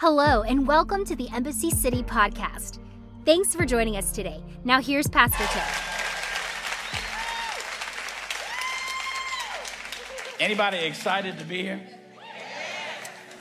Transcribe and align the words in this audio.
Hello, 0.00 0.40
and 0.44 0.66
welcome 0.66 1.04
to 1.04 1.14
the 1.14 1.28
Embassy 1.28 1.68
City 1.68 2.02
podcast. 2.02 2.78
Thanks 3.26 3.54
for 3.54 3.66
joining 3.66 3.98
us 3.98 4.12
today. 4.12 4.42
Now, 4.64 4.80
here's 4.80 5.06
Pastor 5.06 5.44
Tim. 5.52 5.62
Anybody 10.40 10.78
excited 10.78 11.38
to 11.38 11.44
be 11.44 11.60
here? 11.60 11.82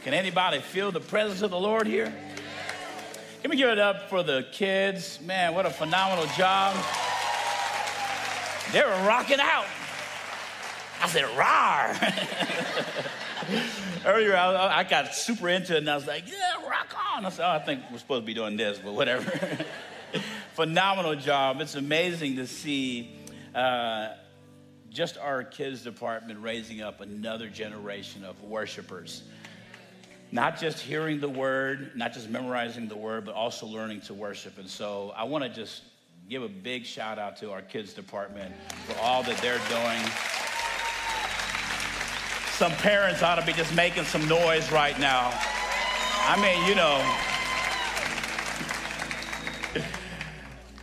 Can 0.04 0.14
anybody 0.14 0.60
feel 0.60 0.92
the 0.92 1.00
presence 1.00 1.42
of 1.44 1.52
the 1.52 1.58
Lord 1.58 1.88
here? 1.88 2.14
Can 3.42 3.52
we 3.52 3.56
give 3.56 3.70
it 3.70 3.80
up 3.80 4.10
for 4.10 4.22
the 4.22 4.46
kids? 4.52 5.22
Man, 5.22 5.56
what 5.56 5.66
a 5.66 5.70
phenomenal 5.70 6.26
job. 6.36 6.76
They 8.74 8.82
were 8.82 9.08
rocking 9.08 9.40
out. 9.40 9.66
I 11.02 11.08
said, 11.08 11.24
rawr. 11.38 13.16
Earlier, 14.06 14.36
I, 14.36 14.80
I, 14.80 14.84
got 14.84 15.14
super 15.14 15.50
into 15.50 15.76
it 15.76 15.80
and 15.80 15.90
I 15.90 15.96
was 15.96 16.08
like, 16.08 16.30
yeah, 16.30 16.68
rock 16.68 16.96
on. 17.16 17.26
I 17.26 17.30
said, 17.30 17.46
oh, 17.46 17.52
I 17.52 17.60
think 17.60 17.84
we're 17.92 17.98
supposed 17.98 18.24
to 18.24 18.26
be 18.26 18.34
doing 18.34 18.58
this, 18.58 18.80
but 18.84 18.94
whatever. 18.94 19.32
Phenomenal 20.54 21.16
job. 21.16 21.62
It's 21.62 21.76
amazing 21.76 22.38
to 22.38 22.48
see 22.48 23.16
uh, 23.56 24.10
just 24.90 25.18
our 25.18 25.44
kids 25.44 25.84
department 25.84 26.42
raising 26.42 26.82
up 26.82 27.02
another 27.02 27.50
generation 27.50 28.24
of 28.24 28.42
worshipers. 28.44 29.24
Not 30.32 30.60
just 30.60 30.80
hearing 30.80 31.20
the 31.20 31.30
word, 31.30 31.92
not 31.96 32.14
just 32.14 32.30
memorizing 32.30 32.88
the 32.88 32.98
word, 32.98 33.26
but 33.26 33.34
also 33.34 33.66
learning 33.66 34.02
to 34.02 34.14
worship. 34.14 34.60
And 34.60 34.70
so 34.70 35.14
I 35.16 35.24
want 35.24 35.44
to 35.44 35.50
just 35.50 35.82
give 36.30 36.44
a 36.44 36.50
big 36.50 36.86
shout 36.86 37.18
out 37.18 37.38
to 37.38 37.52
our 37.52 37.62
kids 37.62 37.94
department 37.94 38.54
for 38.86 39.00
all 39.00 39.24
that 39.24 39.38
they're 39.38 39.62
doing. 39.70 40.49
Some 42.60 42.74
parents 42.74 43.24
ought 43.24 43.36
to 43.36 43.46
be 43.46 43.54
just 43.54 43.74
making 43.74 44.04
some 44.04 44.28
noise 44.28 44.70
right 44.70 45.00
now. 45.00 45.32
I 46.28 46.36
mean, 46.42 46.68
you 46.68 46.76
know. 46.76 46.98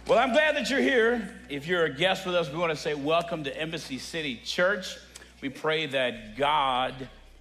Well, 0.07 0.19
I'm 0.19 0.33
glad 0.33 0.57
that 0.57 0.71
you're 0.71 0.81
here. 0.81 1.35
If 1.51 1.67
you're 1.67 1.85
a 1.85 1.93
guest 1.93 2.25
with 2.25 2.35
us, 2.35 2.51
we 2.51 2.57
want 2.57 2.71
to 2.71 2.79
say 2.79 2.95
welcome 2.95 3.45
to 3.45 3.55
Embassy 3.55 3.99
City 3.99 4.41
Church. 4.43 4.97
We 5.43 5.51
pray 5.51 5.85
that 5.85 6.39
God 6.39 6.95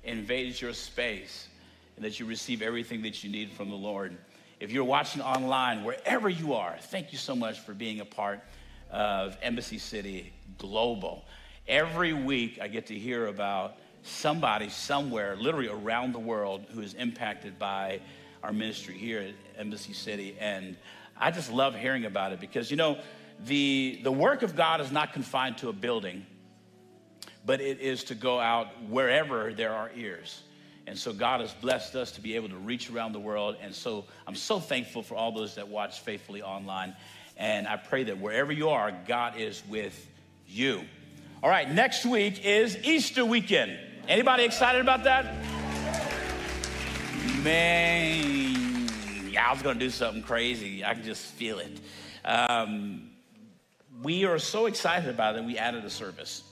invades 0.03 0.61
your 0.61 0.73
space 0.73 1.47
and 1.95 2.03
that 2.03 2.19
you 2.19 2.25
receive 2.25 2.61
everything 2.61 3.03
that 3.03 3.23
you 3.23 3.31
need 3.31 3.53
from 3.53 3.69
the 3.69 3.77
Lord. 3.77 4.17
If 4.59 4.69
you're 4.69 4.83
watching 4.83 5.21
online, 5.21 5.85
wherever 5.85 6.27
you 6.27 6.55
are, 6.55 6.75
thank 6.77 7.13
you 7.13 7.17
so 7.17 7.37
much 7.37 7.61
for 7.61 7.73
being 7.73 8.01
a 8.01 8.05
part 8.05 8.41
of 8.91 9.37
Embassy 9.41 9.77
City 9.77 10.33
Global. 10.57 11.23
Every 11.69 12.11
week, 12.11 12.59
I 12.61 12.67
get 12.67 12.87
to 12.87 12.95
hear 12.95 13.27
about 13.27 13.77
somebody 14.05 14.69
somewhere, 14.69 15.35
literally 15.35 15.67
around 15.67 16.13
the 16.13 16.19
world, 16.19 16.65
who 16.73 16.81
is 16.81 16.93
impacted 16.93 17.57
by 17.57 17.99
our 18.43 18.53
ministry 18.53 18.95
here 18.95 19.21
at 19.21 19.59
Embassy 19.59 19.93
City. 19.93 20.37
And 20.39 20.77
I 21.17 21.31
just 21.31 21.51
love 21.51 21.75
hearing 21.75 22.05
about 22.05 22.31
it 22.31 22.39
because, 22.39 22.69
you 22.69 22.77
know, 22.77 22.99
the, 23.45 23.99
the 24.03 24.11
work 24.11 24.43
of 24.43 24.55
God 24.55 24.79
is 24.81 24.91
not 24.91 25.13
confined 25.13 25.57
to 25.59 25.69
a 25.69 25.73
building, 25.73 26.25
but 27.45 27.59
it 27.61 27.79
is 27.79 28.05
to 28.05 28.15
go 28.15 28.39
out 28.39 28.67
wherever 28.89 29.53
there 29.53 29.73
are 29.73 29.91
ears. 29.95 30.41
And 30.87 30.97
so 30.97 31.11
God 31.11 31.41
has 31.41 31.53
blessed 31.53 31.95
us 31.95 32.11
to 32.11 32.21
be 32.21 32.35
able 32.35 32.49
to 32.49 32.57
reach 32.57 32.91
around 32.91 33.13
the 33.13 33.19
world. 33.19 33.57
And 33.59 33.73
so 33.73 34.05
I'm 34.27 34.35
so 34.35 34.59
thankful 34.59 35.01
for 35.01 35.15
all 35.15 35.31
those 35.31 35.55
that 35.55 35.67
watch 35.67 35.99
faithfully 36.01 36.43
online. 36.43 36.95
And 37.37 37.67
I 37.67 37.77
pray 37.77 38.03
that 38.03 38.19
wherever 38.19 38.51
you 38.51 38.69
are, 38.69 38.95
God 39.07 39.37
is 39.37 39.63
with 39.67 40.07
you. 40.47 40.83
All 41.41 41.49
right, 41.49 41.69
next 41.69 42.05
week 42.05 42.45
is 42.45 42.77
Easter 42.83 43.25
weekend. 43.25 43.77
Anybody 44.07 44.43
excited 44.43 44.81
about 44.81 45.03
that? 45.05 45.25
Man, 47.43 48.87
I 49.35 49.51
was 49.51 49.63
going 49.63 49.79
to 49.79 49.85
do 49.85 49.89
something 49.89 50.21
crazy. 50.21 50.85
I 50.85 50.93
can 50.93 51.03
just 51.03 51.23
feel 51.33 51.57
it. 51.57 51.79
Um, 52.23 53.09
we 54.03 54.25
are 54.25 54.37
so 54.37 54.67
excited 54.67 55.09
about 55.09 55.35
it, 55.37 55.43
we 55.43 55.57
added 55.57 55.83
a 55.85 55.89
service. 55.89 56.43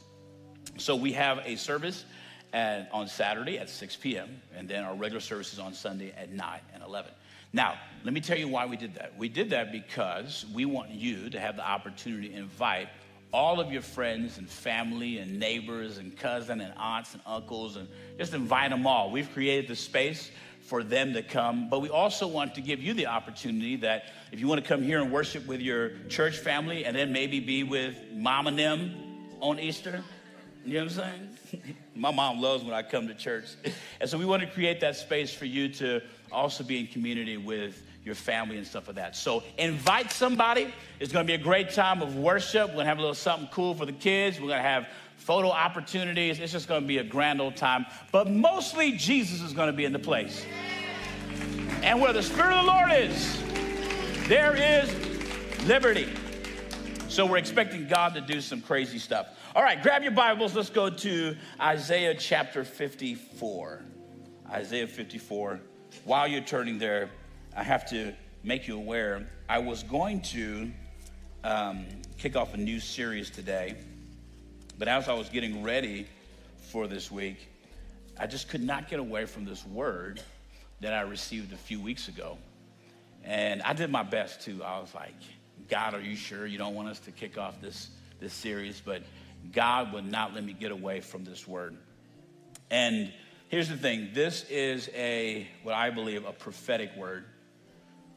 So 0.78 0.96
we 0.96 1.12
have 1.14 1.42
a 1.46 1.56
service 1.56 2.06
at, 2.54 2.90
on 2.92 3.08
Saturday 3.08 3.60
at 3.60 3.70
6 3.70 3.98
p.m., 3.98 4.42
and 4.56 4.68
then 4.68 4.84
our 4.84 4.96
regular 4.96 5.22
services 5.22 5.60
on 5.60 5.74
Sunday 5.74 6.12
at 6.18 6.32
9 6.32 6.60
and 6.74 6.82
11. 6.82 7.12
Now, 7.54 7.76
let 8.04 8.16
me 8.16 8.22
tell 8.22 8.38
you 8.38 8.48
why 8.48 8.66
we 8.66 8.78
did 8.78 8.96
that. 8.96 9.16
We 9.16 9.30
did 9.30 9.52
that 9.52 9.72
because 9.72 10.48
we 10.56 10.66
want 10.66 10.90
you 10.90 11.30
to 11.30 11.40
have 11.40 11.56
the 11.56 11.68
opportunity 11.68 12.30
to 12.30 12.36
invite 12.36 12.90
all 13.34 13.60
of 13.60 13.72
your 13.72 13.82
friends 13.82 14.38
and 14.38 14.48
family 14.48 15.18
and 15.18 15.40
neighbors 15.40 15.98
and 15.98 16.16
cousins 16.16 16.62
and 16.62 16.74
aunts 16.78 17.14
and 17.14 17.24
uncles 17.26 17.76
and 17.76 17.88
just 18.18 18.34
invite 18.34 18.70
them 18.70 18.86
all. 18.86 19.10
We've 19.10 19.32
created 19.34 19.68
the 19.68 19.76
space 19.76 20.30
for 20.62 20.84
them 20.84 21.14
to 21.14 21.24
come, 21.24 21.68
but 21.68 21.80
we 21.80 21.90
also 21.90 22.28
want 22.28 22.56
to 22.56 22.62
give 22.62 22.80
you 22.80 22.94
the 22.94 23.08
opportunity 23.08 23.76
that 23.78 24.06
if 24.32 24.40
you 24.40 24.48
want 24.48 24.62
to 24.62 24.68
come 24.68 24.84
here 24.84 25.02
and 25.02 25.12
worship 25.12 25.46
with 25.48 25.60
your 25.60 25.92
church 26.10 26.38
family 26.38 26.86
and 26.86 26.96
then 26.96 27.12
maybe 27.12 27.40
be 27.40 27.64
with 27.64 27.98
mom 28.14 28.48
and 28.48 28.58
them 28.58 28.94
on 29.42 29.60
Easter, 29.60 30.04
you 30.64 30.76
know 30.76 30.86
what 30.86 30.98
I'm 30.98 31.38
saying? 31.52 31.76
My 31.96 32.12
mom 32.12 32.40
loves 32.40 32.64
when 32.64 32.74
I 32.74 32.84
come 32.84 33.08
to 33.08 33.16
church. 33.16 33.46
And 34.00 34.10
so 34.10 34.18
we 34.18 34.26
want 34.26 34.42
to 34.42 34.50
create 34.50 34.82
that 34.82 34.98
space 34.98 35.34
for 35.34 35.46
you 35.46 35.70
to 35.76 36.02
also 36.30 36.64
be 36.64 36.78
in 36.78 36.88
community 36.88 37.38
with 37.38 37.82
your 38.06 38.16
family 38.16 38.58
and 38.58 38.68
stuff 38.68 38.88
like 38.88 38.98
that. 38.98 39.16
So 39.16 39.44
invite 39.58 40.12
somebody. 40.12 40.74
It's 41.00 41.14
going 41.14 41.26
to 41.26 41.28
be 41.28 41.40
a 41.40 41.44
great 41.44 41.72
time 41.72 42.02
of 42.02 42.18
worship. 42.18 42.70
We're 42.70 42.76
going 42.76 42.86
to 42.86 42.90
have 42.90 42.98
a 42.98 43.02
little 43.02 43.16
something 43.16 43.48
cool 43.52 43.74
for 43.76 43.86
the 43.86 43.94
kids. 43.94 44.40
We're 44.40 44.48
going 44.48 44.62
to 44.62 44.68
have 44.68 44.88
photo 45.16 45.50
opportunities. 45.50 46.40
It's 46.40 46.52
just 46.52 46.68
going 46.68 46.82
to 46.82 46.88
be 46.88 46.98
a 46.98 47.04
grand 47.04 47.40
old 47.40 47.56
time. 47.56 47.86
But 48.12 48.30
mostly, 48.30 48.92
Jesus 48.92 49.42
is 49.42 49.54
going 49.54 49.68
to 49.68 49.74
be 49.74 49.86
in 49.86 49.94
the 49.94 50.00
place. 50.00 50.46
And 51.82 52.02
where 52.02 52.14
the 52.14 52.24
Spirit 52.24 52.54
of 52.54 52.66
the 52.66 52.72
Lord 52.72 52.92
is, 52.92 53.42
there 54.28 54.56
is 54.56 54.94
liberty. 55.66 56.10
So 57.08 57.26
we're 57.26 57.38
expecting 57.38 57.88
God 57.88 58.16
to 58.16 58.22
do 58.22 58.42
some 58.42 58.62
crazy 58.62 59.00
stuff. 59.00 59.28
All 59.56 59.62
right, 59.62 59.82
grab 59.82 60.02
your 60.02 60.12
Bibles. 60.12 60.56
Let's 60.56 60.70
go 60.70 60.90
to 60.90 61.36
Isaiah 61.62 62.16
chapter 62.16 62.64
54. 62.64 63.84
Isaiah 64.50 64.88
54. 64.88 65.60
While 66.06 66.28
you're 66.28 66.42
turning 66.42 66.80
there, 66.80 67.10
I 67.56 67.62
have 67.62 67.88
to 67.92 68.14
make 68.44 68.68
you 68.68 68.76
aware 68.76 69.28
I 69.48 69.60
was 69.60 69.84
going 69.84 70.22
to 70.22 70.72
um, 71.44 71.86
kick 72.18 72.36
off 72.36 72.56
a 72.56 72.58
new 72.58 72.80
series 72.80 73.30
today, 73.30 73.76
but 74.80 74.88
as 74.88 75.08
I 75.08 75.14
was 75.14 75.30
getting 75.30 75.62
ready 75.62 76.08
for 76.72 76.88
this 76.88 77.12
week, 77.12 77.48
I 78.20 78.26
just 78.26 78.50
could 78.50 78.64
not 78.64 78.90
get 78.90 79.00
away 79.00 79.26
from 79.26 79.46
this 79.46 79.64
word 79.68 80.20
that 80.82 80.94
I 80.94 81.02
received 81.02 81.54
a 81.54 81.58
few 81.58 81.80
weeks 81.80 82.08
ago. 82.08 82.40
And 83.24 83.62
I 83.62 83.74
did 83.74 83.92
my 83.92 84.04
best 84.04 84.42
too. 84.42 84.64
I 84.64 84.80
was 84.80 84.94
like, 84.96 85.16
God, 85.70 85.94
are 85.94 86.02
you 86.02 86.16
sure 86.16 86.48
you 86.48 86.58
don't 86.58 86.74
want 86.74 86.90
us 86.90 87.00
to 87.02 87.12
kick 87.12 87.38
off 87.38 87.62
this, 87.62 87.90
this 88.20 88.34
series? 88.34 88.82
But 88.84 89.04
God 89.52 89.94
would 89.94 90.10
not 90.10 90.34
let 90.34 90.44
me 90.44 90.54
get 90.54 90.72
away 90.72 91.02
from 91.02 91.24
this 91.24 91.48
word. 91.48 91.78
And 92.72 93.14
here's 93.50 93.70
the 93.70 93.78
thing 93.78 94.10
this 94.14 94.44
is 94.50 94.90
a, 94.96 95.48
what 95.62 95.76
I 95.76 95.92
believe, 95.92 96.26
a 96.26 96.34
prophetic 96.34 96.96
word 96.98 97.26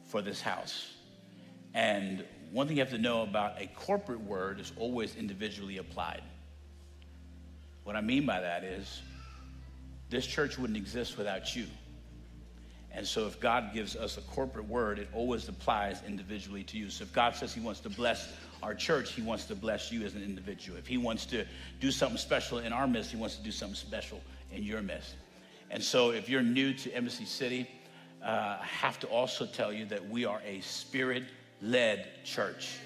for 0.06 0.22
this 0.22 0.40
house. 0.40 0.92
And 1.74 2.24
one 2.50 2.66
thing 2.66 2.76
you 2.76 2.82
have 2.82 2.92
to 2.92 2.98
know 2.98 3.22
about 3.22 3.60
a 3.60 3.66
corporate 3.66 4.20
word 4.20 4.60
is 4.60 4.72
always 4.78 5.16
individually 5.16 5.78
applied. 5.78 6.22
What 7.84 7.96
I 7.96 8.00
mean 8.00 8.24
by 8.24 8.40
that 8.40 8.64
is 8.64 9.02
this 10.08 10.26
church 10.26 10.58
wouldn't 10.58 10.76
exist 10.76 11.18
without 11.18 11.54
you. 11.54 11.66
And 12.92 13.06
so 13.06 13.26
if 13.26 13.38
God 13.40 13.74
gives 13.74 13.94
us 13.94 14.16
a 14.16 14.22
corporate 14.22 14.66
word, 14.66 14.98
it 14.98 15.08
always 15.12 15.48
applies 15.48 16.02
individually 16.06 16.62
to 16.64 16.78
you. 16.78 16.88
So 16.88 17.04
if 17.04 17.12
God 17.12 17.36
says 17.36 17.52
he 17.52 17.60
wants 17.60 17.80
to 17.80 17.90
bless 17.90 18.32
our 18.62 18.74
church, 18.74 19.12
he 19.12 19.20
wants 19.20 19.44
to 19.46 19.54
bless 19.54 19.92
you 19.92 20.02
as 20.06 20.14
an 20.14 20.22
individual. 20.22 20.78
If 20.78 20.86
he 20.86 20.96
wants 20.96 21.26
to 21.26 21.44
do 21.78 21.90
something 21.90 22.16
special 22.16 22.58
in 22.58 22.72
our 22.72 22.86
midst, 22.86 23.10
he 23.10 23.18
wants 23.18 23.36
to 23.36 23.42
do 23.42 23.52
something 23.52 23.76
special 23.76 24.20
in 24.50 24.62
your 24.62 24.80
midst. 24.80 25.14
And 25.70 25.82
so 25.82 26.10
if 26.10 26.28
you're 26.28 26.42
new 26.42 26.72
to 26.72 26.92
Embassy 26.92 27.26
City, 27.26 27.68
uh, 28.26 28.58
have 28.58 28.98
to 28.98 29.06
also 29.06 29.46
tell 29.46 29.72
you 29.72 29.86
that 29.86 30.06
we 30.08 30.24
are 30.24 30.42
a 30.44 30.60
spirit 30.60 31.24
led 31.62 32.08
church. 32.24 32.78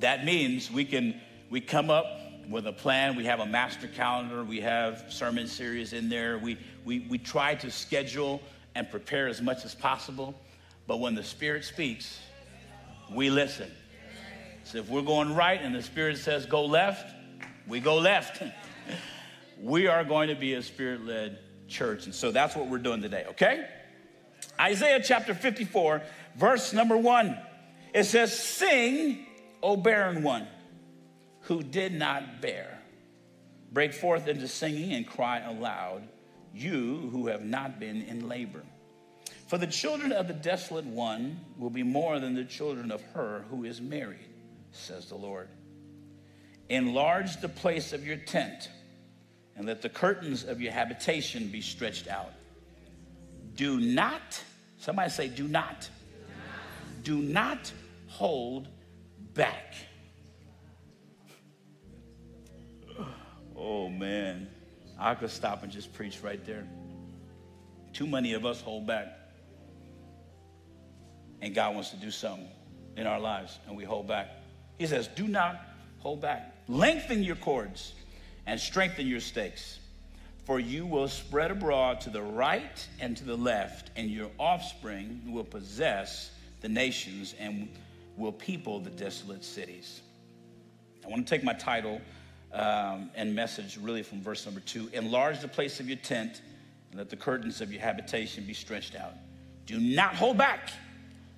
That 0.00 0.24
means 0.24 0.70
we 0.70 0.84
can 0.84 1.20
we 1.50 1.60
come 1.60 1.88
up 1.88 2.06
with 2.48 2.66
a 2.66 2.72
plan. 2.72 3.14
We 3.14 3.24
have 3.26 3.38
a 3.38 3.46
master 3.46 3.86
calendar. 3.86 4.42
We 4.42 4.60
have 4.60 5.04
sermon 5.08 5.46
series 5.46 5.92
in 5.92 6.08
there. 6.08 6.36
We, 6.36 6.58
we, 6.84 7.06
we 7.08 7.16
try 7.16 7.54
to 7.54 7.70
schedule 7.70 8.42
and 8.74 8.90
prepare 8.90 9.28
as 9.28 9.40
much 9.40 9.64
as 9.64 9.74
possible. 9.74 10.34
But 10.86 10.98
when 10.98 11.14
the 11.14 11.22
Spirit 11.22 11.64
speaks, 11.64 12.18
we 13.10 13.30
listen. 13.30 13.70
So 14.64 14.78
if 14.78 14.88
we're 14.88 15.02
going 15.02 15.34
right 15.34 15.60
and 15.62 15.74
the 15.74 15.82
Spirit 15.82 16.18
says 16.18 16.44
go 16.44 16.64
left, 16.64 17.14
we 17.68 17.80
go 17.80 17.96
left. 17.96 18.42
we 19.60 19.86
are 19.86 20.04
going 20.04 20.28
to 20.28 20.34
be 20.34 20.54
a 20.54 20.62
Spirit 20.62 21.04
led 21.04 21.38
church. 21.74 22.06
And 22.06 22.14
so 22.14 22.30
that's 22.30 22.56
what 22.56 22.68
we're 22.68 22.78
doing 22.78 23.02
today, 23.02 23.24
okay? 23.30 23.66
Isaiah 24.60 25.00
chapter 25.02 25.34
54, 25.34 26.02
verse 26.36 26.72
number 26.72 26.96
one. 26.96 27.36
It 27.92 28.04
says, 28.04 28.36
Sing, 28.38 29.26
O 29.62 29.76
barren 29.76 30.22
one 30.22 30.46
who 31.42 31.62
did 31.62 31.92
not 31.92 32.40
bear. 32.40 32.78
Break 33.72 33.92
forth 33.92 34.28
into 34.28 34.48
singing 34.48 34.92
and 34.92 35.06
cry 35.06 35.40
aloud, 35.40 36.02
you 36.54 37.08
who 37.12 37.26
have 37.26 37.44
not 37.44 37.80
been 37.80 38.02
in 38.02 38.28
labor. 38.28 38.62
For 39.48 39.58
the 39.58 39.66
children 39.66 40.12
of 40.12 40.28
the 40.28 40.34
desolate 40.34 40.86
one 40.86 41.40
will 41.58 41.70
be 41.70 41.82
more 41.82 42.18
than 42.18 42.34
the 42.34 42.44
children 42.44 42.90
of 42.90 43.02
her 43.14 43.44
who 43.50 43.64
is 43.64 43.80
married, 43.80 44.28
says 44.72 45.06
the 45.06 45.16
Lord. 45.16 45.48
Enlarge 46.68 47.40
the 47.40 47.48
place 47.48 47.92
of 47.92 48.06
your 48.06 48.16
tent, 48.16 48.70
and 49.56 49.66
let 49.66 49.82
the 49.82 49.88
curtains 49.88 50.44
of 50.44 50.60
your 50.60 50.72
habitation 50.72 51.48
be 51.48 51.60
stretched 51.60 52.08
out. 52.08 52.32
Do 53.54 53.78
not, 53.80 54.42
somebody 54.78 55.10
say, 55.10 55.28
do 55.28 55.46
not, 55.46 55.88
do 57.02 57.18
not 57.18 57.70
hold 58.06 58.68
back. 59.34 59.74
Oh 63.56 63.88
man, 63.88 64.48
I 64.98 65.14
could 65.14 65.30
stop 65.30 65.62
and 65.62 65.70
just 65.70 65.92
preach 65.92 66.20
right 66.22 66.44
there. 66.44 66.66
Too 67.92 68.06
many 68.06 68.32
of 68.32 68.44
us 68.44 68.60
hold 68.60 68.86
back. 68.86 69.06
And 71.40 71.54
God 71.54 71.74
wants 71.74 71.90
to 71.90 71.96
do 71.96 72.10
something 72.10 72.48
in 72.96 73.06
our 73.06 73.20
lives, 73.20 73.58
and 73.66 73.76
we 73.76 73.84
hold 73.84 74.08
back. 74.08 74.30
He 74.78 74.86
says, 74.86 75.08
Do 75.08 75.28
not 75.28 75.60
hold 75.98 76.20
back. 76.20 76.54
Lengthen 76.68 77.22
your 77.22 77.36
cords 77.36 77.92
and 78.46 78.58
strengthen 78.60 79.06
your 79.06 79.20
stakes, 79.20 79.78
for 80.44 80.60
you 80.60 80.84
will 80.86 81.08
spread 81.08 81.50
abroad 81.50 82.00
to 82.02 82.10
the 82.10 82.22
right 82.22 82.86
and 83.00 83.16
to 83.16 83.24
the 83.24 83.36
left, 83.36 83.90
and 83.96 84.10
your 84.10 84.30
offspring 84.38 85.22
will 85.26 85.44
possess 85.44 86.30
the 86.60 86.68
nations 86.68 87.34
and 87.38 87.68
will 88.16 88.32
people 88.32 88.80
the 88.80 88.90
desolate 88.90 89.44
cities. 89.44 90.02
I 91.04 91.08
want 91.08 91.26
to 91.26 91.30
take 91.34 91.44
my 91.44 91.52
title 91.52 92.00
um, 92.52 93.10
and 93.14 93.34
message 93.34 93.76
really 93.78 94.02
from 94.02 94.22
verse 94.22 94.44
number 94.44 94.60
two 94.60 94.88
Enlarge 94.92 95.40
the 95.40 95.48
place 95.48 95.80
of 95.80 95.88
your 95.88 95.98
tent, 95.98 96.40
and 96.90 96.98
let 96.98 97.10
the 97.10 97.16
curtains 97.16 97.60
of 97.60 97.72
your 97.72 97.80
habitation 97.80 98.44
be 98.44 98.54
stretched 98.54 98.94
out. 98.94 99.14
Do 99.66 99.80
not 99.80 100.14
hold 100.14 100.38
back, 100.38 100.70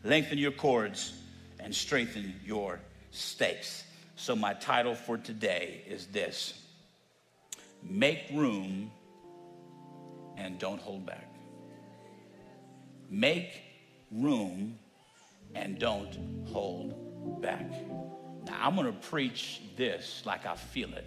lengthen 0.04 0.38
your 0.38 0.52
cords, 0.52 1.14
and 1.60 1.74
strengthen 1.74 2.34
your 2.44 2.80
stakes. 3.10 3.84
So, 4.16 4.36
my 4.36 4.54
title 4.54 4.94
for 4.94 5.16
today 5.16 5.82
is 5.88 6.06
this 6.06 6.65
Make 7.88 8.26
room 8.32 8.90
and 10.36 10.58
don't 10.58 10.80
hold 10.80 11.06
back. 11.06 11.28
Make 13.08 13.62
room 14.10 14.78
and 15.54 15.78
don't 15.78 16.46
hold 16.50 17.40
back. 17.40 17.70
Now, 18.46 18.58
I'm 18.60 18.74
going 18.74 18.86
to 18.86 18.92
preach 19.08 19.62
this 19.76 20.22
like 20.26 20.46
I 20.46 20.56
feel 20.56 20.92
it. 20.94 21.06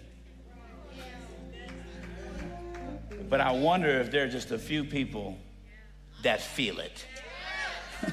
But 3.28 3.40
I 3.40 3.52
wonder 3.52 4.00
if 4.00 4.10
there 4.10 4.24
are 4.24 4.28
just 4.28 4.50
a 4.50 4.58
few 4.58 4.82
people 4.82 5.36
that 6.22 6.40
feel 6.40 6.80
it. 6.80 7.06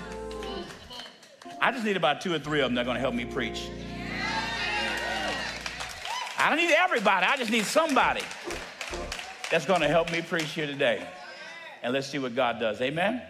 I 1.62 1.72
just 1.72 1.86
need 1.86 1.98
about 1.98 2.22
two 2.22 2.34
or 2.34 2.40
three 2.40 2.60
of 2.60 2.66
them 2.66 2.76
that 2.76 2.82
are 2.82 2.86
going 2.86 2.96
to 2.96 3.02
help 3.02 3.16
me 3.16 3.26
preach. 3.26 3.70
I 6.38 6.50
don't 6.50 6.60
need 6.60 6.76
everybody. 6.78 7.26
I 7.26 7.36
just 7.38 7.50
need 7.50 7.66
somebody 7.66 8.22
that's 9.50 9.66
going 9.66 9.82
to 9.82 9.88
help 9.88 10.12
me 10.12 10.22
preach 10.22 10.52
here 10.52 10.68
today. 10.68 11.06
And 11.82 11.94
let's 11.94 12.08
see 12.08 12.20
what 12.20 12.36
God 12.36 12.60
does. 12.60 12.82
Amen? 12.82 13.14
Amen? 13.14 13.22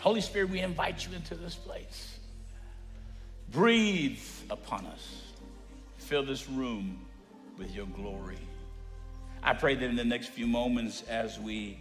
Holy 0.00 0.20
Spirit, 0.20 0.50
we 0.50 0.60
invite 0.60 1.06
you 1.06 1.14
into 1.14 1.34
this 1.34 1.54
place. 1.54 2.18
Breathe 3.50 4.20
upon 4.50 4.86
us. 4.86 5.22
Fill 5.96 6.24
this 6.24 6.48
room 6.48 7.00
with 7.58 7.74
your 7.74 7.86
glory. 7.86 8.38
I 9.42 9.54
pray 9.54 9.74
that 9.74 9.84
in 9.84 9.96
the 9.96 10.04
next 10.04 10.28
few 10.28 10.46
moments, 10.46 11.02
as 11.08 11.38
we 11.38 11.78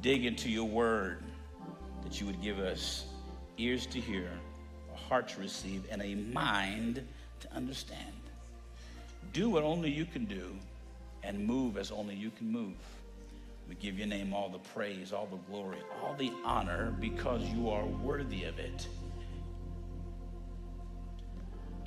dig 0.00 0.24
into 0.24 0.50
your 0.50 0.64
word, 0.64 1.22
that 2.02 2.20
you 2.20 2.26
would 2.26 2.42
give 2.42 2.58
us 2.58 3.06
ears 3.58 3.86
to 3.86 4.00
hear, 4.00 4.28
a 4.92 4.96
heart 4.96 5.28
to 5.28 5.40
receive, 5.40 5.84
and 5.90 6.02
a 6.02 6.14
mind 6.14 7.06
to 7.40 7.52
understand. 7.54 8.12
Do 9.32 9.50
what 9.50 9.62
only 9.62 9.90
you 9.90 10.04
can 10.04 10.24
do 10.24 10.56
and 11.22 11.46
move 11.46 11.76
as 11.76 11.90
only 11.90 12.14
you 12.14 12.30
can 12.30 12.50
move. 12.50 12.76
We 13.68 13.74
give 13.76 13.98
your 13.98 14.08
name 14.08 14.34
all 14.34 14.48
the 14.48 14.58
praise, 14.58 15.12
all 15.12 15.26
the 15.26 15.38
glory, 15.50 15.78
all 16.02 16.14
the 16.14 16.32
honor 16.44 16.94
because 17.00 17.42
you 17.44 17.70
are 17.70 17.86
worthy 17.86 18.44
of 18.44 18.58
it. 18.58 18.86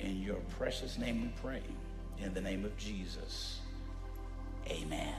In 0.00 0.22
your 0.22 0.36
precious 0.58 0.98
name 0.98 1.22
we 1.22 1.28
pray. 1.40 1.62
In 2.18 2.32
the 2.34 2.40
name 2.40 2.64
of 2.64 2.76
Jesus. 2.76 3.60
Amen. 4.68 5.14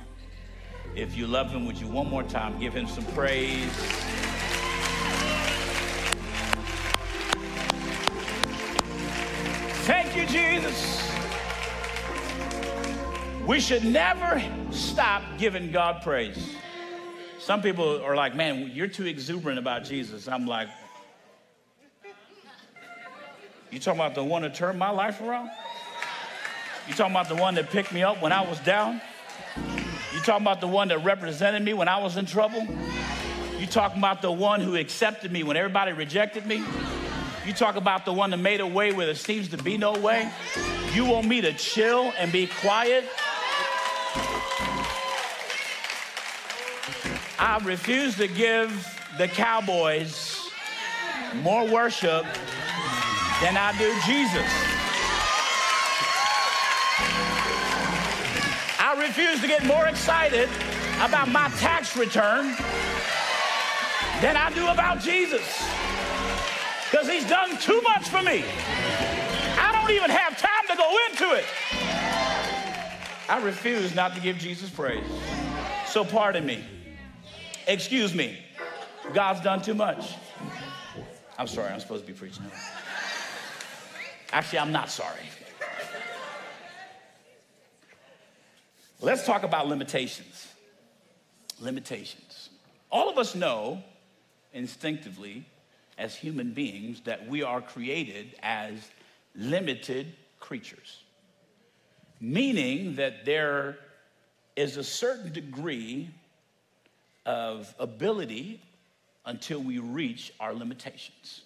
If 0.96 1.16
you 1.16 1.28
love 1.28 1.52
him, 1.52 1.66
would 1.66 1.78
you 1.78 1.88
one 1.88 2.10
more 2.10 2.24
time 2.24 2.60
give 2.60 2.74
him 2.74 2.88
some 2.88 3.06
praise? 3.08 3.72
Thank 9.86 10.16
you, 10.18 10.26
Jesus. 10.26 11.17
We 13.48 13.62
should 13.62 13.86
never 13.86 14.44
stop 14.72 15.24
giving 15.38 15.72
God 15.72 16.02
praise. 16.04 16.54
Some 17.40 17.62
people 17.62 18.04
are 18.04 18.14
like, 18.14 18.36
man, 18.36 18.72
you're 18.74 18.90
too 18.90 19.06
exuberant 19.06 19.58
about 19.58 19.86
Jesus. 19.86 20.28
I'm 20.28 20.46
like, 20.46 20.68
you 23.72 23.80
talking 23.80 24.02
about 24.02 24.16
the 24.16 24.24
one 24.24 24.42
that 24.42 24.54
turned 24.54 24.78
my 24.78 24.90
life 24.90 25.22
around? 25.22 25.50
You 26.90 26.94
talking 26.94 27.14
about 27.14 27.30
the 27.30 27.36
one 27.36 27.56
that 27.56 27.70
picked 27.70 27.94
me 27.94 28.04
up 28.04 28.22
when 28.22 28.34
I 28.34 28.42
was 28.42 28.60
down? 28.60 29.00
You 30.14 30.20
talking 30.20 30.46
about 30.46 30.60
the 30.60 30.68
one 30.68 30.90
that 30.90 31.06
represented 31.06 31.64
me 31.64 31.74
when 31.74 31.88
I 31.88 32.02
was 32.02 32.18
in 32.18 32.26
trouble? 32.26 32.68
You 33.60 33.66
talking 33.66 34.00
about 34.00 34.22
the 34.22 34.32
one 34.32 34.60
who 34.60 34.76
accepted 34.76 35.32
me 35.32 35.44
when 35.44 35.56
everybody 35.56 35.94
rejected 35.94 36.46
me? 36.46 36.66
You 37.46 37.54
talk 37.54 37.78
about 37.78 38.04
the 38.04 38.12
one 38.12 38.32
that 38.32 38.38
made 38.38 38.60
a 38.60 38.68
way 38.68 38.92
where 38.92 39.06
there 39.06 39.16
seems 39.16 39.48
to 39.50 39.58
be 39.58 39.78
no 39.78 39.94
way? 39.94 40.30
You 40.94 41.06
want 41.06 41.28
me 41.28 41.40
to 41.40 41.54
chill 41.54 42.12
and 42.18 42.30
be 42.30 42.48
quiet 42.48 43.06
I 47.40 47.60
refuse 47.64 48.16
to 48.18 48.28
give 48.28 48.72
the 49.20 49.28
Cowboys 49.28 50.50
more 51.36 51.68
worship 51.68 52.24
than 53.42 53.56
I 53.56 53.78
do 53.78 53.94
Jesus. 54.08 54.48
I 58.80 58.96
refuse 59.00 59.40
to 59.42 59.48
get 59.48 59.66
more 59.66 59.86
excited 59.86 60.50
about 61.00 61.30
my 61.30 61.50
tax 61.60 61.96
return 61.96 62.56
than 64.20 64.36
I 64.36 64.52
do 64.56 64.68
about 64.68 65.00
Jesus. 65.00 65.64
Because 66.90 67.08
he's 67.08 67.28
done 67.30 67.56
too 67.58 67.82
much 67.84 68.10
for 68.10 68.24
me. 68.24 68.46
I 69.60 69.72
don't 69.74 69.92
even 69.92 70.10
have 70.10 70.40
time 70.40 70.68
to 70.70 70.76
go 70.76 70.98
into 71.10 71.36
it. 71.36 71.46
I 73.30 73.40
refuse 73.44 73.94
not 73.94 74.16
to 74.16 74.22
give 74.22 74.38
Jesus 74.38 74.72
praise. 74.72 75.06
So 75.86 76.04
pardon 76.04 76.44
me. 76.44 76.64
Excuse 77.68 78.16
me. 78.16 78.38
God's 79.14 79.42
done 79.42 79.62
too 79.62 79.74
much. 79.74 80.16
I'm 81.38 81.48
sorry, 81.48 81.72
I'm 81.72 81.80
supposed 81.82 82.06
to 82.06 82.12
be 82.12 82.18
preaching. 82.18 82.46
Actually, 84.32 84.60
I'm 84.60 84.72
not 84.72 84.90
sorry. 84.90 85.20
Let's 89.02 89.26
talk 89.26 89.44
about 89.44 89.68
limitations. 89.68 90.48
Limitations. 91.60 92.50
All 92.90 93.10
of 93.10 93.18
us 93.18 93.36
know 93.36 93.84
instinctively, 94.54 95.46
as 95.98 96.16
human 96.16 96.54
beings, 96.54 97.02
that 97.02 97.28
we 97.28 97.44
are 97.44 97.62
created 97.62 98.36
as 98.42 98.92
limited 99.36 100.16
creatures, 100.40 101.04
meaning 102.22 102.96
that 102.96 103.26
there 103.26 103.78
is 104.56 104.78
a 104.78 104.84
certain 104.84 105.34
degree 105.34 106.10
of 107.28 107.76
ability 107.78 108.62
until 109.26 109.60
we 109.60 109.78
reach 109.80 110.34
our 110.40 110.54
limitations. 110.54 111.42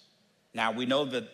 Now, 0.54 0.70
we 0.70 0.86
know 0.86 1.04
that 1.06 1.24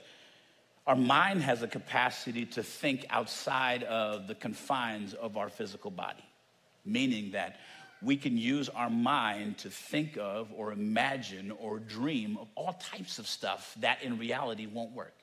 our 0.87 0.97
mind 0.97 1.43
has 1.43 1.63
a 1.63 1.69
capacity 1.69 2.47
to 2.47 2.63
think 2.63 3.05
outside 3.11 3.83
of 3.85 4.27
the 4.27 4.35
confines 4.35 5.13
of 5.13 5.37
our 5.37 5.51
physical 5.51 5.91
body, 5.91 6.25
meaning 6.87 7.33
that 7.33 7.61
we 8.01 8.17
can 8.17 8.39
use 8.39 8.71
our 8.71 8.89
mind 8.89 9.59
to 9.59 9.69
think 9.69 10.17
of 10.17 10.51
or 10.57 10.73
imagine 10.73 11.51
or 11.61 11.79
dream 11.79 12.39
of 12.41 12.49
all 12.55 12.73
types 12.73 13.19
of 13.19 13.27
stuff 13.27 13.75
that 13.81 14.03
in 14.03 14.19
reality 14.19 14.67
won't 14.67 14.93
work. 14.93 15.15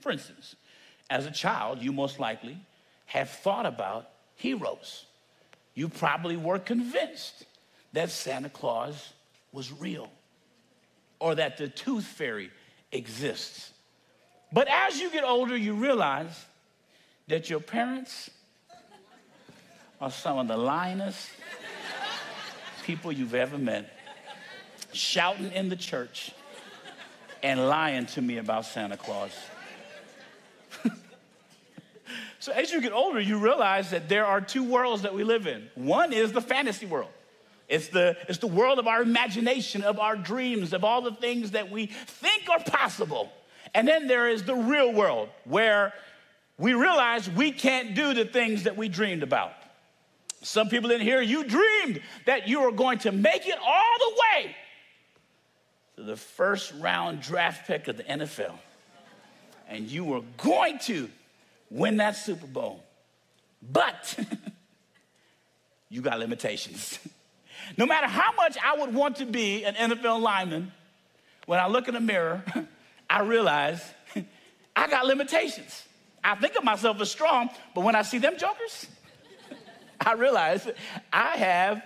For 0.00 0.10
instance, 0.10 0.56
as 1.08 1.26
a 1.26 1.30
child, 1.30 1.80
you 1.82 1.92
most 1.92 2.18
likely 2.18 2.58
have 3.04 3.30
thought 3.30 3.66
about 3.66 4.08
heroes. 4.34 5.04
You 5.74 5.88
probably 5.88 6.36
were 6.36 6.58
convinced 6.58 7.44
that 7.96 8.10
Santa 8.10 8.50
Claus 8.50 9.14
was 9.52 9.72
real 9.72 10.10
or 11.18 11.34
that 11.34 11.56
the 11.56 11.66
tooth 11.66 12.04
fairy 12.04 12.50
exists. 12.92 13.72
But 14.52 14.68
as 14.68 15.00
you 15.00 15.10
get 15.10 15.24
older, 15.24 15.56
you 15.56 15.72
realize 15.72 16.44
that 17.28 17.48
your 17.48 17.58
parents 17.58 18.28
are 19.98 20.10
some 20.10 20.36
of 20.36 20.46
the 20.46 20.58
lyingest 20.58 21.26
people 22.84 23.10
you've 23.10 23.34
ever 23.34 23.56
met, 23.56 23.98
shouting 24.92 25.50
in 25.52 25.70
the 25.70 25.76
church, 25.76 26.32
and 27.42 27.66
lying 27.66 28.04
to 28.04 28.20
me 28.20 28.36
about 28.36 28.66
Santa 28.66 28.98
Claus. 28.98 29.32
so 32.40 32.52
as 32.52 32.70
you 32.72 32.82
get 32.82 32.92
older, 32.92 33.20
you 33.20 33.38
realize 33.38 33.88
that 33.92 34.10
there 34.10 34.26
are 34.26 34.42
two 34.42 34.64
worlds 34.64 35.00
that 35.00 35.14
we 35.14 35.24
live 35.24 35.46
in. 35.46 35.70
One 35.74 36.12
is 36.12 36.32
the 36.32 36.42
fantasy 36.42 36.84
world. 36.84 37.08
It's 37.68 37.88
the, 37.88 38.16
it's 38.28 38.38
the 38.38 38.46
world 38.46 38.78
of 38.78 38.86
our 38.86 39.02
imagination, 39.02 39.82
of 39.82 39.98
our 39.98 40.16
dreams, 40.16 40.72
of 40.72 40.84
all 40.84 41.02
the 41.02 41.12
things 41.12 41.52
that 41.52 41.70
we 41.70 41.86
think 41.86 42.48
are 42.48 42.60
possible. 42.60 43.32
And 43.74 43.86
then 43.86 44.06
there 44.06 44.28
is 44.28 44.44
the 44.44 44.54
real 44.54 44.92
world 44.92 45.28
where 45.44 45.92
we 46.58 46.74
realize 46.74 47.28
we 47.28 47.50
can't 47.50 47.94
do 47.94 48.14
the 48.14 48.24
things 48.24 48.64
that 48.64 48.76
we 48.76 48.88
dreamed 48.88 49.22
about. 49.22 49.52
Some 50.42 50.68
people 50.68 50.92
in 50.92 51.00
here, 51.00 51.20
you 51.20 51.44
dreamed 51.44 52.00
that 52.24 52.46
you 52.46 52.60
were 52.60 52.70
going 52.70 52.98
to 53.00 53.12
make 53.12 53.48
it 53.48 53.58
all 53.58 53.98
the 53.98 54.16
way 54.20 54.56
to 55.96 56.02
the 56.02 56.16
first 56.16 56.72
round 56.78 57.20
draft 57.20 57.66
pick 57.66 57.88
of 57.88 57.96
the 57.96 58.04
NFL. 58.04 58.54
And 59.68 59.90
you 59.90 60.04
were 60.04 60.22
going 60.36 60.78
to 60.80 61.10
win 61.68 61.96
that 61.96 62.16
Super 62.16 62.46
Bowl. 62.46 62.84
But 63.60 64.16
you 65.88 66.00
got 66.00 66.20
limitations. 66.20 67.00
No 67.76 67.86
matter 67.86 68.06
how 68.06 68.32
much 68.32 68.56
I 68.62 68.78
would 68.78 68.94
want 68.94 69.16
to 69.16 69.26
be 69.26 69.64
an 69.64 69.74
NFL 69.74 70.20
lineman, 70.20 70.72
when 71.46 71.60
I 71.60 71.68
look 71.68 71.88
in 71.88 71.94
the 71.94 72.00
mirror, 72.00 72.44
I 73.10 73.20
realize 73.20 73.82
I 74.76 74.88
got 74.88 75.06
limitations. 75.06 75.84
I 76.22 76.34
think 76.34 76.56
of 76.56 76.64
myself 76.64 77.00
as 77.00 77.10
strong, 77.10 77.50
but 77.74 77.84
when 77.84 77.94
I 77.94 78.02
see 78.02 78.18
them 78.18 78.36
jokers, 78.36 78.86
I 80.00 80.14
realize 80.14 80.68
I 81.12 81.36
have 81.36 81.82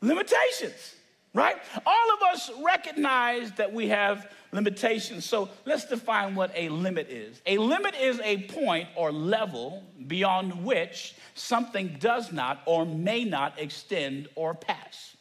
limitations, 0.00 0.94
right? 1.34 1.56
All 1.84 2.14
of 2.14 2.22
us 2.32 2.50
recognize 2.62 3.52
that 3.52 3.72
we 3.72 3.88
have 3.88 4.30
limitations. 4.50 5.24
So 5.24 5.48
let's 5.66 5.86
define 5.86 6.34
what 6.34 6.52
a 6.54 6.68
limit 6.70 7.08
is. 7.10 7.40
A 7.46 7.58
limit 7.58 7.94
is 7.94 8.20
a 8.20 8.42
point 8.44 8.88
or 8.96 9.12
level 9.12 9.82
beyond 10.06 10.64
which 10.64 11.14
something 11.34 11.96
does 11.98 12.32
not 12.32 12.62
or 12.66 12.86
may 12.86 13.24
not 13.24 13.58
extend 13.58 14.28
or 14.34 14.54
pass. 14.54 15.11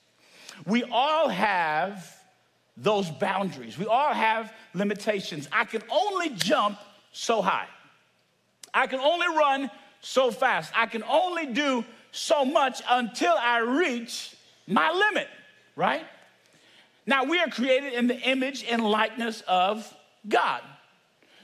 We 0.66 0.84
all 0.84 1.30
have 1.30 2.16
those 2.78 3.10
boundaries. 3.10 3.78
We 3.78 3.86
all 3.86 4.14
have 4.14 4.54
limitations. 4.74 5.48
I 5.52 5.66
can 5.66 5.84
only 5.92 6.30
jump 6.30 6.78
so 7.12 7.42
high. 7.42 7.68
I 8.74 8.88
can 8.88 9.00
only 9.00 9.28
run 9.28 9.70
so 10.02 10.32
fast. 10.32 10.72
I 10.76 10.86
can 10.86 11.04
only 11.04 11.48
do 11.48 11.84
so 12.12 12.46
much 12.46 12.82
until 12.90 13.34
I 13.38 13.60
reach 13.60 14.36
my 14.68 14.92
limit, 14.92 15.28
right? 15.76 16.06
Now, 17.06 17.24
we 17.26 17.40
are 17.40 17.50
created 17.50 17.94
in 17.94 18.08
the 18.08 18.20
image 18.20 18.64
and 18.64 18.84
likeness 18.84 19.42
of 19.48 19.92
God. 20.28 20.62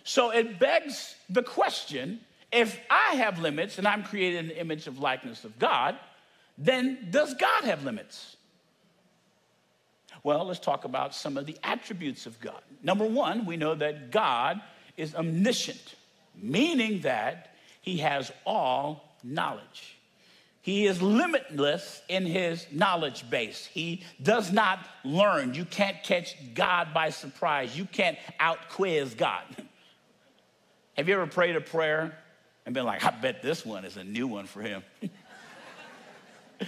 So 0.04 0.32
it 0.32 0.60
begs 0.60 1.16
the 1.30 1.44
question 1.44 2.22
if 2.52 2.80
I 2.90 3.16
have 3.16 3.40
limits 3.40 3.78
and 3.78 3.88
I'm 3.88 4.04
created 4.04 4.40
in 4.40 4.48
the 4.48 4.60
image 4.60 4.88
of 4.88 5.00
likeness 5.00 5.44
of 5.44 5.60
God, 5.60 5.98
then 6.58 7.10
does 7.12 7.34
God 7.34 7.66
have 7.66 7.84
limits? 7.84 8.37
Well, 10.27 10.43
let's 10.43 10.60
talk 10.60 10.84
about 10.84 11.15
some 11.15 11.38
of 11.38 11.46
the 11.46 11.57
attributes 11.63 12.25
of 12.25 12.38
God. 12.41 12.60
Number 12.84 13.05
one, 13.05 13.46
we 13.46 13.55
know 13.55 13.75
that 13.75 14.12
God 14.12 14.60
is 14.98 15.15
omniscient, 15.15 15.96
meaning 16.36 17.00
that 17.03 17.55
he 17.81 18.00
has 18.00 18.29
all 18.46 19.15
knowledge. 19.24 19.96
He 20.62 20.86
is 20.86 21.01
limitless 21.01 22.01
in 22.10 22.25
his 22.25 22.67
knowledge 22.74 23.29
base. 23.29 23.67
He 23.67 24.03
does 24.22 24.51
not 24.51 24.86
learn. 25.05 25.53
You 25.53 25.63
can't 25.63 26.03
catch 26.03 26.36
God 26.53 26.93
by 26.93 27.12
surprise. 27.12 27.77
You 27.77 27.86
can't 27.86 28.17
out 28.38 28.67
quiz 28.72 29.13
God. 29.13 29.46
Have 30.98 31.07
you 31.07 31.13
ever 31.13 31.27
prayed 31.27 31.55
a 31.55 31.62
prayer 31.62 32.17
and 32.65 32.75
been 32.75 32.84
like, 32.84 33.01
I 33.05 33.12
bet 33.12 33.41
this 33.41 33.65
one 33.65 33.86
is 33.86 33.96
a 33.96 34.03
new 34.03 34.27
one 34.27 34.46
for 34.46 34.62
him? 34.62 34.84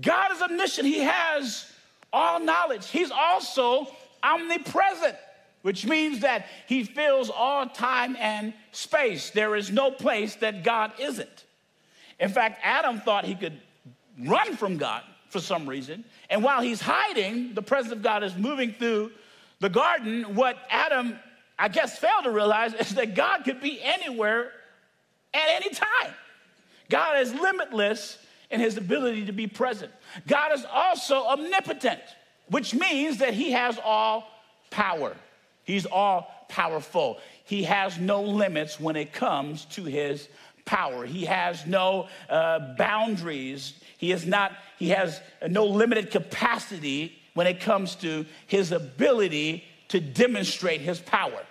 God 0.00 0.30
is 0.30 0.40
omniscient. 0.40 0.86
He 0.86 1.00
has 1.00 1.66
all 2.12 2.40
knowledge. 2.40 2.88
He's 2.88 3.10
also 3.10 3.86
omnipresent, 4.22 5.16
which 5.62 5.86
means 5.86 6.20
that 6.20 6.46
he 6.66 6.84
fills 6.84 7.30
all 7.30 7.66
time 7.66 8.16
and 8.18 8.52
space. 8.72 9.30
There 9.30 9.56
is 9.56 9.70
no 9.70 9.90
place 9.90 10.36
that 10.36 10.64
God 10.64 10.92
isn't. 10.98 11.44
In 12.18 12.28
fact, 12.28 12.60
Adam 12.62 13.00
thought 13.00 13.24
he 13.24 13.34
could 13.34 13.60
run 14.18 14.56
from 14.56 14.76
God 14.76 15.02
for 15.28 15.40
some 15.40 15.68
reason. 15.68 16.04
And 16.28 16.42
while 16.42 16.60
he's 16.60 16.80
hiding, 16.80 17.54
the 17.54 17.62
presence 17.62 17.92
of 17.92 18.02
God 18.02 18.22
is 18.22 18.36
moving 18.36 18.72
through 18.72 19.12
the 19.60 19.68
garden. 19.68 20.34
What 20.34 20.58
Adam, 20.68 21.18
I 21.58 21.68
guess, 21.68 21.98
failed 21.98 22.24
to 22.24 22.30
realize 22.30 22.74
is 22.74 22.94
that 22.94 23.14
God 23.14 23.44
could 23.44 23.60
be 23.60 23.80
anywhere 23.82 24.52
at 25.32 25.48
any 25.48 25.70
time. 25.70 26.14
God 26.88 27.20
is 27.20 27.32
limitless 27.32 28.18
in 28.50 28.60
his 28.60 28.76
ability 28.76 29.26
to 29.26 29.32
be 29.32 29.46
present. 29.46 29.92
God 30.26 30.52
is 30.52 30.64
also 30.70 31.26
omnipotent, 31.26 32.00
which 32.48 32.74
means 32.74 33.18
that 33.18 33.34
he 33.34 33.52
has 33.52 33.78
all 33.84 34.26
power. 34.70 35.16
He's 35.64 35.86
all 35.86 36.46
powerful. 36.48 37.18
He 37.44 37.64
has 37.64 37.98
no 37.98 38.22
limits 38.22 38.80
when 38.80 38.96
it 38.96 39.12
comes 39.12 39.64
to 39.66 39.84
his 39.84 40.28
power. 40.64 41.06
He 41.06 41.24
has 41.24 41.66
no 41.66 42.08
uh, 42.28 42.74
boundaries. 42.76 43.74
He 43.98 44.12
is 44.12 44.26
not, 44.26 44.52
he 44.78 44.90
has 44.90 45.20
no 45.48 45.66
limited 45.66 46.10
capacity 46.10 47.16
when 47.34 47.46
it 47.46 47.60
comes 47.60 47.94
to 47.96 48.26
his 48.46 48.72
ability 48.72 49.64
to 49.88 50.00
demonstrate 50.00 50.80
his 50.80 51.00
power. 51.00 51.42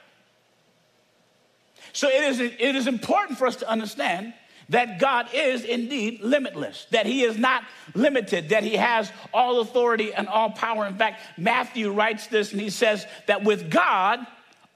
So 1.94 2.08
it 2.08 2.24
is, 2.24 2.40
it 2.40 2.76
is 2.76 2.88
important 2.88 3.38
for 3.38 3.48
us 3.48 3.58
to 3.58 3.70
understand 3.70 4.34
that 4.70 5.00
God 5.00 5.28
is 5.34 5.64
indeed 5.64 6.22
limitless, 6.22 6.88
that 6.92 7.06
he 7.06 7.24
is 7.24 7.38
not 7.38 7.64
limited, 7.96 8.50
that 8.50 8.64
he 8.64 8.76
has 8.76 9.12
all 9.34 9.60
authority 9.62 10.14
and 10.14 10.28
all 10.28 10.52
power. 10.52 10.86
In 10.86 10.96
fact, 10.96 11.22
Matthew 11.38 11.92
writes 11.92 12.28
this 12.28 12.52
and 12.52 12.62
he 12.62 12.70
says 12.70 13.06
that 13.28 13.44
with 13.44 13.70
God, 13.70 14.20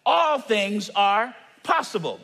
all 0.05 0.39
things 0.39 0.89
are 0.95 1.33
possible. 1.61 2.19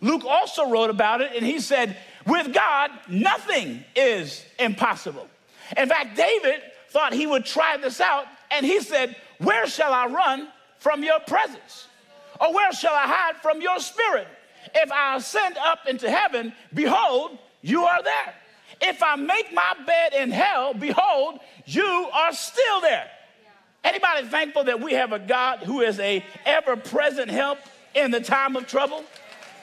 Luke 0.00 0.24
also 0.24 0.68
wrote 0.68 0.90
about 0.90 1.20
it 1.20 1.32
and 1.34 1.46
he 1.46 1.60
said, 1.60 1.96
with 2.26 2.52
God, 2.52 2.90
nothing 3.08 3.84
is 3.96 4.44
impossible. 4.58 5.28
In 5.76 5.88
fact, 5.88 6.16
David 6.16 6.60
thought 6.90 7.12
he 7.12 7.26
would 7.26 7.44
try 7.44 7.76
this 7.76 8.00
out 8.00 8.26
and 8.50 8.66
he 8.66 8.80
said, 8.80 9.16
Where 9.38 9.66
shall 9.66 9.92
I 9.92 10.06
run 10.06 10.48
from 10.78 11.02
your 11.02 11.20
presence? 11.20 11.88
Or 12.40 12.52
where 12.52 12.72
shall 12.72 12.94
I 12.94 13.06
hide 13.06 13.36
from 13.36 13.60
your 13.60 13.78
spirit? 13.78 14.26
If 14.74 14.90
I 14.92 15.16
ascend 15.16 15.56
up 15.58 15.86
into 15.88 16.10
heaven, 16.10 16.52
behold, 16.72 17.38
you 17.60 17.84
are 17.84 18.02
there. 18.02 18.34
If 18.80 19.02
I 19.02 19.16
make 19.16 19.52
my 19.52 19.74
bed 19.86 20.12
in 20.14 20.30
hell, 20.30 20.74
behold, 20.74 21.38
you 21.66 22.08
are 22.12 22.32
still 22.32 22.80
there. 22.80 23.08
Anybody 23.84 24.26
thankful 24.26 24.64
that 24.64 24.80
we 24.80 24.92
have 24.94 25.12
a 25.12 25.18
God 25.18 25.60
who 25.60 25.80
is 25.80 25.98
a 25.98 26.24
ever-present 26.46 27.30
help 27.30 27.58
in 27.94 28.10
the 28.10 28.20
time 28.20 28.56
of 28.56 28.66
trouble? 28.66 29.04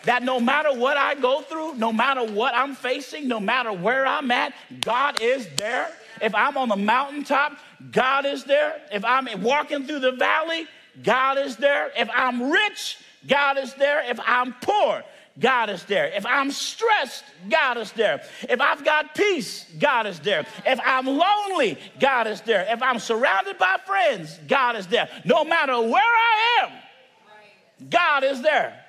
That 0.03 0.23
no 0.23 0.39
matter 0.39 0.73
what 0.73 0.95
I 0.97 1.15
go 1.15 1.41
through, 1.41 1.75
no 1.75 1.91
matter 1.91 2.23
what 2.23 2.55
I'm 2.55 2.75
facing, 2.75 3.27
no 3.27 3.39
matter 3.39 3.73
where 3.73 4.05
I'm 4.05 4.31
at, 4.31 4.53
God 4.81 5.21
is 5.21 5.47
there. 5.57 5.89
If 6.21 6.33
I'm 6.35 6.57
on 6.57 6.69
the 6.69 6.75
mountaintop, 6.77 7.57
God 7.91 8.25
is 8.25 8.43
there. 8.45 8.81
If 8.91 9.03
I'm 9.03 9.27
walking 9.41 9.85
through 9.85 9.99
the 9.99 10.13
valley, 10.13 10.67
God 11.03 11.37
is 11.37 11.57
there. 11.57 11.91
If 11.97 12.09
I'm 12.13 12.49
rich, 12.49 12.97
God 13.27 13.57
is 13.57 13.73
there. 13.75 14.09
If 14.09 14.19
I'm 14.25 14.53
poor, 14.61 15.03
God 15.39 15.69
is 15.69 15.83
there. 15.83 16.07
If 16.07 16.25
I'm 16.25 16.51
stressed, 16.51 17.23
God 17.49 17.77
is 17.77 17.91
there. 17.93 18.21
If 18.49 18.59
I've 18.59 18.83
got 18.83 19.15
peace, 19.15 19.65
God 19.79 20.05
is 20.05 20.19
there. 20.19 20.45
If 20.65 20.79
I'm 20.85 21.05
lonely, 21.05 21.77
God 21.99 22.27
is 22.27 22.41
there. 22.41 22.65
If 22.69 22.81
I'm 22.81 22.99
surrounded 22.99 23.57
by 23.57 23.77
friends, 23.85 24.37
God 24.47 24.75
is 24.75 24.87
there. 24.87 25.09
No 25.23 25.45
matter 25.45 25.79
where 25.79 26.01
I 26.01 26.63
am, 26.63 27.89
God 27.89 28.23
is 28.23 28.41
there. 28.41 28.85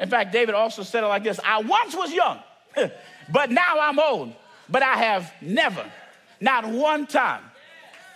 In 0.00 0.08
fact, 0.08 0.32
David 0.32 0.54
also 0.54 0.82
said 0.82 1.04
it 1.04 1.08
like 1.08 1.24
this 1.24 1.40
I 1.44 1.60
once 1.60 1.94
was 1.94 2.12
young, 2.12 2.40
but 3.32 3.50
now 3.50 3.80
I'm 3.80 3.98
old. 3.98 4.34
But 4.68 4.82
I 4.82 4.96
have 4.96 5.32
never, 5.40 5.84
not 6.40 6.66
one 6.66 7.06
time, 7.06 7.42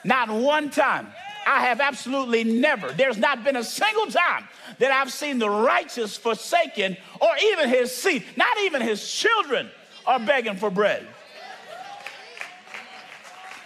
not 0.04 0.28
one 0.28 0.68
time, 0.68 1.08
I 1.46 1.62
have 1.66 1.80
absolutely 1.80 2.44
never, 2.44 2.92
there's 2.92 3.18
not 3.18 3.44
been 3.44 3.56
a 3.56 3.64
single 3.64 4.06
time 4.06 4.48
that 4.78 4.90
I've 4.90 5.12
seen 5.12 5.38
the 5.38 5.50
righteous 5.50 6.16
forsaken 6.16 6.96
or 7.20 7.28
even 7.42 7.68
his 7.68 7.94
seed, 7.94 8.24
not 8.36 8.56
even 8.60 8.82
his 8.82 9.10
children 9.10 9.70
are 10.06 10.20
begging 10.20 10.56
for 10.56 10.70
bread. 10.70 11.06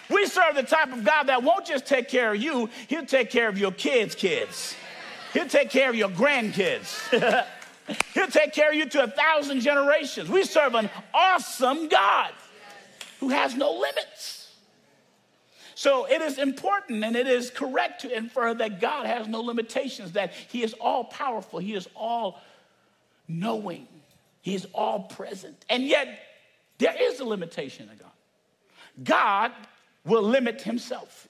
We 0.09 0.27
serve 0.27 0.55
the 0.55 0.63
type 0.63 0.93
of 0.93 1.05
God 1.05 1.25
that 1.25 1.43
won't 1.43 1.67
just 1.67 1.87
take 1.87 2.09
care 2.09 2.33
of 2.33 2.41
you, 2.41 2.71
he'll 2.89 3.07
take 3.07 3.31
care 3.31 3.49
of 3.49 3.59
your 3.59 3.73
kids' 3.73 4.15
kids. 4.15 4.75
He'll 5.33 5.49
take 5.49 5.71
care 5.71 5.91
of 5.91 5.97
your 5.97 6.09
grandkids. 6.09 6.97
he'll 8.15 8.29
take 8.29 8.53
care 8.53 8.71
of 8.71 8.75
you 8.75 8.87
to 8.87 9.05
a 9.05 9.09
thousand 9.09 9.61
generations. 9.61 10.31
We 10.31 10.45
serve 10.45 10.75
an 10.75 10.89
awesome 11.13 11.89
God 11.89 12.33
who 13.21 13.29
has 13.31 13.55
no 13.55 13.73
limits. 13.73 14.36
So 15.77 16.07
it 16.07 16.23
is 16.23 16.39
important 16.39 17.05
and 17.05 17.15
it 17.15 17.27
is 17.27 17.51
correct 17.51 18.01
to 18.01 18.17
infer 18.17 18.55
that 18.55 18.81
God 18.81 19.05
has 19.05 19.29
no 19.29 19.43
limitations, 19.43 20.13
that 20.13 20.33
He 20.33 20.63
is 20.63 20.73
all 20.81 21.05
powerful, 21.05 21.59
He 21.59 21.75
is 21.75 21.87
all 21.95 22.41
knowing, 23.29 23.87
He 24.41 24.55
is 24.55 24.67
all 24.73 25.01
present. 25.01 25.67
And 25.69 25.85
yet, 25.85 26.19
there 26.79 26.97
is 26.99 27.21
a 27.21 27.27
limitation 27.27 27.91
in 27.91 27.99
God. 27.99 28.11
God 29.05 29.53
will 30.07 30.23
limit 30.23 30.63
Himself. 30.63 31.29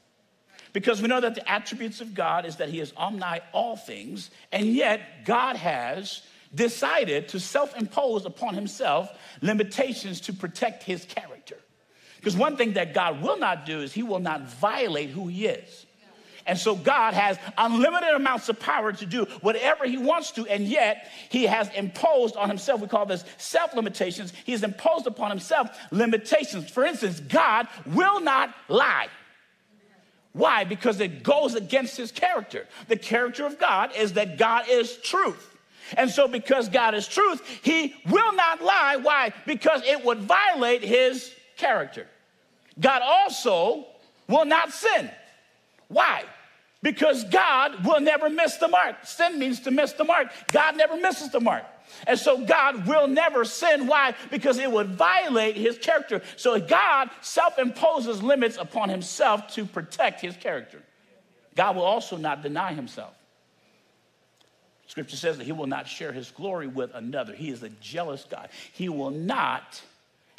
Because 0.72 1.02
we 1.02 1.08
know 1.08 1.20
that 1.20 1.34
the 1.34 1.50
attributes 1.50 2.00
of 2.00 2.14
God 2.14 2.46
is 2.46 2.54
that 2.56 2.68
He 2.68 2.78
is 2.78 2.92
omni 2.96 3.40
all 3.52 3.76
things, 3.76 4.30
and 4.52 4.66
yet 4.66 5.24
God 5.24 5.56
has 5.56 6.22
decided 6.54 7.30
to 7.30 7.40
self 7.40 7.76
impose 7.76 8.24
upon 8.24 8.54
Himself 8.54 9.10
limitations 9.42 10.20
to 10.20 10.32
protect 10.32 10.84
His 10.84 11.04
character. 11.04 11.35
Because 12.26 12.36
one 12.36 12.56
thing 12.56 12.72
that 12.72 12.92
God 12.92 13.22
will 13.22 13.38
not 13.38 13.64
do 13.66 13.82
is 13.82 13.92
he 13.92 14.02
will 14.02 14.18
not 14.18 14.48
violate 14.48 15.10
who 15.10 15.28
he 15.28 15.46
is. 15.46 15.86
And 16.44 16.58
so 16.58 16.74
God 16.74 17.14
has 17.14 17.38
unlimited 17.56 18.08
amounts 18.16 18.48
of 18.48 18.58
power 18.58 18.92
to 18.94 19.06
do 19.06 19.26
whatever 19.42 19.86
he 19.86 19.96
wants 19.96 20.32
to, 20.32 20.44
and 20.48 20.66
yet 20.66 21.08
he 21.28 21.44
has 21.44 21.68
imposed 21.72 22.34
on 22.34 22.48
himself, 22.48 22.80
we 22.80 22.88
call 22.88 23.06
this 23.06 23.24
self 23.38 23.74
limitations. 23.74 24.32
He 24.44 24.50
has 24.50 24.64
imposed 24.64 25.06
upon 25.06 25.30
himself 25.30 25.70
limitations. 25.92 26.68
For 26.68 26.84
instance, 26.84 27.20
God 27.20 27.68
will 27.86 28.18
not 28.18 28.52
lie. 28.68 29.06
Why? 30.32 30.64
Because 30.64 30.98
it 30.98 31.22
goes 31.22 31.54
against 31.54 31.96
his 31.96 32.10
character. 32.10 32.66
The 32.88 32.96
character 32.96 33.46
of 33.46 33.56
God 33.60 33.92
is 33.96 34.14
that 34.14 34.36
God 34.36 34.64
is 34.68 34.96
truth. 34.96 35.56
And 35.96 36.10
so, 36.10 36.26
because 36.26 36.68
God 36.68 36.96
is 36.96 37.06
truth, 37.06 37.40
he 37.62 37.94
will 38.10 38.32
not 38.32 38.64
lie. 38.64 38.96
Why? 38.96 39.32
Because 39.46 39.82
it 39.84 40.04
would 40.04 40.18
violate 40.18 40.82
his 40.82 41.32
character. 41.56 42.08
God 42.78 43.02
also 43.02 43.86
will 44.28 44.44
not 44.44 44.72
sin. 44.72 45.10
Why? 45.88 46.24
Because 46.82 47.24
God 47.24 47.84
will 47.84 48.00
never 48.00 48.28
miss 48.28 48.56
the 48.56 48.68
mark. 48.68 48.96
Sin 49.04 49.38
means 49.38 49.60
to 49.60 49.70
miss 49.70 49.92
the 49.92 50.04
mark. 50.04 50.28
God 50.52 50.76
never 50.76 50.96
misses 50.96 51.30
the 51.30 51.40
mark. 51.40 51.64
And 52.06 52.18
so 52.18 52.44
God 52.44 52.86
will 52.86 53.06
never 53.06 53.44
sin. 53.44 53.86
Why? 53.86 54.14
Because 54.30 54.58
it 54.58 54.70
would 54.70 54.90
violate 54.90 55.56
his 55.56 55.78
character. 55.78 56.22
So 56.36 56.60
God 56.60 57.10
self 57.20 57.58
imposes 57.58 58.22
limits 58.22 58.56
upon 58.56 58.88
himself 58.88 59.54
to 59.54 59.64
protect 59.64 60.20
his 60.20 60.36
character. 60.36 60.82
God 61.54 61.76
will 61.76 61.84
also 61.84 62.16
not 62.16 62.42
deny 62.42 62.72
himself. 62.74 63.14
Scripture 64.86 65.16
says 65.16 65.38
that 65.38 65.44
he 65.44 65.52
will 65.52 65.66
not 65.66 65.88
share 65.88 66.12
his 66.12 66.30
glory 66.30 66.66
with 66.66 66.94
another. 66.94 67.34
He 67.34 67.50
is 67.50 67.62
a 67.62 67.68
jealous 67.68 68.24
God. 68.28 68.48
He 68.72 68.88
will 68.88 69.10
not 69.10 69.82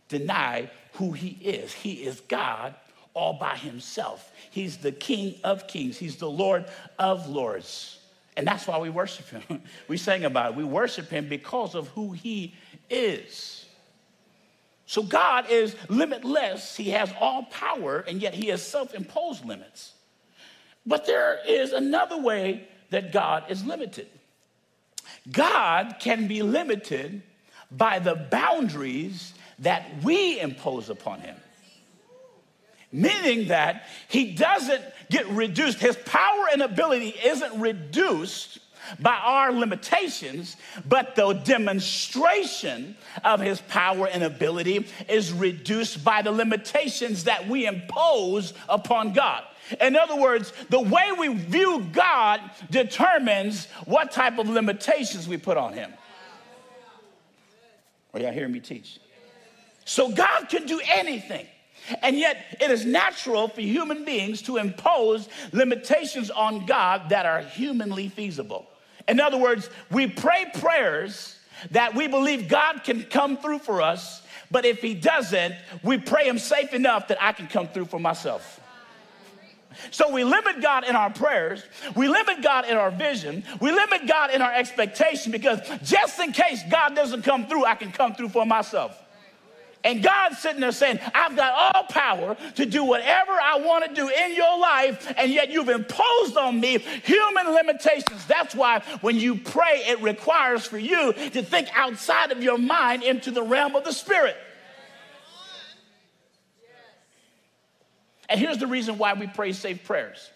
deny 0.08 0.70
who 0.94 1.12
he 1.12 1.38
is. 1.42 1.74
He 1.74 1.94
is 1.94 2.20
God 2.22 2.76
all 3.14 3.34
by 3.34 3.56
himself. 3.56 4.32
He's 4.52 4.78
the 4.78 4.92
King 4.92 5.36
of 5.44 5.68
kings, 5.68 5.98
he's 5.98 6.18
the 6.18 6.30
Lord 6.30 6.66
of 7.00 7.28
lords. 7.28 8.00
And 8.36 8.46
that's 8.46 8.68
why 8.68 8.78
we 8.78 8.92
worship 8.92 9.28
him. 9.30 9.64
we 9.88 9.98
sang 9.98 10.24
about 10.24 10.52
it. 10.52 10.58
We 10.58 10.64
worship 10.64 11.10
him 11.10 11.28
because 11.28 11.74
of 11.74 11.88
who 11.90 12.12
he 12.12 12.54
is. 12.88 13.66
So 14.86 15.02
God 15.02 15.50
is 15.50 15.76
limitless. 15.90 16.76
He 16.78 16.92
has 16.92 17.12
all 17.20 17.44
power, 17.44 18.06
and 18.08 18.22
yet 18.22 18.36
he 18.36 18.48
has 18.48 18.66
self 18.66 18.94
imposed 18.94 19.44
limits. 19.44 19.94
But 20.86 21.06
there 21.08 21.40
is 21.46 21.74
another 21.74 22.22
way 22.22 22.68
that 22.92 23.12
God 23.12 23.46
is 23.50 23.66
limited. 23.66 24.08
God 25.32 25.96
can 26.00 26.28
be 26.28 26.42
limited 26.44 27.22
by 27.72 28.00
the 28.00 28.16
boundaries 28.16 29.34
that 29.60 30.04
we 30.04 30.40
impose 30.40 30.90
upon 30.90 31.22
him. 31.22 31.36
Meaning 32.92 33.50
that 33.50 33.88
he 34.08 34.34
doesn't 34.34 34.84
get 35.10 35.28
reduced, 35.28 35.80
his 35.80 35.98
power 35.98 36.48
and 36.52 36.62
ability 36.62 37.14
isn't 37.24 37.60
reduced 37.60 38.60
by 39.00 39.16
our 39.16 39.52
limitations, 39.52 40.56
but 40.88 41.16
the 41.16 41.34
demonstration 41.34 42.96
of 43.24 43.42
his 43.42 43.60
power 43.62 44.08
and 44.08 44.24
ability 44.24 44.88
is 45.10 45.34
reduced 45.34 46.04
by 46.04 46.22
the 46.22 46.32
limitations 46.32 47.26
that 47.26 47.48
we 47.50 47.66
impose 47.66 48.54
upon 48.70 49.12
God. 49.12 49.44
In 49.82 49.98
other 49.98 50.16
words, 50.16 50.54
the 50.70 50.80
way 50.80 51.12
we 51.18 51.28
view 51.34 51.86
God 51.92 52.40
determines 52.70 53.66
what 53.86 54.12
type 54.12 54.38
of 54.38 54.48
limitations 54.48 55.28
we 55.28 55.36
put 55.36 55.58
on 55.58 55.74
him. 55.74 55.94
Are 58.14 58.22
y'all 58.22 58.32
hearing 58.32 58.54
me 58.54 58.62
teach? 58.62 59.00
So 59.88 60.12
God 60.12 60.50
can 60.50 60.66
do 60.66 60.82
anything. 60.94 61.48
And 62.02 62.18
yet, 62.18 62.58
it 62.60 62.70
is 62.70 62.86
natural 62.86 63.48
for 63.48 63.62
human 63.62 64.04
beings 64.04 64.42
to 64.44 64.58
impose 64.58 65.30
limitations 65.54 66.30
on 66.30 66.66
God 66.66 67.10
that 67.10 67.26
are 67.26 67.40
humanly 67.40 68.10
feasible. 68.10 68.68
In 69.08 69.22
other 69.22 69.38
words, 69.38 69.70
we 69.90 70.08
pray 70.08 70.46
prayers 70.56 71.40
that 71.72 71.96
we 71.96 72.08
believe 72.08 72.50
God 72.50 72.84
can 72.84 73.04
come 73.04 73.38
through 73.38 73.60
for 73.60 73.82
us, 73.82 74.22
but 74.52 74.66
if 74.66 74.82
He 74.82 74.94
doesn't, 74.94 75.56
we 75.84 75.98
pray 75.98 76.28
Him 76.28 76.38
safe 76.38 76.74
enough 76.74 77.08
that 77.08 77.24
I 77.24 77.32
can 77.32 77.48
come 77.48 77.70
through 77.70 77.86
for 77.86 78.00
myself. 78.00 78.60
So 79.92 80.12
we 80.12 80.26
limit 80.26 80.62
God 80.62 80.84
in 80.84 80.98
our 80.98 81.12
prayers, 81.12 81.64
we 81.96 82.10
limit 82.10 82.42
God 82.42 82.66
in 82.66 82.76
our 82.76 82.92
vision, 82.92 83.46
we 83.62 83.72
limit 83.72 84.06
God 84.06 84.32
in 84.32 84.42
our 84.42 84.54
expectation 84.54 85.32
because 85.32 85.62
just 85.84 86.20
in 86.20 86.34
case 86.34 86.62
God 86.70 86.94
doesn't 86.94 87.22
come 87.22 87.48
through, 87.48 87.64
I 87.64 87.76
can 87.76 87.94
come 87.94 88.16
through 88.16 88.30
for 88.30 88.46
myself. 88.46 89.02
And 89.88 90.04
God's 90.04 90.38
sitting 90.40 90.60
there 90.60 90.74
saying, 90.74 91.00
I've 91.16 91.38
got 91.38 91.54
all 91.54 91.84
power 91.86 92.36
to 92.56 92.66
do 92.66 92.84
whatever 92.84 93.32
I 93.32 93.60
want 93.60 93.86
to 93.86 93.94
do 93.96 94.10
in 94.10 94.36
your 94.36 94.60
life, 94.60 95.14
and 95.16 95.32
yet 95.32 95.50
you've 95.50 95.70
imposed 95.70 96.36
on 96.36 96.60
me 96.60 96.80
human 96.80 97.54
limitations. 97.54 98.26
That's 98.26 98.54
why 98.54 98.82
when 99.00 99.16
you 99.16 99.36
pray, 99.36 99.84
it 99.88 100.02
requires 100.02 100.66
for 100.66 100.78
you 100.78 101.14
to 101.14 101.42
think 101.42 101.70
outside 101.74 102.34
of 102.34 102.44
your 102.44 102.58
mind 102.58 103.04
into 103.04 103.32
the 103.32 103.42
realm 103.42 103.78
of 103.78 103.86
the 103.86 103.94
spirit. 103.94 104.36
And 108.28 108.42
here's 108.42 108.58
the 108.58 108.68
reason 108.68 108.98
why 108.98 109.14
we 109.14 109.28
pray 109.28 109.54
safe 109.54 109.86
prayers. 109.86 110.30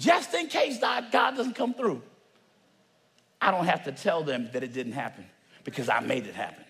Just 0.00 0.34
in 0.34 0.48
case 0.48 0.80
God, 0.80 1.12
doesn't 1.12 1.54
come 1.54 1.74
through, 1.74 2.02
I 3.40 3.52
don't 3.52 3.66
have 3.66 3.84
to 3.84 3.92
tell 3.92 4.24
them 4.24 4.50
that 4.52 4.64
it 4.64 4.72
didn't 4.72 4.94
happen 4.94 5.26
because 5.62 5.88
I 5.88 6.00
made 6.00 6.26
it 6.26 6.34
happen. 6.34 6.65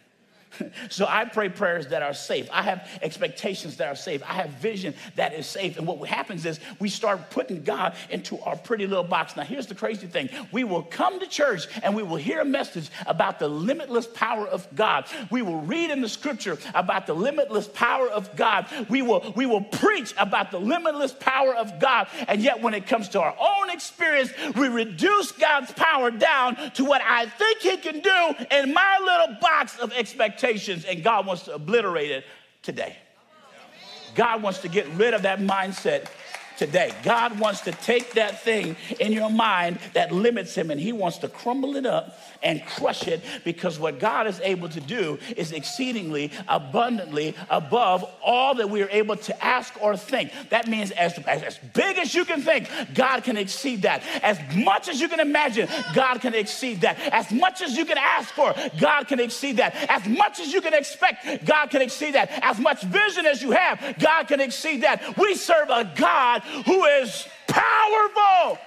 so 0.88 1.06
I 1.06 1.24
pray 1.24 1.48
prayers 1.48 1.88
that 1.88 2.02
are 2.02 2.14
safe. 2.14 2.48
I 2.52 2.62
have 2.62 2.88
expectations 3.02 3.76
that 3.76 3.88
are 3.88 3.96
safe. 3.96 4.22
I 4.22 4.34
have 4.34 4.50
vision 4.50 4.94
that 5.16 5.34
is 5.34 5.46
safe. 5.46 5.78
And 5.78 5.86
what 5.86 6.08
happens 6.08 6.46
is 6.46 6.60
we 6.78 6.88
start 6.88 7.30
putting 7.30 7.62
God 7.62 7.94
into 8.10 8.38
our 8.40 8.56
pretty 8.56 8.86
little 8.86 9.04
box. 9.04 9.36
Now, 9.36 9.44
here's 9.44 9.66
the 9.66 9.74
crazy 9.74 10.06
thing 10.06 10.28
we 10.52 10.64
will 10.64 10.82
come 10.82 11.20
to 11.20 11.26
church 11.26 11.66
and 11.82 11.94
we 11.94 12.02
will 12.02 12.16
hear 12.16 12.40
a 12.40 12.44
message 12.44 12.90
about 13.06 13.38
the 13.38 13.48
limitless 13.48 14.06
power 14.06 14.46
of 14.46 14.66
God. 14.74 15.06
We 15.30 15.42
will 15.42 15.60
read 15.60 15.90
in 15.90 16.00
the 16.00 16.08
scripture 16.08 16.58
about 16.74 17.06
the 17.06 17.14
limitless 17.14 17.68
power 17.68 18.08
of 18.08 18.34
God. 18.36 18.66
We 18.88 19.02
will, 19.02 19.32
we 19.36 19.46
will 19.46 19.62
preach 19.62 20.14
about 20.18 20.50
the 20.50 20.60
limitless 20.60 21.12
power 21.12 21.54
of 21.54 21.78
God. 21.80 22.08
And 22.28 22.40
yet, 22.42 22.60
when 22.62 22.74
it 22.74 22.86
comes 22.86 23.08
to 23.10 23.20
our 23.20 23.36
own 23.38 23.70
experience, 23.70 24.32
we 24.56 24.68
reduce 24.68 25.32
God's 25.32 25.72
power 25.72 26.10
down 26.10 26.56
to 26.72 26.84
what 26.84 27.02
I 27.02 27.26
think 27.26 27.60
He 27.60 27.76
can 27.76 28.00
do 28.00 28.34
in 28.50 28.72
my 28.72 28.98
little 29.00 29.36
box 29.40 29.78
of 29.78 29.92
expectations 29.92 30.45
and 30.84 31.02
God 31.02 31.26
wants 31.26 31.44
to 31.44 31.54
obliterate 31.54 32.10
it 32.10 32.24
today. 32.62 32.96
God 34.14 34.42
wants 34.42 34.60
to 34.60 34.68
get 34.68 34.86
rid 34.94 35.12
of 35.12 35.22
that 35.22 35.40
mindset 35.40 36.06
today. 36.56 36.92
God 37.02 37.38
wants 37.38 37.60
to 37.62 37.72
take 37.72 38.14
that 38.14 38.42
thing 38.42 38.76
in 39.00 39.12
your 39.12 39.30
mind 39.30 39.78
that 39.94 40.12
limits 40.12 40.54
him 40.54 40.70
and 40.70 40.80
he 40.80 40.92
wants 40.92 41.18
to 41.18 41.28
crumble 41.28 41.76
it 41.76 41.86
up 41.86 42.18
and 42.42 42.64
crush 42.66 43.06
it 43.06 43.22
because 43.44 43.78
what 43.78 43.98
God 43.98 44.26
is 44.26 44.40
able 44.40 44.68
to 44.68 44.80
do 44.80 45.18
is 45.36 45.52
exceedingly 45.52 46.30
abundantly 46.48 47.34
above 47.50 48.04
all 48.22 48.54
that 48.54 48.70
we 48.70 48.82
are 48.82 48.90
able 48.90 49.16
to 49.16 49.44
ask 49.44 49.74
or 49.82 49.96
think. 49.96 50.30
That 50.50 50.68
means 50.68 50.90
as, 50.92 51.18
as, 51.26 51.42
as 51.42 51.58
big 51.74 51.98
as 51.98 52.14
you 52.14 52.24
can 52.24 52.42
think, 52.42 52.68
God 52.94 53.24
can 53.24 53.36
exceed 53.36 53.82
that. 53.82 54.02
As 54.22 54.38
much 54.56 54.88
as 54.88 55.00
you 55.00 55.08
can 55.08 55.20
imagine, 55.20 55.68
God 55.94 56.20
can 56.20 56.34
exceed 56.34 56.82
that. 56.82 56.98
As 57.12 57.30
much 57.30 57.62
as 57.62 57.76
you 57.76 57.84
can 57.84 57.98
ask 57.98 58.32
for, 58.34 58.54
God 58.78 59.08
can 59.08 59.20
exceed 59.20 59.58
that. 59.58 59.74
As 59.88 60.06
much 60.06 60.40
as 60.40 60.52
you 60.52 60.60
can 60.60 60.74
expect, 60.74 61.44
God 61.44 61.70
can 61.70 61.82
exceed 61.82 62.14
that. 62.14 62.30
As 62.42 62.58
much 62.58 62.82
vision 62.82 63.26
as 63.26 63.42
you 63.42 63.52
have, 63.52 63.98
God 63.98 64.24
can 64.28 64.40
exceed 64.40 64.82
that. 64.82 65.16
We 65.16 65.34
serve 65.34 65.68
a 65.70 65.92
God 65.96 66.42
who 66.64 66.84
is 66.84 67.26
powerful. 67.46 68.58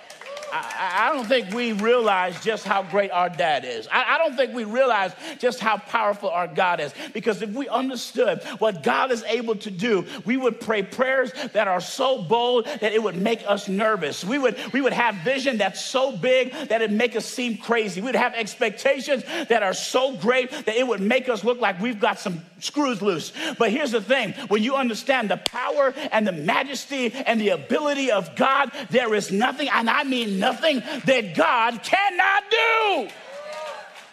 I, 0.52 1.10
I, 1.10 1.14
don't 1.14 1.26
think 1.26 1.54
we 1.54 1.74
realize 1.74 2.42
just 2.44 2.66
how 2.66 2.84
great 2.84 3.12
our 3.12 3.30
dad 3.30 3.66
is. 3.66 3.88
I, 3.92 4.16
I 4.16 4.18
don't 4.18 4.36
think 4.36 4.54
we 4.54 4.64
realize 4.64 5.14
just 5.40 5.60
how 5.60 5.78
powerful 5.78 6.30
our 6.30 6.48
God 6.48 6.80
is. 6.80 6.94
Because 7.14 7.42
if 7.42 7.50
we 7.52 7.68
understood 7.68 8.44
what 8.60 8.84
God 8.84 9.12
is 9.12 9.24
able 9.24 9.56
to 9.58 9.72
do, 9.72 10.06
we 10.26 10.38
would 10.38 10.60
pray 10.60 10.84
prayers 10.84 11.32
that 11.54 11.68
are 11.68 11.82
so 11.82 12.22
bold 12.22 12.66
that 12.66 12.94
it 12.94 13.02
would 13.02 13.18
make 13.18 13.44
us 13.48 13.68
nervous. 13.68 14.24
We 14.24 14.38
would, 14.38 14.58
we 14.74 14.82
would 14.82 14.94
have 14.94 15.16
vision 15.16 15.58
that's 15.58 15.84
so 15.84 16.16
big 16.16 16.52
that 16.70 16.82
it 16.82 16.92
make 16.92 17.16
us 17.16 17.26
seem 17.26 17.58
crazy. 17.58 18.02
We'd 18.02 18.16
have 18.16 18.34
expectations 18.34 19.24
that 19.50 19.64
are 19.64 19.74
so 19.74 20.16
great 20.16 20.52
that 20.52 20.76
it 20.76 20.88
would 20.88 21.02
make 21.02 21.30
us 21.30 21.44
look 21.44 21.60
like 21.60 21.80
we've 21.80 22.00
got 22.00 22.20
some 22.20 22.42
screws 22.60 23.02
loose. 23.02 23.32
But 23.58 23.72
here's 23.72 23.92
the 23.92 24.02
thing 24.02 24.34
when 24.48 24.64
you 24.64 24.76
understand 24.76 25.30
the 25.30 25.38
power 25.38 25.94
and 26.12 26.28
the 26.28 26.32
majesty 26.32 27.14
and 27.14 27.40
the 27.40 27.50
ability 27.50 28.12
of 28.12 28.36
God, 28.36 28.72
there 28.90 29.14
is 29.14 29.32
nothing, 29.32 29.70
and 29.70 29.90
I 29.90 30.04
mean 30.04 30.39
nothing, 30.40 30.80
that 31.06 31.36
God 31.36 31.84
cannot 31.84 32.44
do. 32.50 33.10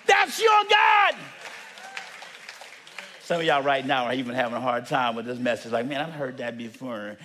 That's 0.07 0.41
your 0.41 0.63
God. 0.69 1.15
Some 3.21 3.41
of 3.41 3.47
y'all 3.47 3.63
right 3.63 3.85
now 3.85 4.05
are 4.05 4.15
even 4.15 4.35
having 4.35 4.55
a 4.55 4.61
hard 4.61 4.87
time 4.87 5.17
with 5.17 5.27
this 5.27 5.39
message. 5.39 5.73
Like, 5.73 5.87
man, 5.87 6.01
I've 6.01 6.13
heard 6.13 6.39
that 6.39 6.57
before. 6.57 7.17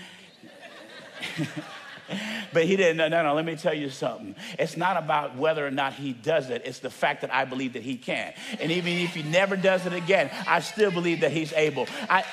but 2.54 2.66
he 2.66 2.76
didn't. 2.76 2.98
No, 2.98 3.08
no, 3.08 3.24
no. 3.24 3.36
Let 3.36 3.46
me 3.46 3.56
tell 3.56 3.74
you 3.74 3.90
something. 3.90 4.36
It's 4.58 4.76
not 4.76 4.98
about 4.98 5.36
whether 5.38 5.66
or 5.66 5.72
not 5.72 5.94
he 5.94 6.14
does 6.14 6.50
it. 6.50 6.64
It's 6.66 6.80
the 6.80 6.90
fact 6.90 7.22
that 7.22 7.34
I 7.34 7.46
believe 7.46 7.74
that 7.74 7.84
he 7.84 7.98
can. 7.98 8.34
And 8.60 8.72
even 8.72 8.94
if 8.94 9.14
he 9.14 9.24
never 9.24 9.56
does 9.56 9.86
it 9.86 9.94
again, 9.94 10.32
I 10.48 10.62
still 10.62 10.92
believe 10.92 11.22
that 11.22 11.32
he's 11.32 11.54
able. 11.54 11.88
I, 12.10 12.24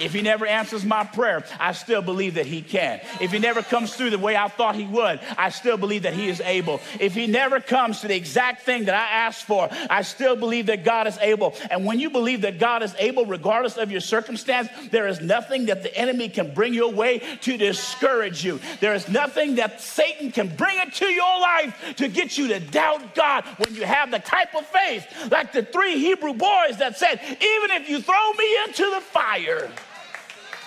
if 0.00 0.12
he 0.12 0.22
never 0.22 0.46
answers 0.46 0.84
my 0.84 1.04
prayer, 1.04 1.44
I 1.58 1.72
still 1.72 2.02
believe 2.02 2.34
that 2.34 2.46
he 2.46 2.62
can. 2.62 3.00
If 3.20 3.32
he 3.32 3.38
never 3.38 3.62
comes 3.62 3.94
through 3.94 4.10
the 4.10 4.18
way 4.18 4.36
I 4.36 4.48
thought 4.48 4.74
he 4.74 4.86
would, 4.86 5.20
I 5.36 5.50
still 5.50 5.76
believe 5.76 6.02
that 6.02 6.14
he 6.14 6.28
is 6.28 6.40
able. 6.40 6.80
If 7.00 7.14
he 7.14 7.26
never 7.26 7.60
comes 7.60 8.00
to 8.00 8.08
the 8.08 8.16
exact 8.16 8.62
thing 8.62 8.84
that 8.84 8.94
I 8.94 9.26
asked 9.26 9.44
for, 9.44 9.68
I 9.90 10.02
still 10.02 10.36
believe 10.36 10.66
that 10.66 10.84
God 10.84 11.06
is 11.06 11.18
able. 11.18 11.54
And 11.70 11.84
when 11.84 12.00
you 12.00 12.10
believe 12.10 12.42
that 12.42 12.58
God 12.58 12.82
is 12.82 12.94
able, 12.98 13.26
regardless 13.26 13.76
of 13.76 13.90
your 13.90 14.00
circumstance, 14.00 14.68
there 14.90 15.08
is 15.08 15.20
nothing 15.20 15.66
that 15.66 15.82
the 15.82 15.96
enemy 15.96 16.28
can 16.28 16.54
bring 16.54 16.74
your 16.74 16.92
way 16.92 17.20
to 17.42 17.56
discourage 17.56 18.44
you. 18.44 18.60
There 18.80 18.94
is 18.94 19.08
nothing 19.08 19.56
that 19.56 19.80
Satan 19.80 20.30
can 20.30 20.54
bring 20.54 20.78
into 20.78 21.06
your 21.06 21.40
life 21.40 21.94
to 21.96 22.08
get 22.08 22.38
you 22.38 22.48
to 22.48 22.60
doubt 22.60 23.14
God 23.14 23.44
when 23.58 23.74
you 23.74 23.84
have 23.84 24.10
the 24.10 24.18
type 24.18 24.54
of 24.54 24.66
faith 24.66 25.06
like 25.30 25.52
the 25.52 25.62
three 25.62 25.98
Hebrew 25.98 26.34
boys 26.34 26.78
that 26.78 26.96
said, 26.96 27.20
Even 27.22 27.70
if 27.70 27.88
you 27.88 28.00
throw 28.00 28.32
me 28.32 28.58
into 28.66 28.84
the 28.94 29.00
fire, 29.00 29.70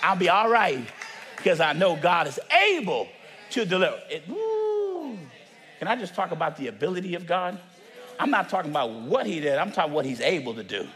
I'll 0.03 0.15
be 0.15 0.29
all 0.29 0.49
right 0.49 0.85
because 1.37 1.59
I 1.59 1.73
know 1.73 1.95
God 1.95 2.27
is 2.27 2.39
able 2.69 3.07
to 3.51 3.65
deliver. 3.65 3.99
It, 4.09 4.25
Can 5.79 5.87
I 5.87 5.95
just 5.95 6.15
talk 6.15 6.31
about 6.31 6.57
the 6.57 6.67
ability 6.67 7.15
of 7.15 7.25
God? 7.25 7.59
I'm 8.19 8.29
not 8.29 8.49
talking 8.49 8.69
about 8.69 8.91
what 8.91 9.25
he 9.25 9.39
did, 9.39 9.57
I'm 9.57 9.71
talking 9.71 9.93
what 9.93 10.05
he's 10.05 10.21
able 10.21 10.53
to 10.53 10.63
do. 10.63 10.87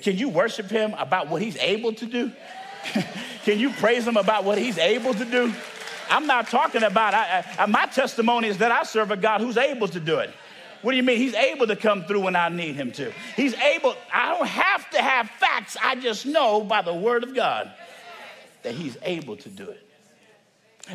Can 0.00 0.16
you 0.16 0.28
worship 0.28 0.70
him 0.70 0.94
about 0.94 1.28
what 1.28 1.42
he's 1.42 1.56
able 1.58 1.92
to 1.94 2.06
do? 2.06 2.32
Can 3.44 3.58
you 3.58 3.70
praise 3.70 4.06
him 4.06 4.16
about 4.16 4.44
what 4.44 4.56
he's 4.56 4.78
able 4.78 5.14
to 5.14 5.24
do? 5.24 5.52
I'm 6.08 6.26
not 6.26 6.48
talking 6.48 6.82
about, 6.82 7.12
I, 7.14 7.44
I, 7.58 7.66
my 7.66 7.86
testimony 7.86 8.48
is 8.48 8.58
that 8.58 8.70
I 8.70 8.84
serve 8.84 9.10
a 9.10 9.16
God 9.16 9.40
who's 9.40 9.56
able 9.56 9.88
to 9.88 10.00
do 10.00 10.18
it. 10.18 10.30
What 10.82 10.92
do 10.92 10.96
you 10.96 11.02
mean? 11.02 11.16
He's 11.16 11.34
able 11.34 11.66
to 11.66 11.76
come 11.76 12.04
through 12.04 12.20
when 12.20 12.36
I 12.36 12.50
need 12.50 12.76
him 12.76 12.92
to. 12.92 13.12
He's 13.36 13.54
able, 13.54 13.96
I 14.12 14.34
don't 14.34 14.46
have 14.46 14.88
to 14.90 15.02
have 15.02 15.28
facts, 15.30 15.76
I 15.82 15.96
just 15.96 16.24
know 16.24 16.62
by 16.62 16.82
the 16.82 16.94
word 16.94 17.24
of 17.24 17.34
God 17.34 17.72
that 18.64 18.74
he's 18.74 18.96
able 19.02 19.36
to 19.36 19.48
do 19.48 19.70
it. 19.70 19.86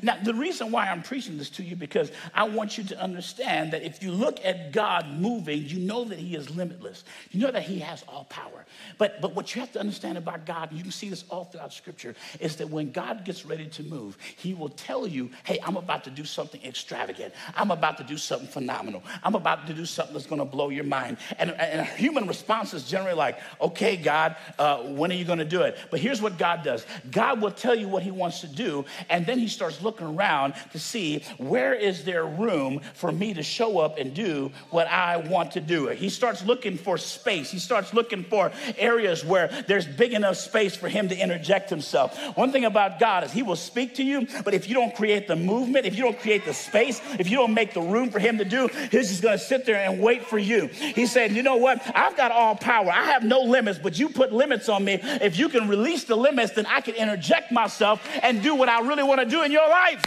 Now, 0.04 0.18
the 0.24 0.36
reason 0.36 0.72
why 0.72 0.88
I'm 0.88 1.02
preaching 1.02 1.40
this 1.40 1.50
to 1.52 1.64
you 1.64 1.76
because 1.76 2.12
I 2.36 2.44
want 2.44 2.78
you 2.78 2.84
to 2.86 3.02
understand 3.02 3.74
that 3.74 3.82
if 3.82 4.04
you 4.04 4.12
look 4.12 4.40
at 4.46 4.72
God 4.72 5.08
moving, 5.08 5.66
you 5.66 5.80
know 5.80 6.04
that 6.04 6.20
He 6.20 6.36
is 6.36 6.56
limitless. 6.56 7.04
You 7.32 7.42
know 7.42 7.52
that 7.52 7.64
He 7.64 7.80
has 7.80 8.04
all 8.08 8.26
power. 8.26 8.68
But, 9.00 9.20
but 9.20 9.34
what 9.36 9.56
you 9.56 9.62
have 9.62 9.72
to 9.72 9.80
understand 9.80 10.20
about 10.20 10.46
God, 10.46 10.70
and 10.70 10.78
you 10.78 10.84
can 10.84 10.92
see 10.92 11.10
this 11.10 11.26
all 11.32 11.46
throughout 11.46 11.74
Scripture, 11.74 12.14
is 12.40 12.58
that 12.58 12.70
when 12.70 12.92
God 12.92 13.26
gets 13.26 13.48
ready 13.48 13.66
to 13.66 13.84
move, 13.84 14.16
He 14.38 14.54
will 14.54 14.70
tell 14.70 15.08
you, 15.08 15.32
hey, 15.44 15.58
I'm 15.64 15.76
about 15.76 16.04
to 16.04 16.12
do 16.12 16.24
something 16.24 16.64
extravagant. 16.64 17.34
I'm 17.56 17.72
about 17.72 17.98
to 17.98 18.04
do 18.04 18.18
something 18.18 18.48
phenomenal. 18.48 19.02
I'm 19.24 19.34
about 19.34 19.66
to 19.68 19.74
do 19.74 19.88
something 19.88 20.14
that's 20.14 20.28
going 20.28 20.38
to 20.38 20.46
blow 20.46 20.70
your 20.70 20.84
mind. 20.84 21.18
And, 21.40 21.50
and 21.52 21.88
human 21.88 22.28
response 22.28 22.76
is 22.76 22.84
generally 22.84 23.16
like, 23.16 23.40
okay, 23.60 23.98
God, 23.98 24.36
uh, 24.60 24.84
when 24.84 25.12
are 25.12 25.16
you 25.16 25.26
going 25.26 25.40
to 25.40 25.46
do 25.46 25.64
it? 25.64 25.80
But 25.90 26.00
here's 26.00 26.22
what 26.22 26.38
God 26.38 26.62
does 26.64 26.86
God 27.10 27.42
will 27.42 27.50
tell 27.50 27.74
you 27.74 27.88
what 27.88 28.04
He 28.04 28.12
wants 28.12 28.42
to 28.42 28.48
do, 28.48 28.86
and 29.10 29.26
then 29.26 29.40
He 29.40 29.48
starts 29.48 29.79
looking 29.82 30.08
around 30.08 30.54
to 30.72 30.80
see 30.80 31.24
where 31.38 31.74
is 31.74 32.04
there 32.04 32.26
room 32.26 32.82
for 32.94 33.12
me 33.12 33.34
to 33.34 33.44
show 33.44 33.80
up 33.80 33.98
and 33.98 34.14
do 34.14 34.52
what 34.70 34.88
I 34.88 35.18
want 35.18 35.52
to 35.52 35.62
do. 35.62 35.88
He 35.88 36.10
starts 36.10 36.44
looking 36.46 36.78
for 36.78 36.98
space. 36.98 37.52
He 37.52 37.60
starts 37.60 37.94
looking 37.94 38.24
for 38.24 38.52
areas 38.78 39.24
where 39.24 39.48
there's 39.68 39.86
big 39.86 40.14
enough 40.14 40.38
space 40.38 40.76
for 40.76 40.90
him 40.90 41.10
to 41.10 41.18
interject 41.18 41.70
himself. 41.70 42.18
One 42.38 42.52
thing 42.52 42.66
about 42.66 43.00
God 43.00 43.24
is 43.24 43.32
he 43.32 43.44
will 43.44 43.56
speak 43.56 43.96
to 43.96 44.04
you, 44.04 44.28
but 44.44 44.54
if 44.54 44.68
you 44.68 44.76
don't 44.76 44.96
create 44.96 45.28
the 45.28 45.36
movement, 45.36 45.86
if 45.86 45.96
you 45.96 46.04
don't 46.04 46.20
create 46.20 46.46
the 46.46 46.54
space, 46.54 47.02
if 47.20 47.30
you 47.30 47.38
don't 47.38 47.54
make 47.54 47.74
the 47.74 47.82
room 47.82 48.10
for 48.10 48.20
him 48.20 48.38
to 48.38 48.46
do, 48.46 48.68
he's 48.92 49.10
just 49.10 49.22
going 49.22 49.38
to 49.38 49.44
sit 49.44 49.66
there 49.66 49.78
and 49.78 50.02
wait 50.02 50.26
for 50.26 50.38
you. 50.38 50.68
He 50.68 51.06
said, 51.06 51.32
"You 51.32 51.44
know 51.44 51.58
what? 51.58 51.82
I've 51.96 52.18
got 52.18 52.32
all 52.32 52.56
power. 52.56 52.92
I 52.92 53.06
have 53.06 53.24
no 53.24 53.42
limits, 53.42 53.80
but 53.80 53.98
you 53.98 54.10
put 54.10 54.32
limits 54.34 54.70
on 54.70 54.84
me. 54.84 55.00
If 55.04 55.38
you 55.38 55.50
can 55.50 55.68
release 55.68 56.04
the 56.04 56.16
limits, 56.16 56.54
then 56.54 56.66
I 56.66 56.82
can 56.82 56.96
interject 56.96 57.52
myself 57.52 58.06
and 58.22 58.42
do 58.42 58.56
what 58.56 58.70
I 58.70 58.82
really 58.82 59.04
want 59.04 59.20
to 59.22 59.26
do 59.26 59.44
in 59.44 59.52
your 59.52 59.69
life. 59.70 60.04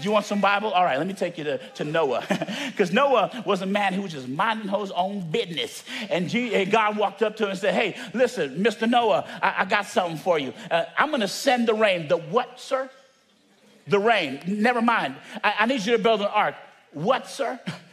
You 0.00 0.10
want 0.10 0.26
some 0.26 0.40
Bible? 0.40 0.70
All 0.70 0.84
right, 0.84 0.98
let 0.98 1.06
me 1.06 1.12
take 1.14 1.38
you 1.38 1.44
to, 1.44 1.58
to 1.58 1.84
Noah. 1.84 2.24
Because 2.74 2.92
Noah 2.92 3.44
was 3.46 3.62
a 3.62 3.66
man 3.66 3.92
who 3.92 4.02
was 4.02 4.12
just 4.12 4.26
minding 4.26 4.68
his 4.68 4.90
own 4.90 5.30
business. 5.30 5.84
And, 6.10 6.28
G, 6.28 6.54
and 6.54 6.70
God 6.70 6.96
walked 6.96 7.22
up 7.22 7.36
to 7.36 7.44
him 7.44 7.50
and 7.50 7.58
said, 7.58 7.74
Hey, 7.74 7.96
listen, 8.12 8.64
Mr. 8.64 8.90
Noah, 8.90 9.24
I, 9.40 9.54
I 9.58 9.64
got 9.64 9.86
something 9.86 10.16
for 10.16 10.38
you. 10.38 10.52
Uh, 10.70 10.86
I'm 10.98 11.10
going 11.10 11.20
to 11.20 11.28
send 11.28 11.68
the 11.68 11.74
rain. 11.74 12.08
The 12.08 12.16
what, 12.16 12.58
sir? 12.58 12.90
The 13.86 14.00
rain. 14.00 14.40
Never 14.46 14.82
mind. 14.82 15.14
I, 15.44 15.54
I 15.60 15.66
need 15.66 15.86
you 15.86 15.96
to 15.96 16.02
build 16.02 16.20
an 16.20 16.26
ark. 16.26 16.56
What, 16.92 17.28
sir? 17.28 17.60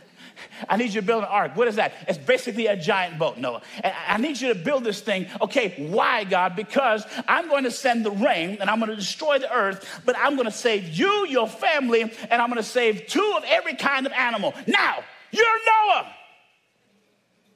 I 0.70 0.78
need 0.78 0.94
you 0.94 1.02
to 1.02 1.08
build 1.08 1.24
an 1.24 1.30
ark. 1.30 1.56
What 1.56 1.68
is 1.68 1.76
that? 1.76 1.94
It's 2.08 2.18
basically 2.18 2.68
a 2.68 2.76
giant 2.76 3.20
boat, 3.20 3.38
Noah. 3.38 3.62
I 3.84 4.18
need 4.18 4.40
you 4.40 4.50
to 4.50 4.56
build 4.56 4.84
this 4.84 5.02
thing. 5.02 5.28
Okay, 5.42 5.88
why, 5.90 6.24
God? 6.24 6.56
Because 6.56 7.06
I'm 7.28 7.48
going 7.50 7.64
to 7.64 7.72
send 7.72 8.06
the 8.06 8.12
rain 8.12 8.58
and 8.60 8.70
I'm 8.70 8.80
going 8.80 8.90
to 8.90 8.96
destroy 8.96 9.40
the 9.40 9.52
earth, 9.54 10.02
but 10.06 10.16
I'm 10.18 10.36
going 10.36 10.46
to 10.46 10.52
save 10.52 10.90
you, 10.90 11.28
your 11.28 11.48
family, 11.48 12.02
and 12.02 12.42
I'm 12.42 12.50
going 12.50 12.58
to 12.58 12.64
save 12.64 13.08
two 13.08 13.34
of 13.38 13.44
every 13.48 13.76
kind 13.76 14.06
of 14.06 14.12
animal. 14.14 14.54
Now, 14.68 15.04
you're 15.32 15.46
Noah. 15.66 16.16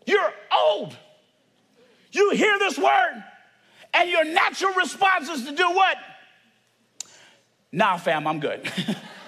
You're 0.05 0.33
old. 0.51 0.95
You 2.11 2.31
hear 2.31 2.57
this 2.59 2.77
word, 2.77 3.23
and 3.93 4.09
your 4.09 4.23
natural 4.23 4.73
response 4.73 5.27
is 5.29 5.45
to 5.45 5.51
do 5.51 5.69
what? 5.71 5.97
Nah, 7.71 7.97
fam, 7.97 8.25
I'm 8.25 8.39
good. 8.39 8.71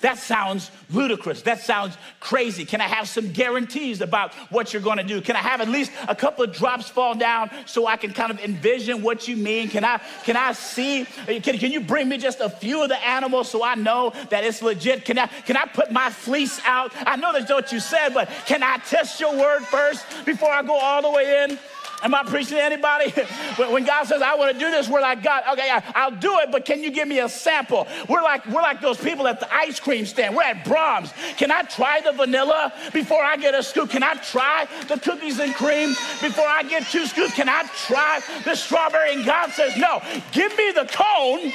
That 0.00 0.18
sounds 0.18 0.70
ludicrous. 0.90 1.42
That 1.42 1.60
sounds 1.60 1.96
crazy. 2.20 2.64
Can 2.64 2.80
I 2.80 2.88
have 2.88 3.08
some 3.08 3.32
guarantees 3.32 4.00
about 4.00 4.32
what 4.50 4.72
you're 4.72 4.82
going 4.82 4.98
to 4.98 5.04
do? 5.04 5.20
Can 5.20 5.36
I 5.36 5.40
have 5.40 5.60
at 5.60 5.68
least 5.68 5.92
a 6.06 6.14
couple 6.14 6.44
of 6.44 6.52
drops 6.52 6.88
fall 6.88 7.14
down 7.14 7.50
so 7.66 7.86
I 7.86 7.96
can 7.96 8.12
kind 8.12 8.30
of 8.30 8.40
envision 8.40 9.02
what 9.02 9.28
you 9.28 9.36
mean? 9.36 9.68
Can 9.68 9.84
I 9.84 10.00
can 10.24 10.36
I 10.36 10.52
see 10.52 11.04
can, 11.26 11.58
can 11.58 11.70
you 11.70 11.80
bring 11.80 12.08
me 12.08 12.18
just 12.18 12.40
a 12.40 12.48
few 12.48 12.82
of 12.82 12.88
the 12.88 13.06
animals 13.06 13.50
so 13.50 13.62
I 13.62 13.74
know 13.74 14.12
that 14.30 14.44
it's 14.44 14.62
legit? 14.62 15.04
Can 15.04 15.18
I 15.18 15.26
can 15.26 15.56
I 15.56 15.66
put 15.66 15.90
my 15.90 16.10
fleece 16.10 16.60
out? 16.64 16.92
I 16.96 17.16
know 17.16 17.32
that's 17.32 17.50
what 17.50 17.72
you 17.72 17.80
said, 17.80 18.14
but 18.14 18.28
can 18.46 18.62
I 18.62 18.78
test 18.78 19.20
your 19.20 19.36
word 19.36 19.62
first 19.62 20.04
before 20.24 20.50
I 20.50 20.62
go 20.62 20.78
all 20.78 21.02
the 21.02 21.10
way 21.10 21.44
in? 21.44 21.58
Am 22.02 22.14
I 22.14 22.22
preaching 22.22 22.56
to 22.56 22.62
anybody? 22.62 23.10
when 23.72 23.84
God 23.84 24.06
says, 24.06 24.22
I 24.22 24.36
want 24.36 24.52
to 24.52 24.58
do 24.58 24.70
this, 24.70 24.88
we're 24.88 25.00
like, 25.00 25.22
God, 25.22 25.42
okay, 25.52 25.68
I'll 25.94 26.12
do 26.12 26.38
it, 26.38 26.52
but 26.52 26.64
can 26.64 26.82
you 26.82 26.90
give 26.90 27.08
me 27.08 27.18
a 27.18 27.28
sample? 27.28 27.88
We're 28.08 28.22
like, 28.22 28.46
we're 28.46 28.62
like 28.62 28.80
those 28.80 28.98
people 28.98 29.26
at 29.26 29.40
the 29.40 29.52
ice 29.52 29.80
cream 29.80 30.06
stand. 30.06 30.36
We're 30.36 30.44
at 30.44 30.64
Braum's. 30.64 31.12
Can 31.36 31.50
I 31.50 31.62
try 31.62 32.00
the 32.00 32.12
vanilla 32.12 32.72
before 32.92 33.22
I 33.22 33.36
get 33.36 33.54
a 33.54 33.62
scoop? 33.62 33.90
Can 33.90 34.02
I 34.02 34.14
try 34.14 34.68
the 34.86 34.98
cookies 34.98 35.40
and 35.40 35.54
cream 35.54 35.90
before 36.20 36.46
I 36.46 36.62
get 36.62 36.86
two 36.86 37.06
scoops? 37.06 37.34
Can 37.34 37.48
I 37.48 37.64
try 37.86 38.20
the 38.44 38.54
strawberry? 38.54 39.14
And 39.14 39.24
God 39.24 39.50
says, 39.50 39.76
No, 39.76 40.00
give 40.32 40.56
me 40.56 40.70
the 40.72 40.88
cone 40.90 41.52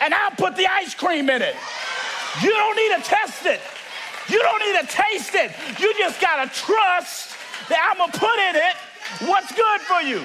and 0.00 0.14
I'll 0.14 0.30
put 0.32 0.56
the 0.56 0.66
ice 0.66 0.94
cream 0.94 1.30
in 1.30 1.42
it. 1.42 1.54
You 2.42 2.50
don't 2.50 2.76
need 2.76 3.02
to 3.02 3.08
test 3.08 3.46
it. 3.46 3.60
You 4.28 4.38
don't 4.40 4.60
need 4.60 4.80
to 4.80 4.94
taste 4.94 5.34
it. 5.34 5.50
You 5.80 5.94
just 5.98 6.20
got 6.20 6.44
to 6.44 6.60
trust 6.60 7.34
that 7.68 7.90
I'm 7.90 7.98
going 7.98 8.12
to 8.12 8.18
put 8.18 8.38
in 8.38 8.56
it 8.56 8.76
what's 9.20 9.52
good 9.52 9.80
for 9.82 10.02
you. 10.02 10.22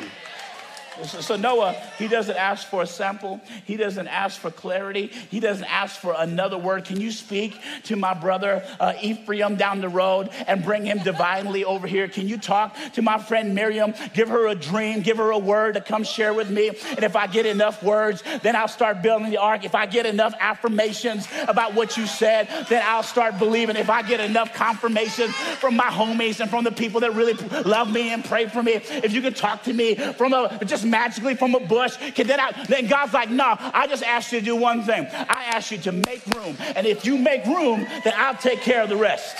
So 1.02 1.36
Noah, 1.36 1.74
he 1.98 2.08
doesn't 2.08 2.36
ask 2.36 2.68
for 2.68 2.84
a 2.84 2.88
sample. 2.88 3.42
He 3.66 3.78
doesn't 3.78 4.08
ask 4.08 4.40
for 4.40 4.52
clarity. 4.52 5.08
He 5.08 5.40
doesn't 5.40 5.66
ask 5.66 6.00
for 6.00 6.16
another 6.18 6.58
word. 6.58 6.86
Can 6.86 7.02
you 7.02 7.12
speak 7.12 7.60
to 7.86 7.96
my 7.96 8.14
brother 8.14 8.64
uh, 8.80 8.94
Ephraim 9.02 9.56
down 9.56 9.82
the 9.82 9.90
road 9.90 10.30
and 10.48 10.64
bring 10.64 10.86
him 10.86 11.00
divinely 11.00 11.66
over 11.66 11.88
here? 11.88 12.08
Can 12.08 12.28
you 12.28 12.38
talk 12.38 12.76
to 12.94 13.02
my 13.02 13.18
friend 13.18 13.56
Miriam? 13.56 13.94
Give 14.14 14.30
her 14.30 14.48
a 14.48 14.56
dream. 14.56 15.02
Give 15.02 15.18
her 15.18 15.32
a 15.32 15.40
word 15.40 15.76
to 15.76 15.82
come 15.82 16.04
share 16.04 16.34
with 16.34 16.50
me. 16.50 16.70
And 16.70 17.04
if 17.04 17.16
I 17.16 17.28
get 17.28 17.46
enough 17.46 17.82
words, 17.82 18.24
then 18.42 18.56
I'll 18.56 18.68
start 18.68 19.02
building 19.02 19.30
the 19.30 19.38
ark. 19.38 19.66
If 19.66 19.76
I 19.76 19.86
get 19.86 20.06
enough 20.06 20.34
affirmations 20.40 21.28
about 21.48 21.74
what 21.74 21.98
you 21.98 22.06
said, 22.06 22.48
then 22.70 22.84
I'll 22.86 23.04
start 23.04 23.40
believing. 23.40 23.76
If 23.76 23.90
I 23.90 24.02
get 24.02 24.20
enough 24.20 24.54
confirmation 24.54 25.30
from 25.30 25.76
my 25.76 25.86
homies 25.86 26.40
and 26.40 26.50
from 26.50 26.64
the 26.64 26.72
people 26.72 27.02
that 27.02 27.14
really 27.14 27.34
love 27.64 27.92
me 27.92 28.14
and 28.14 28.24
pray 28.24 28.48
for 28.48 28.62
me, 28.62 28.74
if 28.74 29.14
you 29.14 29.22
can 29.22 29.34
talk 29.34 29.64
to 29.64 29.74
me 29.74 29.96
from 29.96 30.34
a 30.34 30.60
just 30.66 30.83
magically 30.84 31.36
from 31.36 31.56
a 31.56 31.60
bush. 31.60 31.98
Can 32.14 32.28
then, 32.28 32.40
I, 32.40 32.52
then 32.68 32.88
God's 32.88 33.14
like, 33.14 33.30
no, 33.30 33.56
I 33.60 33.88
just 33.88 34.04
asked 34.04 34.32
you 34.32 34.40
to 34.40 34.46
do 34.46 34.56
one 34.56 34.84
thing. 34.84 35.08
I 35.12 35.46
asked 35.54 35.72
you 35.72 35.78
to 35.80 35.92
make 35.92 36.26
room. 36.36 36.56
And 36.76 36.86
if 36.88 37.06
you 37.06 37.18
make 37.18 37.46
room, 37.46 37.86
then 38.04 38.14
I'll 38.16 38.36
take 38.36 38.62
care 38.62 38.84
of 38.84 38.90
the 38.90 38.98
rest. 38.98 39.38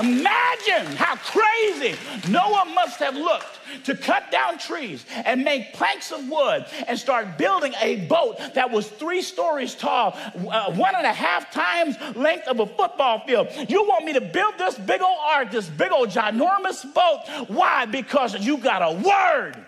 Imagine 0.00 0.94
how 0.96 1.16
crazy 1.16 1.96
Noah 2.30 2.66
must 2.74 2.98
have 3.00 3.14
looked 3.14 3.55
to 3.84 3.94
cut 3.96 4.30
down 4.30 4.58
trees 4.58 5.04
and 5.24 5.44
make 5.44 5.72
planks 5.72 6.12
of 6.12 6.28
wood 6.28 6.66
and 6.86 6.98
start 6.98 7.38
building 7.38 7.74
a 7.80 8.06
boat 8.06 8.38
that 8.54 8.70
was 8.70 8.88
three 8.88 9.22
stories 9.22 9.74
tall, 9.74 10.16
uh, 10.16 10.72
one 10.72 10.94
and 10.94 11.06
a 11.06 11.12
half 11.12 11.50
times 11.50 11.96
length 12.16 12.48
of 12.48 12.60
a 12.60 12.66
football 12.66 13.24
field. 13.26 13.48
You 13.68 13.84
want 13.84 14.04
me 14.04 14.12
to 14.14 14.20
build 14.20 14.54
this 14.58 14.76
big 14.78 15.00
old 15.00 15.18
ark, 15.22 15.50
this 15.50 15.68
big 15.68 15.92
old 15.92 16.10
ginormous 16.10 16.82
boat? 16.94 17.48
Why? 17.48 17.86
Because 17.86 18.38
you 18.44 18.58
got 18.58 18.82
a 18.82 18.94
word. 18.94 19.64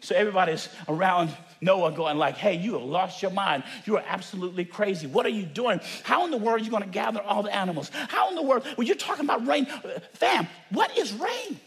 So 0.00 0.14
everybody's 0.14 0.68
around 0.88 1.30
Noah 1.60 1.90
going 1.90 2.16
like, 2.16 2.36
hey, 2.36 2.54
you 2.54 2.74
have 2.74 2.82
lost 2.82 3.22
your 3.22 3.32
mind. 3.32 3.64
You 3.86 3.96
are 3.96 4.04
absolutely 4.06 4.64
crazy. 4.64 5.06
What 5.06 5.26
are 5.26 5.30
you 5.30 5.44
doing? 5.44 5.80
How 6.04 6.24
in 6.24 6.30
the 6.30 6.36
world 6.36 6.60
are 6.60 6.64
you 6.64 6.70
going 6.70 6.84
to 6.84 6.88
gather 6.88 7.20
all 7.20 7.42
the 7.42 7.54
animals? 7.54 7.90
How 8.08 8.28
in 8.28 8.36
the 8.36 8.42
world? 8.42 8.64
Well, 8.76 8.86
you're 8.86 8.96
talking 8.96 9.24
about 9.24 9.46
rain. 9.46 9.66
Fam, 10.12 10.46
what 10.70 10.96
is 10.96 11.12
rain? 11.12 11.58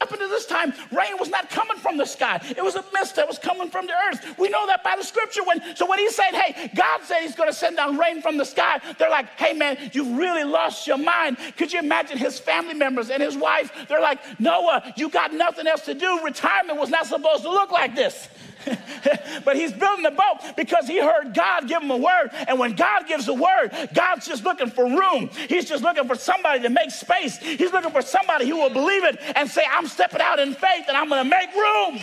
Up 0.00 0.10
until 0.10 0.30
this 0.30 0.46
time, 0.46 0.72
rain 0.92 1.18
was 1.18 1.28
not 1.28 1.50
coming 1.50 1.76
from 1.76 1.98
the 1.98 2.06
sky. 2.06 2.40
It 2.56 2.64
was 2.64 2.74
a 2.74 2.84
mist 2.94 3.16
that 3.16 3.28
was 3.28 3.38
coming 3.38 3.68
from 3.68 3.86
the 3.86 3.92
earth. 4.08 4.38
We 4.38 4.48
know 4.48 4.66
that 4.66 4.82
by 4.82 4.96
the 4.96 5.04
scripture. 5.04 5.44
When, 5.44 5.60
so 5.76 5.86
when 5.86 5.98
he 5.98 6.08
said, 6.08 6.30
hey, 6.30 6.70
God 6.74 7.02
said 7.04 7.20
he's 7.20 7.34
going 7.34 7.50
to 7.50 7.54
send 7.54 7.76
down 7.76 7.98
rain 7.98 8.22
from 8.22 8.38
the 8.38 8.46
sky, 8.46 8.80
they're 8.98 9.10
like, 9.10 9.26
hey, 9.38 9.52
man, 9.52 9.76
you've 9.92 10.16
really 10.16 10.44
lost 10.44 10.86
your 10.86 10.96
mind. 10.96 11.36
Could 11.58 11.74
you 11.74 11.80
imagine 11.80 12.16
his 12.16 12.38
family 12.38 12.72
members 12.72 13.10
and 13.10 13.22
his 13.22 13.36
wife? 13.36 13.72
They're 13.88 14.00
like, 14.00 14.40
Noah, 14.40 14.94
you 14.96 15.10
got 15.10 15.34
nothing 15.34 15.66
else 15.66 15.84
to 15.84 15.92
do. 15.92 16.24
Retirement 16.24 16.78
was 16.78 16.88
not 16.88 17.06
supposed 17.06 17.42
to 17.42 17.50
look 17.50 17.70
like 17.70 17.94
this. 17.94 18.28
but 19.44 19.56
he's 19.56 19.72
building 19.72 20.02
the 20.02 20.10
boat 20.10 20.56
because 20.56 20.86
he 20.86 21.00
heard 21.00 21.34
God 21.34 21.68
give 21.68 21.82
him 21.82 21.90
a 21.90 21.96
word. 21.96 22.30
And 22.48 22.58
when 22.58 22.74
God 22.74 23.06
gives 23.06 23.28
a 23.28 23.34
word, 23.34 23.70
God's 23.94 24.26
just 24.26 24.44
looking 24.44 24.70
for 24.70 24.84
room. 24.84 25.30
He's 25.48 25.68
just 25.68 25.82
looking 25.82 26.06
for 26.06 26.14
somebody 26.14 26.62
to 26.62 26.68
make 26.68 26.90
space. 26.90 27.38
He's 27.38 27.72
looking 27.72 27.90
for 27.90 28.02
somebody 28.02 28.48
who 28.48 28.56
will 28.56 28.70
believe 28.70 29.04
it 29.04 29.18
and 29.36 29.48
say, 29.48 29.62
I'm 29.70 29.86
stepping 29.86 30.20
out 30.20 30.38
in 30.38 30.54
faith 30.54 30.84
and 30.88 30.96
I'm 30.96 31.08
going 31.08 31.24
to 31.24 31.30
make 31.30 31.54
room. 31.54 32.00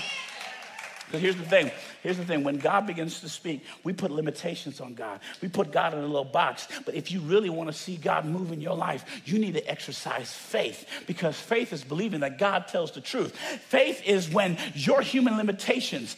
Because 1.06 1.22
here's 1.22 1.38
the 1.38 1.43
thing 1.43 1.72
Here's 2.08 2.15
the 2.15 2.24
thing 2.24 2.46
when 2.46 2.56
God 2.56 2.88
begins 2.88 3.20
to 3.20 3.28
speak, 3.28 3.65
we 3.84 3.91
put 3.91 4.12
limitations 4.12 4.80
on 4.80 4.93
God. 4.93 5.20
We 5.41 5.50
put 5.50 5.74
God 5.74 5.93
in 5.93 6.00
a 6.00 6.08
little 6.08 6.24
box. 6.24 6.65
But 6.86 6.96
if 6.96 7.12
you 7.12 7.20
really 7.20 7.50
want 7.50 7.70
to 7.70 7.74
see 7.74 7.98
God 7.98 8.24
move 8.24 8.54
in 8.54 8.62
your 8.62 8.78
life, 8.78 9.04
you 9.26 9.38
need 9.38 9.56
to 9.56 9.70
exercise 9.70 10.32
faith 10.32 10.88
because 11.06 11.38
faith 11.38 11.74
is 11.74 11.84
believing 11.84 12.22
that 12.22 12.38
God 12.38 12.70
tells 12.70 12.93
the 12.93 13.02
truth. 13.02 13.36
Faith 13.36 14.02
is 14.06 14.30
when 14.30 14.58
your 14.74 15.02
human 15.02 15.36
limitations 15.36 16.15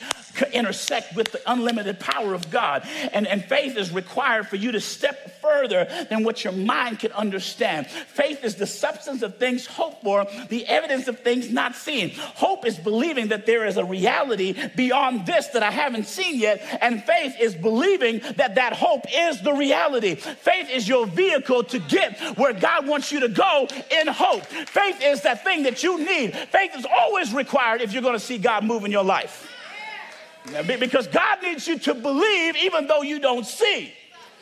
intersect 0.54 1.16
with 1.16 1.32
the 1.32 1.42
unlimited 1.52 2.00
power 2.00 2.34
of 2.34 2.52
God. 2.52 2.88
And, 3.12 3.26
and 3.26 3.44
faith 3.44 3.76
is 3.76 3.92
required 3.92 4.48
for 4.48 4.58
you 4.58 4.72
to 4.74 4.82
step 4.82 5.42
further 5.42 5.88
than 6.10 6.24
what 6.24 6.44
your 6.44 6.54
mind 6.54 7.00
can 7.00 7.12
understand. 7.14 7.88
Faith 7.88 8.44
is 8.44 8.56
the 8.56 8.68
substance 8.68 9.22
of 9.24 9.38
things 9.38 9.66
hoped 9.66 10.04
for, 10.04 10.28
the 10.50 10.68
evidence 10.68 11.08
of 11.08 11.20
things 11.20 11.52
not 11.52 11.76
seen. 11.76 12.12
Hope 12.16 12.66
is 12.66 12.78
believing 12.78 13.30
that 13.30 13.46
there 13.46 13.66
is 13.66 13.78
a 13.78 13.86
reality 13.86 14.56
beyond 14.76 15.26
this 15.26 15.48
that 15.48 15.64
I 15.64 15.72
haven't 15.80 16.06
seen 16.06 16.40
yet. 16.40 16.62
And 16.82 17.04
faith 17.04 17.36
is 17.40 17.56
believing 17.56 18.20
that 18.36 18.56
that 18.56 18.74
hope 18.74 19.06
is 19.12 19.42
the 19.42 19.54
reality. 19.54 20.16
Faith 20.16 20.70
is 20.70 20.88
your 20.88 21.08
vehicle 21.08 21.64
to 21.66 21.80
get 21.80 22.20
where 22.38 22.54
God 22.54 22.88
wants 22.88 23.12
you 23.12 23.22
to 23.22 23.30
go 23.30 23.68
in 23.92 24.08
hope. 24.08 24.46
Faith 24.46 25.00
is 25.02 25.22
that 25.24 25.44
thing 25.44 25.64
that 25.64 25.84
you 25.84 25.98
need. 25.98 26.36
Faith 26.36 26.72
is 26.76 26.86
always 26.86 27.34
required 27.34 27.82
if 27.82 27.94
you're 27.94 28.02
going 28.02 28.14
to 28.14 28.20
see 28.20 28.38
God 28.38 28.64
move 28.64 28.86
in 28.86 28.92
your 28.92 29.04
life. 29.04 29.48
Because 30.66 31.08
God 31.08 31.42
needs 31.44 31.68
you 31.68 31.78
to 31.80 31.94
believe 31.94 32.56
even 32.58 32.88
though 32.88 33.02
you 33.02 33.20
don't 33.20 33.46
see. 33.46 33.94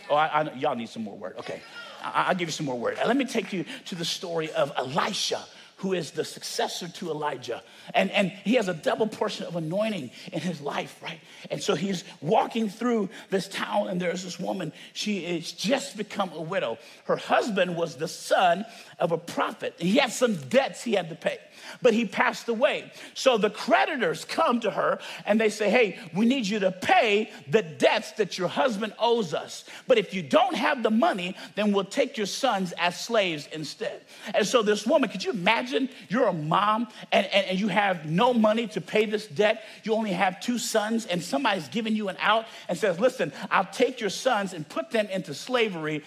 Oh, 0.10 0.16
I, 0.16 0.28
I, 0.28 0.54
y'all 0.54 0.76
need 0.76 0.90
some 0.90 1.04
more 1.04 1.18
word. 1.18 1.36
Okay. 1.40 1.62
I, 2.02 2.30
will 2.30 2.38
give 2.38 2.48
you 2.48 2.54
some 2.54 2.66
more 2.66 2.80
word. 2.80 2.98
Let 3.06 3.18
me 3.18 3.26
take 3.26 3.52
you 3.52 3.66
to 3.86 3.96
the 3.96 4.06
story 4.06 4.52
of 4.52 4.72
Elisha 4.78 5.44
who 5.78 5.94
is 5.94 6.12
the 6.12 6.26
successor 6.26 6.88
to 6.88 7.12
Elijah. 7.12 7.64
And, 7.94 8.12
and 8.12 8.32
he 8.32 8.56
has 8.56 8.68
a 8.68 8.74
double 8.74 9.08
portion 9.08 9.46
of 9.46 9.56
anointing 9.56 10.12
in 10.34 10.40
his 10.40 10.60
life, 10.60 11.00
right? 11.04 11.20
And 11.52 11.62
so 11.62 11.76
he's 11.76 12.04
walking 12.20 12.68
through 12.68 13.10
this 13.30 13.48
town, 13.48 13.88
and 13.88 14.02
there's 14.02 14.24
this 14.24 14.40
woman. 14.40 14.74
She 14.94 15.20
is 15.20 15.52
just 15.52 15.96
become 15.96 16.32
a 16.34 16.42
widow. 16.42 16.80
Her 17.06 17.16
husband 17.16 17.76
was 17.76 17.96
the 17.96 18.08
son 18.08 18.66
of 19.00 19.12
a 19.12 19.18
prophet. 19.18 19.76
He 19.78 19.98
had 19.98 20.12
some 20.12 20.36
debts 20.50 20.84
he 20.84 20.94
had 20.94 21.10
to 21.10 21.16
pay 21.16 21.38
but 21.82 21.94
he 21.94 22.06
passed 22.06 22.48
away. 22.50 22.92
So 23.14 23.38
the 23.38 23.50
creditors 23.50 24.26
come 24.26 24.60
to 24.62 24.72
her 24.72 25.00
and 25.26 25.40
they 25.40 25.50
say, 25.50 25.70
Hey, 25.70 26.00
we 26.14 26.26
need 26.26 26.48
you 26.48 26.60
to 26.60 26.72
pay 26.72 27.32
the 27.50 27.62
debts 27.62 28.12
that 28.14 28.38
your 28.38 28.48
husband 28.48 28.94
owes 29.00 29.34
us. 29.34 29.66
But 29.88 29.98
if 29.98 30.14
you 30.14 30.22
don't 30.22 30.56
have 30.56 30.84
the 30.84 30.92
money, 30.92 31.36
then 31.56 31.74
we'll 31.74 31.86
take 31.86 32.18
your 32.18 32.26
sons 32.26 32.74
as 32.78 33.00
slaves 33.00 33.48
instead. 33.52 34.02
And 34.34 34.46
so 34.46 34.62
this 34.62 34.86
woman, 34.86 35.10
could 35.10 35.24
you 35.24 35.32
imagine 35.32 35.90
you're 36.10 36.28
a 36.28 36.34
mom 36.34 36.88
and, 37.12 37.26
and, 37.28 37.48
and 37.48 37.60
you 37.60 37.68
have 37.68 38.06
no 38.06 38.34
money 38.34 38.68
to 38.68 38.82
pay 38.82 39.06
this 39.06 39.28
debt? 39.28 39.64
You 39.84 39.94
only 39.94 40.12
have 40.12 40.40
two 40.40 40.58
sons, 40.58 41.06
and 41.06 41.22
somebody's 41.22 41.68
giving 41.68 41.96
you 41.96 42.10
an 42.10 42.18
out 42.20 42.46
and 42.68 42.78
says, 42.78 43.00
Listen, 43.00 43.32
I'll 43.50 43.66
take 43.66 44.00
your 44.00 44.10
sons 44.10 44.54
and 44.54 44.68
put 44.68 44.92
them 44.92 45.08
into 45.08 45.34
slavery 45.34 46.04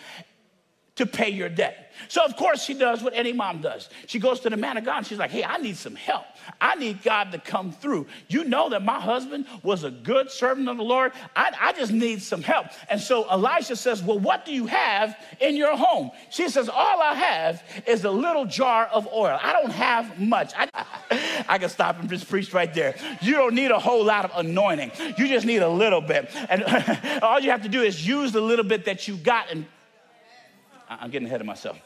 to 0.96 1.06
pay 1.06 1.30
your 1.30 1.48
debt. 1.48 1.90
So, 2.08 2.24
of 2.24 2.36
course, 2.36 2.62
she 2.64 2.74
does 2.74 3.02
what 3.02 3.14
any 3.14 3.32
mom 3.32 3.60
does. 3.60 3.88
She 4.06 4.18
goes 4.18 4.40
to 4.40 4.50
the 4.50 4.56
man 4.56 4.76
of 4.76 4.84
God 4.84 4.98
and 4.98 5.06
she's 5.06 5.18
like, 5.18 5.30
hey, 5.30 5.44
I 5.44 5.58
need 5.58 5.76
some 5.76 5.94
help. 5.94 6.24
I 6.60 6.74
need 6.74 7.02
God 7.02 7.32
to 7.32 7.38
come 7.38 7.72
through. 7.72 8.06
You 8.28 8.44
know 8.44 8.70
that 8.70 8.82
my 8.82 9.00
husband 9.00 9.46
was 9.62 9.84
a 9.84 9.90
good 9.90 10.30
servant 10.30 10.68
of 10.68 10.76
the 10.76 10.82
Lord. 10.82 11.12
I, 11.36 11.52
I 11.60 11.72
just 11.72 11.92
need 11.92 12.22
some 12.22 12.42
help. 12.42 12.66
And 12.88 13.00
so 13.00 13.28
Elisha 13.28 13.76
says, 13.76 14.02
Well, 14.02 14.18
what 14.18 14.44
do 14.44 14.52
you 14.52 14.66
have 14.66 15.16
in 15.40 15.56
your 15.56 15.76
home? 15.76 16.10
She 16.30 16.48
says, 16.48 16.68
All 16.68 17.00
I 17.00 17.14
have 17.14 17.62
is 17.86 18.04
a 18.04 18.10
little 18.10 18.46
jar 18.46 18.86
of 18.86 19.06
oil. 19.08 19.38
I 19.40 19.52
don't 19.52 19.72
have 19.72 20.18
much. 20.18 20.52
I, 20.56 20.68
I 21.48 21.58
can 21.58 21.68
stop 21.68 22.00
and 22.00 22.08
just 22.08 22.28
preach 22.28 22.52
right 22.52 22.72
there. 22.72 22.96
You 23.20 23.34
don't 23.34 23.54
need 23.54 23.70
a 23.70 23.78
whole 23.78 24.04
lot 24.04 24.24
of 24.24 24.32
anointing, 24.34 24.92
you 25.16 25.28
just 25.28 25.46
need 25.46 25.62
a 25.62 25.68
little 25.68 26.00
bit. 26.00 26.30
And 26.48 26.64
all 27.22 27.40
you 27.40 27.50
have 27.50 27.62
to 27.62 27.68
do 27.68 27.82
is 27.82 28.06
use 28.06 28.32
the 28.32 28.40
little 28.40 28.64
bit 28.64 28.86
that 28.86 29.06
you 29.06 29.16
got. 29.16 29.50
And 29.50 29.66
I'm 30.90 31.10
getting 31.10 31.26
ahead 31.26 31.40
of 31.40 31.46
myself. 31.46 31.78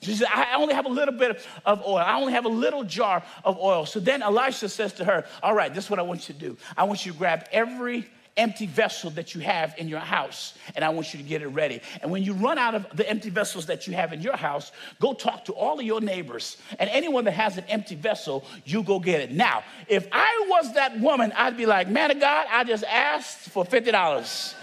She 0.00 0.14
said, 0.14 0.28
I 0.32 0.54
only 0.54 0.74
have 0.74 0.86
a 0.86 0.90
little 0.90 1.14
bit 1.14 1.44
of 1.66 1.82
oil. 1.84 1.96
I 1.96 2.20
only 2.20 2.32
have 2.32 2.44
a 2.44 2.50
little 2.50 2.84
jar 2.84 3.24
of 3.44 3.58
oil. 3.58 3.84
So 3.84 3.98
then 3.98 4.22
Elisha 4.22 4.68
says 4.68 4.92
to 4.94 5.04
her, 5.04 5.26
All 5.42 5.54
right, 5.54 5.74
this 5.74 5.84
is 5.84 5.90
what 5.90 5.98
I 5.98 6.02
want 6.02 6.28
you 6.28 6.34
to 6.34 6.40
do. 6.40 6.56
I 6.76 6.84
want 6.84 7.04
you 7.04 7.12
to 7.12 7.18
grab 7.18 7.48
every 7.50 8.08
empty 8.36 8.66
vessel 8.66 9.10
that 9.10 9.34
you 9.34 9.40
have 9.40 9.74
in 9.78 9.88
your 9.88 9.98
house 9.98 10.54
and 10.76 10.84
I 10.84 10.90
want 10.90 11.12
you 11.12 11.18
to 11.18 11.24
get 11.24 11.42
it 11.42 11.48
ready. 11.48 11.82
And 12.00 12.10
when 12.10 12.22
you 12.22 12.32
run 12.34 12.56
out 12.56 12.76
of 12.76 12.86
the 12.94 13.08
empty 13.08 13.30
vessels 13.30 13.66
that 13.66 13.86
you 13.86 13.94
have 13.94 14.12
in 14.12 14.22
your 14.22 14.36
house, 14.36 14.70
go 15.00 15.12
talk 15.12 15.44
to 15.46 15.52
all 15.52 15.80
of 15.80 15.84
your 15.84 16.00
neighbors 16.00 16.56
and 16.78 16.88
anyone 16.90 17.24
that 17.24 17.32
has 17.32 17.58
an 17.58 17.64
empty 17.68 17.96
vessel, 17.96 18.44
you 18.64 18.84
go 18.84 19.00
get 19.00 19.20
it. 19.20 19.32
Now, 19.32 19.64
if 19.88 20.06
I 20.12 20.46
was 20.48 20.74
that 20.74 20.98
woman, 21.00 21.32
I'd 21.36 21.56
be 21.56 21.66
like, 21.66 21.88
man 21.88 22.12
of 22.12 22.20
God, 22.20 22.46
I 22.48 22.62
just 22.62 22.84
asked 22.84 23.50
for 23.50 23.64
$50. 23.64 24.54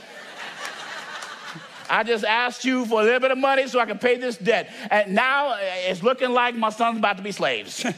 I 1.89 2.03
just 2.03 2.23
asked 2.23 2.65
you 2.65 2.85
for 2.85 3.01
a 3.01 3.03
little 3.03 3.19
bit 3.19 3.31
of 3.31 3.37
money 3.37 3.67
so 3.67 3.79
I 3.79 3.85
can 3.85 3.97
pay 3.97 4.17
this 4.17 4.37
debt. 4.37 4.69
And 4.89 5.13
now 5.13 5.55
it's 5.59 6.03
looking 6.03 6.31
like 6.31 6.55
my 6.55 6.69
son's 6.69 6.97
about 6.97 7.17
to 7.17 7.23
be 7.23 7.31
slaves. 7.31 7.85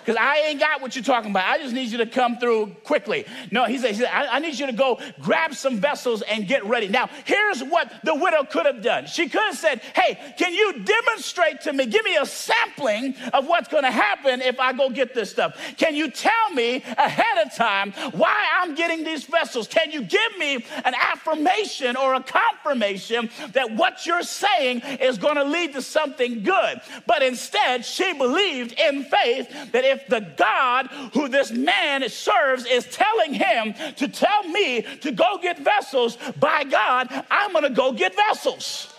because 0.00 0.16
I 0.16 0.38
ain't 0.48 0.60
got 0.60 0.80
what 0.80 0.96
you're 0.96 1.04
talking 1.04 1.30
about. 1.30 1.44
I 1.46 1.58
just 1.58 1.74
need 1.74 1.90
you 1.90 1.98
to 1.98 2.06
come 2.06 2.38
through 2.38 2.74
quickly. 2.84 3.26
No, 3.50 3.64
he 3.64 3.78
said, 3.78 3.90
he 3.90 3.96
said 3.98 4.10
I, 4.12 4.36
I, 4.36 4.38
need 4.38 4.58
you 4.58 4.66
to 4.66 4.72
go 4.72 4.98
grab 5.20 5.54
some 5.54 5.78
vessels 5.78 6.22
and 6.22 6.46
get 6.46 6.64
ready. 6.64 6.88
Now, 6.88 7.10
here's 7.24 7.62
what 7.62 7.92
the 8.04 8.14
widow 8.14 8.44
could 8.44 8.66
have 8.66 8.82
done. 8.82 9.06
She 9.06 9.28
could 9.28 9.42
have 9.42 9.56
said, 9.56 9.80
Hey, 9.94 10.34
can 10.38 10.54
you 10.54 10.84
demonstrate 10.84 11.60
to 11.62 11.72
me, 11.72 11.86
give 11.86 12.04
me 12.04 12.16
a 12.16 12.26
sampling 12.26 13.14
of 13.32 13.46
what's 13.46 13.68
going 13.68 13.84
to 13.84 13.90
happen 13.90 14.40
if 14.40 14.58
I 14.58 14.72
go 14.72 14.90
get 14.90 15.14
this 15.14 15.30
stuff? 15.30 15.56
Can 15.76 15.94
you 15.94 16.10
tell 16.10 16.50
me 16.54 16.76
ahead 16.76 17.46
of 17.46 17.54
time 17.54 17.92
why 18.12 18.34
I'm 18.60 18.74
getting 18.74 19.04
these 19.04 19.24
vessels? 19.24 19.68
Can 19.68 19.90
you 19.90 20.02
give 20.02 20.38
me 20.38 20.64
an 20.84 20.94
affirmation 20.94 21.96
or 21.96 22.14
a 22.14 22.22
confirmation 22.22 23.30
that 23.52 23.74
what 23.74 24.06
you're 24.06 24.22
saying 24.22 24.80
is 25.00 25.18
going 25.18 25.36
to 25.36 25.44
lead 25.44 25.74
to 25.74 25.82
something 25.82 26.42
good? 26.42 26.80
But 27.06 27.22
instead, 27.22 27.84
she 27.84 28.12
believed 28.14 28.72
in 28.72 29.04
faith 29.04 29.72
that 29.72 29.84
if 29.84 29.97
if 29.98 30.08
the 30.08 30.20
God 30.36 30.86
who 31.12 31.28
this 31.28 31.50
man 31.50 32.08
serves 32.08 32.66
is 32.66 32.84
telling 32.86 33.34
him 33.34 33.74
to 33.96 34.08
tell 34.08 34.44
me 34.44 34.82
to 35.00 35.12
go 35.12 35.38
get 35.38 35.58
vessels, 35.58 36.18
by 36.38 36.64
God, 36.64 37.08
I'm 37.30 37.52
gonna 37.52 37.70
go 37.70 37.92
get 37.92 38.14
vessels. 38.14 38.94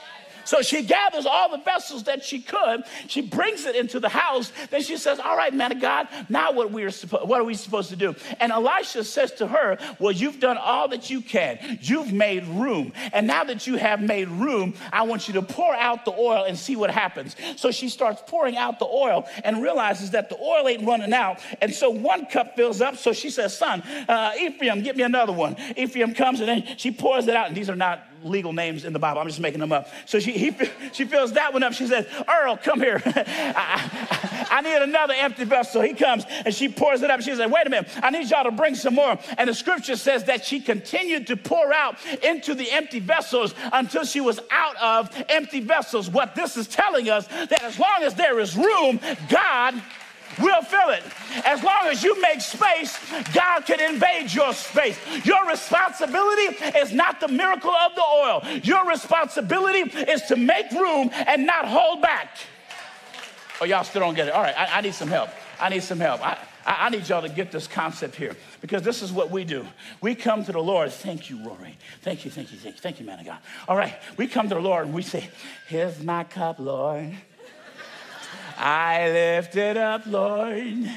So 0.49 0.63
she 0.63 0.81
gathers 0.81 1.27
all 1.27 1.51
the 1.51 1.63
vessels 1.63 2.05
that 2.05 2.23
she 2.23 2.41
could. 2.41 2.81
She 3.07 3.21
brings 3.21 3.65
it 3.65 3.75
into 3.75 3.99
the 3.99 4.09
house. 4.09 4.51
Then 4.71 4.81
she 4.81 4.97
says, 4.97 5.19
All 5.19 5.37
right, 5.37 5.53
man 5.53 5.71
of 5.71 5.79
God, 5.79 6.07
now 6.27 6.51
what, 6.53 6.71
we 6.71 6.81
are 6.85 6.89
suppo- 6.89 7.27
what 7.27 7.39
are 7.39 7.43
we 7.43 7.53
supposed 7.53 7.91
to 7.91 7.95
do? 7.95 8.15
And 8.39 8.51
Elisha 8.51 9.03
says 9.03 9.31
to 9.33 9.45
her, 9.45 9.77
Well, 9.99 10.11
you've 10.11 10.39
done 10.39 10.57
all 10.57 10.87
that 10.87 11.11
you 11.11 11.21
can. 11.21 11.77
You've 11.83 12.11
made 12.11 12.47
room. 12.47 12.93
And 13.13 13.27
now 13.27 13.43
that 13.43 13.67
you 13.67 13.75
have 13.75 14.01
made 14.01 14.27
room, 14.27 14.73
I 14.91 15.03
want 15.03 15.27
you 15.27 15.35
to 15.35 15.43
pour 15.43 15.75
out 15.75 16.03
the 16.03 16.13
oil 16.13 16.45
and 16.45 16.57
see 16.57 16.75
what 16.75 16.89
happens. 16.89 17.35
So 17.55 17.69
she 17.69 17.87
starts 17.87 18.23
pouring 18.25 18.57
out 18.57 18.79
the 18.79 18.87
oil 18.87 19.27
and 19.43 19.61
realizes 19.61 20.09
that 20.11 20.29
the 20.29 20.37
oil 20.39 20.67
ain't 20.67 20.83
running 20.83 21.13
out. 21.13 21.41
And 21.61 21.71
so 21.71 21.91
one 21.91 22.25
cup 22.25 22.55
fills 22.55 22.81
up. 22.81 22.97
So 22.97 23.13
she 23.13 23.29
says, 23.29 23.55
Son, 23.55 23.83
uh, 23.83 24.31
Ephraim, 24.39 24.81
get 24.81 24.97
me 24.97 25.03
another 25.03 25.31
one. 25.31 25.57
Ephraim 25.77 26.15
comes 26.15 26.39
and 26.39 26.49
then 26.49 26.75
she 26.77 26.89
pours 26.89 27.27
it 27.27 27.35
out. 27.35 27.49
And 27.49 27.55
these 27.55 27.69
are 27.69 27.75
not 27.75 28.08
legal 28.23 28.53
names 28.53 28.85
in 28.85 28.93
the 28.93 28.99
Bible. 28.99 29.21
I'm 29.21 29.27
just 29.27 29.39
making 29.39 29.59
them 29.59 29.71
up. 29.71 29.89
So 30.05 30.19
she, 30.19 30.31
he, 30.31 30.55
she 30.93 31.05
fills 31.05 31.33
that 31.33 31.53
one 31.53 31.63
up. 31.63 31.73
She 31.73 31.87
says, 31.87 32.05
Earl, 32.27 32.57
come 32.57 32.79
here. 32.79 33.01
I, 33.05 34.47
I, 34.51 34.61
need 34.61 34.81
another 34.81 35.13
empty 35.17 35.45
vessel. 35.45 35.81
He 35.81 35.93
comes 35.93 36.25
and 36.45 36.53
she 36.53 36.69
pours 36.69 37.01
it 37.01 37.09
up. 37.09 37.21
She 37.21 37.35
says, 37.35 37.49
wait 37.49 37.67
a 37.67 37.69
minute. 37.69 37.89
I 38.01 38.09
need 38.09 38.29
y'all 38.29 38.43
to 38.43 38.51
bring 38.51 38.75
some 38.75 38.95
more. 38.95 39.17
And 39.37 39.49
the 39.49 39.53
scripture 39.53 39.95
says 39.95 40.25
that 40.25 40.45
she 40.45 40.59
continued 40.59 41.27
to 41.27 41.37
pour 41.37 41.73
out 41.73 41.97
into 42.23 42.55
the 42.55 42.71
empty 42.71 42.99
vessels 42.99 43.53
until 43.71 44.03
she 44.05 44.21
was 44.21 44.39
out 44.51 44.75
of 44.77 45.23
empty 45.29 45.59
vessels. 45.59 46.09
What 46.09 46.35
this 46.35 46.57
is 46.57 46.67
telling 46.67 47.09
us 47.09 47.27
that 47.27 47.63
as 47.63 47.79
long 47.79 48.03
as 48.03 48.15
there 48.15 48.39
is 48.39 48.55
room, 48.55 48.99
God 49.29 49.81
We'll 50.41 50.61
fill 50.61 50.89
it. 50.89 51.03
As 51.45 51.63
long 51.63 51.87
as 51.87 52.03
you 52.03 52.19
make 52.21 52.41
space, 52.41 52.97
God 53.33 53.65
can 53.65 53.79
invade 53.79 54.33
your 54.33 54.53
space. 54.53 54.97
Your 55.25 55.47
responsibility 55.47 56.55
is 56.77 56.93
not 56.93 57.19
the 57.19 57.27
miracle 57.27 57.71
of 57.71 57.95
the 57.95 58.03
oil. 58.03 58.43
Your 58.63 58.87
responsibility 58.87 59.79
is 59.79 60.21
to 60.23 60.35
make 60.35 60.71
room 60.71 61.09
and 61.13 61.45
not 61.45 61.65
hold 61.65 62.01
back. 62.01 62.37
Oh, 63.61 63.65
y'all 63.65 63.83
still 63.83 64.01
don't 64.01 64.15
get 64.15 64.27
it. 64.27 64.33
All 64.33 64.41
right, 64.41 64.57
I, 64.57 64.77
I 64.77 64.81
need 64.81 64.93
some 64.93 65.09
help. 65.09 65.29
I 65.59 65.69
need 65.69 65.83
some 65.83 65.99
help. 65.99 66.25
I, 66.25 66.37
I, 66.65 66.85
I, 66.85 66.89
need 66.89 67.07
y'all 67.09 67.21
to 67.21 67.29
get 67.29 67.51
this 67.51 67.67
concept 67.67 68.15
here 68.15 68.35
because 68.61 68.83
this 68.83 69.01
is 69.01 69.11
what 69.11 69.31
we 69.31 69.43
do. 69.43 69.65
We 70.01 70.15
come 70.15 70.45
to 70.45 70.51
the 70.53 70.61
Lord. 70.61 70.91
Thank 70.91 71.29
you, 71.29 71.43
Rory. 71.43 71.77
Thank 72.01 72.23
you, 72.23 72.31
thank 72.31 72.53
you, 72.53 72.57
thank 72.57 72.75
you, 72.75 72.81
thank 72.81 72.99
you, 72.99 73.05
man 73.05 73.19
of 73.19 73.25
God. 73.25 73.39
All 73.67 73.75
right, 73.75 73.95
we 74.15 74.27
come 74.27 74.47
to 74.47 74.55
the 74.55 74.61
Lord 74.61 74.85
and 74.85 74.93
we 74.93 75.01
say, 75.01 75.29
Here's 75.67 76.01
my 76.01 76.23
cup, 76.23 76.59
Lord. 76.59 77.13
I 78.59 79.09
lift 79.09 79.55
it 79.55 79.77
up, 79.77 80.05
Lord. 80.05 80.89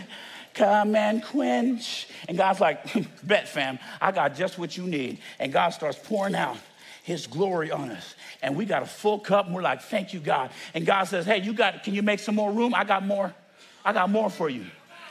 Come 0.52 0.96
and 0.96 1.22
quench. 1.22 2.08
And 2.28 2.36
God's 2.36 2.60
like, 2.60 2.84
bet, 3.22 3.48
fam, 3.48 3.78
I 4.00 4.12
got 4.12 4.34
just 4.34 4.58
what 4.58 4.76
you 4.76 4.84
need. 4.84 5.18
And 5.38 5.52
God 5.52 5.70
starts 5.70 5.98
pouring 5.98 6.34
out 6.34 6.56
his 7.04 7.26
glory 7.26 7.70
on 7.70 7.90
us. 7.90 8.14
And 8.42 8.56
we 8.56 8.64
got 8.64 8.82
a 8.82 8.86
full 8.86 9.20
cup, 9.20 9.46
and 9.46 9.54
we're 9.54 9.62
like, 9.62 9.82
thank 9.82 10.12
you, 10.12 10.20
God. 10.20 10.50
And 10.74 10.84
God 10.84 11.04
says, 11.04 11.24
hey, 11.24 11.40
you 11.40 11.52
got, 11.52 11.84
can 11.84 11.94
you 11.94 12.02
make 12.02 12.18
some 12.18 12.34
more 12.34 12.52
room? 12.52 12.74
I 12.74 12.84
got 12.84 13.04
more. 13.04 13.32
I 13.84 13.92
got 13.92 14.10
more 14.10 14.28
for 14.28 14.50
you. 14.50 14.66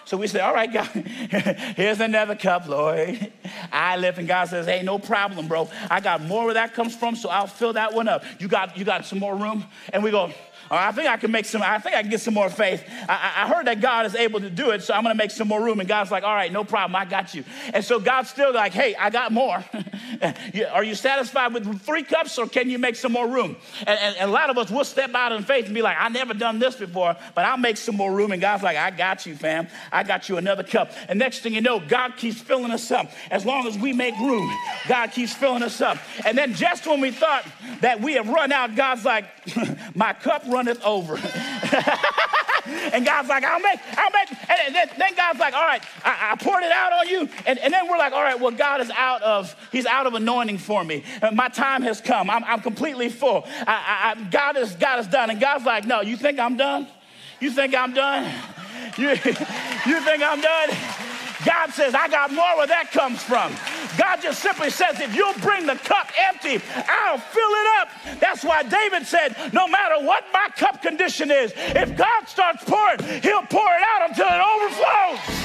So 0.05 0.17
we 0.17 0.27
say, 0.27 0.39
all 0.39 0.53
right, 0.53 0.71
God, 0.71 0.87
here's 1.77 1.99
another 1.99 2.35
cup, 2.35 2.67
Lord. 2.67 3.31
I 3.71 3.97
lift, 3.97 4.17
and 4.17 4.27
God 4.27 4.49
says, 4.49 4.65
hey, 4.65 4.83
no 4.83 4.99
problem, 4.99 5.47
bro. 5.47 5.69
I 5.89 6.01
got 6.01 6.21
more 6.21 6.45
where 6.45 6.55
that 6.55 6.73
comes 6.73 6.95
from, 6.95 7.15
so 7.15 7.29
I'll 7.29 7.47
fill 7.47 7.73
that 7.73 7.93
one 7.93 8.07
up. 8.07 8.23
You 8.39 8.47
got, 8.47 8.77
you 8.77 8.83
got 8.83 9.05
some 9.05 9.19
more 9.19 9.35
room? 9.35 9.63
And 9.93 10.03
we 10.03 10.11
go, 10.11 10.31
I 10.77 10.91
think 10.91 11.09
I 11.09 11.17
can 11.17 11.31
make 11.31 11.45
some, 11.45 11.61
I 11.61 11.79
think 11.79 11.95
I 11.95 12.01
can 12.01 12.09
get 12.09 12.21
some 12.21 12.33
more 12.33 12.49
faith. 12.49 12.83
I, 13.09 13.43
I 13.43 13.47
heard 13.47 13.67
that 13.67 13.81
God 13.81 14.05
is 14.05 14.15
able 14.15 14.39
to 14.39 14.49
do 14.49 14.71
it, 14.71 14.83
so 14.83 14.93
I'm 14.93 15.03
gonna 15.03 15.15
make 15.15 15.31
some 15.31 15.47
more 15.47 15.61
room. 15.61 15.79
And 15.79 15.89
God's 15.89 16.11
like, 16.11 16.23
all 16.23 16.33
right, 16.33 16.51
no 16.51 16.63
problem, 16.63 16.95
I 16.95 17.05
got 17.05 17.33
you. 17.33 17.43
And 17.73 17.83
so 17.83 17.99
God's 17.99 18.29
still 18.29 18.53
like, 18.53 18.73
hey, 18.73 18.95
I 18.95 19.09
got 19.09 19.31
more. 19.31 19.63
Are 20.71 20.83
you 20.83 20.95
satisfied 20.95 21.53
with 21.53 21.81
three 21.81 22.03
cups 22.03 22.37
or 22.37 22.47
can 22.47 22.69
you 22.69 22.77
make 22.77 22.95
some 22.95 23.11
more 23.11 23.27
room? 23.27 23.57
And, 23.79 23.99
and, 23.99 24.15
and, 24.17 24.29
a 24.29 24.33
lot 24.33 24.49
of 24.49 24.57
us 24.57 24.71
will 24.71 24.85
step 24.85 25.13
out 25.13 25.31
in 25.31 25.43
faith 25.43 25.65
and 25.65 25.73
be 25.73 25.81
like, 25.81 25.97
I 25.99 26.09
never 26.09 26.33
done 26.33 26.59
this 26.59 26.75
before, 26.75 27.15
but 27.35 27.45
I'll 27.45 27.57
make 27.57 27.77
some 27.77 27.95
more 27.95 28.13
room. 28.13 28.31
And 28.31 28.41
God's 28.41 28.63
like, 28.63 28.77
I 28.77 28.91
got 28.91 29.25
you, 29.25 29.35
fam. 29.35 29.67
I 29.91 30.03
got 30.03 30.29
you 30.29 30.37
another 30.37 30.63
cup. 30.63 30.91
And 31.09 31.19
next 31.19 31.39
thing 31.39 31.53
you 31.53 31.61
know, 31.61 31.79
God 31.79 32.15
keeps 32.17 32.39
filling 32.39 32.71
us 32.71 32.91
up. 32.91 33.11
As 33.29 33.45
long 33.45 33.67
as 33.67 33.77
we 33.77 33.93
make 33.93 34.17
room, 34.19 34.49
God 34.87 35.11
keeps 35.11 35.33
filling 35.33 35.63
us 35.63 35.81
up. 35.81 35.97
And 36.25 36.37
then 36.37 36.53
just 36.53 36.87
when 36.87 37.01
we 37.01 37.11
thought 37.11 37.45
that 37.81 37.99
we 38.01 38.13
have 38.13 38.29
run 38.29 38.51
out, 38.51 38.75
God's 38.75 39.03
like, 39.03 39.25
my 39.95 40.13
cup 40.13 40.43
run 40.47 40.60
runneth 40.61 40.83
over. 40.83 41.15
and 42.93 43.05
God's 43.05 43.29
like, 43.29 43.43
I'll 43.43 43.59
make, 43.59 43.79
I'll 43.97 44.11
make. 44.11 44.29
And 44.67 44.75
then, 44.75 44.89
then 44.97 45.15
God's 45.15 45.39
like, 45.39 45.55
all 45.55 45.65
right, 45.65 45.81
I, 46.03 46.31
I, 46.31 46.35
poured 46.35 46.63
it 46.63 46.71
out 46.71 46.93
on 46.93 47.07
you. 47.07 47.27
And, 47.47 47.57
and 47.57 47.73
then 47.73 47.89
we're 47.89 47.97
like, 47.97 48.13
all 48.13 48.21
right, 48.21 48.39
well, 48.39 48.51
God 48.51 48.81
is 48.81 48.91
out 48.91 49.23
of, 49.23 49.55
he's 49.71 49.87
out 49.87 50.05
of 50.05 50.13
anointing 50.13 50.59
for 50.59 50.83
me. 50.83 51.03
My 51.33 51.47
time 51.47 51.81
has 51.81 51.99
come. 51.99 52.29
I'm, 52.29 52.43
I'm 52.43 52.61
completely 52.61 53.09
full. 53.09 53.43
I, 53.47 54.15
I, 54.15 54.23
God, 54.29 54.55
is, 54.57 54.75
God 54.75 54.99
is 54.99 55.07
done. 55.07 55.31
And 55.31 55.39
God's 55.39 55.65
like, 55.65 55.85
no, 55.85 56.01
you 56.01 56.15
think 56.15 56.39
I'm 56.39 56.57
done? 56.57 56.87
You 57.39 57.49
think 57.49 57.73
I'm 57.73 57.93
done? 57.93 58.31
You, 58.97 59.09
you 59.09 59.15
think 59.15 60.21
I'm 60.23 60.41
done? 60.41 60.69
God 61.45 61.71
says, 61.71 61.95
I 61.95 62.07
got 62.07 62.31
more 62.31 62.57
where 62.57 62.67
that 62.67 62.91
comes 62.91 63.21
from. 63.23 63.53
God 63.97 64.21
just 64.21 64.41
simply 64.41 64.69
says, 64.69 64.99
if 64.99 65.15
you'll 65.15 65.37
bring 65.39 65.65
the 65.65 65.75
cup 65.75 66.11
empty, 66.29 66.61
I'll 66.87 67.17
fill 67.17 67.49
it 67.49 67.67
up. 67.79 67.89
That's 68.19 68.43
why 68.43 68.63
David 68.63 69.05
said, 69.05 69.35
no 69.53 69.67
matter 69.67 70.05
what 70.05 70.25
my 70.33 70.49
cup 70.55 70.81
condition 70.81 71.31
is, 71.31 71.53
if 71.55 71.95
God 71.97 72.27
starts 72.27 72.63
pouring, 72.63 72.99
he'll 73.21 73.43
pour 73.43 73.67
it 73.67 73.83
out 73.95 74.09
until 74.09 74.27
it 74.27 74.41
overflows. 74.41 75.41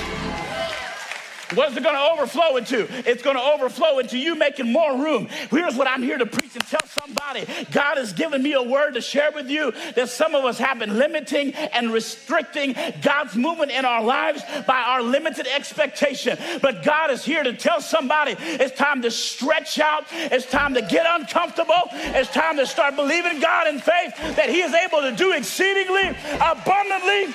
What 1.54 1.70
is 1.70 1.76
it 1.76 1.82
going 1.82 1.94
to 1.94 2.12
overflow 2.12 2.56
into? 2.56 2.88
It's 3.08 3.22
going 3.22 3.36
to 3.36 3.42
overflow 3.42 4.00
into 4.00 4.18
you 4.18 4.34
making 4.34 4.72
more 4.72 4.96
room. 4.96 5.28
Here's 5.50 5.76
what 5.76 5.86
I'm 5.86 6.02
here 6.02 6.18
to 6.18 6.26
preach 6.26 6.54
and 6.54 6.66
tell 6.66 6.84
somebody 6.86 7.46
God 7.70 7.98
has 7.98 8.12
given 8.12 8.42
me 8.42 8.54
a 8.54 8.62
word 8.62 8.94
to 8.94 9.00
share 9.00 9.30
with 9.32 9.48
you 9.48 9.72
that 9.94 10.08
some 10.08 10.34
of 10.34 10.44
us 10.44 10.58
have 10.58 10.78
been 10.78 10.98
limiting 10.98 11.54
and 11.54 11.92
restricting 11.92 12.74
God's 13.00 13.36
movement 13.36 13.70
in 13.70 13.84
our 13.84 14.02
lives 14.02 14.42
by 14.66 14.80
our 14.80 15.02
limited 15.02 15.46
expectation. 15.46 16.36
But 16.60 16.82
God 16.82 17.10
is 17.10 17.24
here 17.24 17.44
to 17.44 17.52
tell 17.52 17.80
somebody 17.80 18.34
it's 18.38 18.76
time 18.76 19.02
to 19.02 19.10
stretch 19.10 19.78
out, 19.78 20.04
it's 20.10 20.46
time 20.46 20.74
to 20.74 20.82
get 20.82 21.06
uncomfortable, 21.08 21.74
it's 21.92 22.30
time 22.30 22.56
to 22.56 22.66
start 22.66 22.96
believing 22.96 23.40
God 23.40 23.68
in 23.68 23.78
faith 23.78 24.16
that 24.36 24.48
He 24.48 24.62
is 24.62 24.74
able 24.74 25.02
to 25.02 25.12
do 25.12 25.32
exceedingly 25.32 26.08
abundantly 26.40 27.34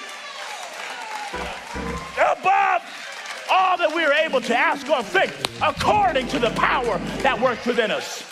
all 3.51 3.77
that 3.77 3.93
we 3.93 4.03
are 4.03 4.13
able 4.13 4.39
to 4.41 4.57
ask 4.57 4.89
or 4.89 5.03
think 5.03 5.33
according 5.61 6.27
to 6.29 6.39
the 6.39 6.49
power 6.51 6.97
that 7.21 7.39
works 7.39 7.65
within 7.65 7.91
us. 7.91 8.23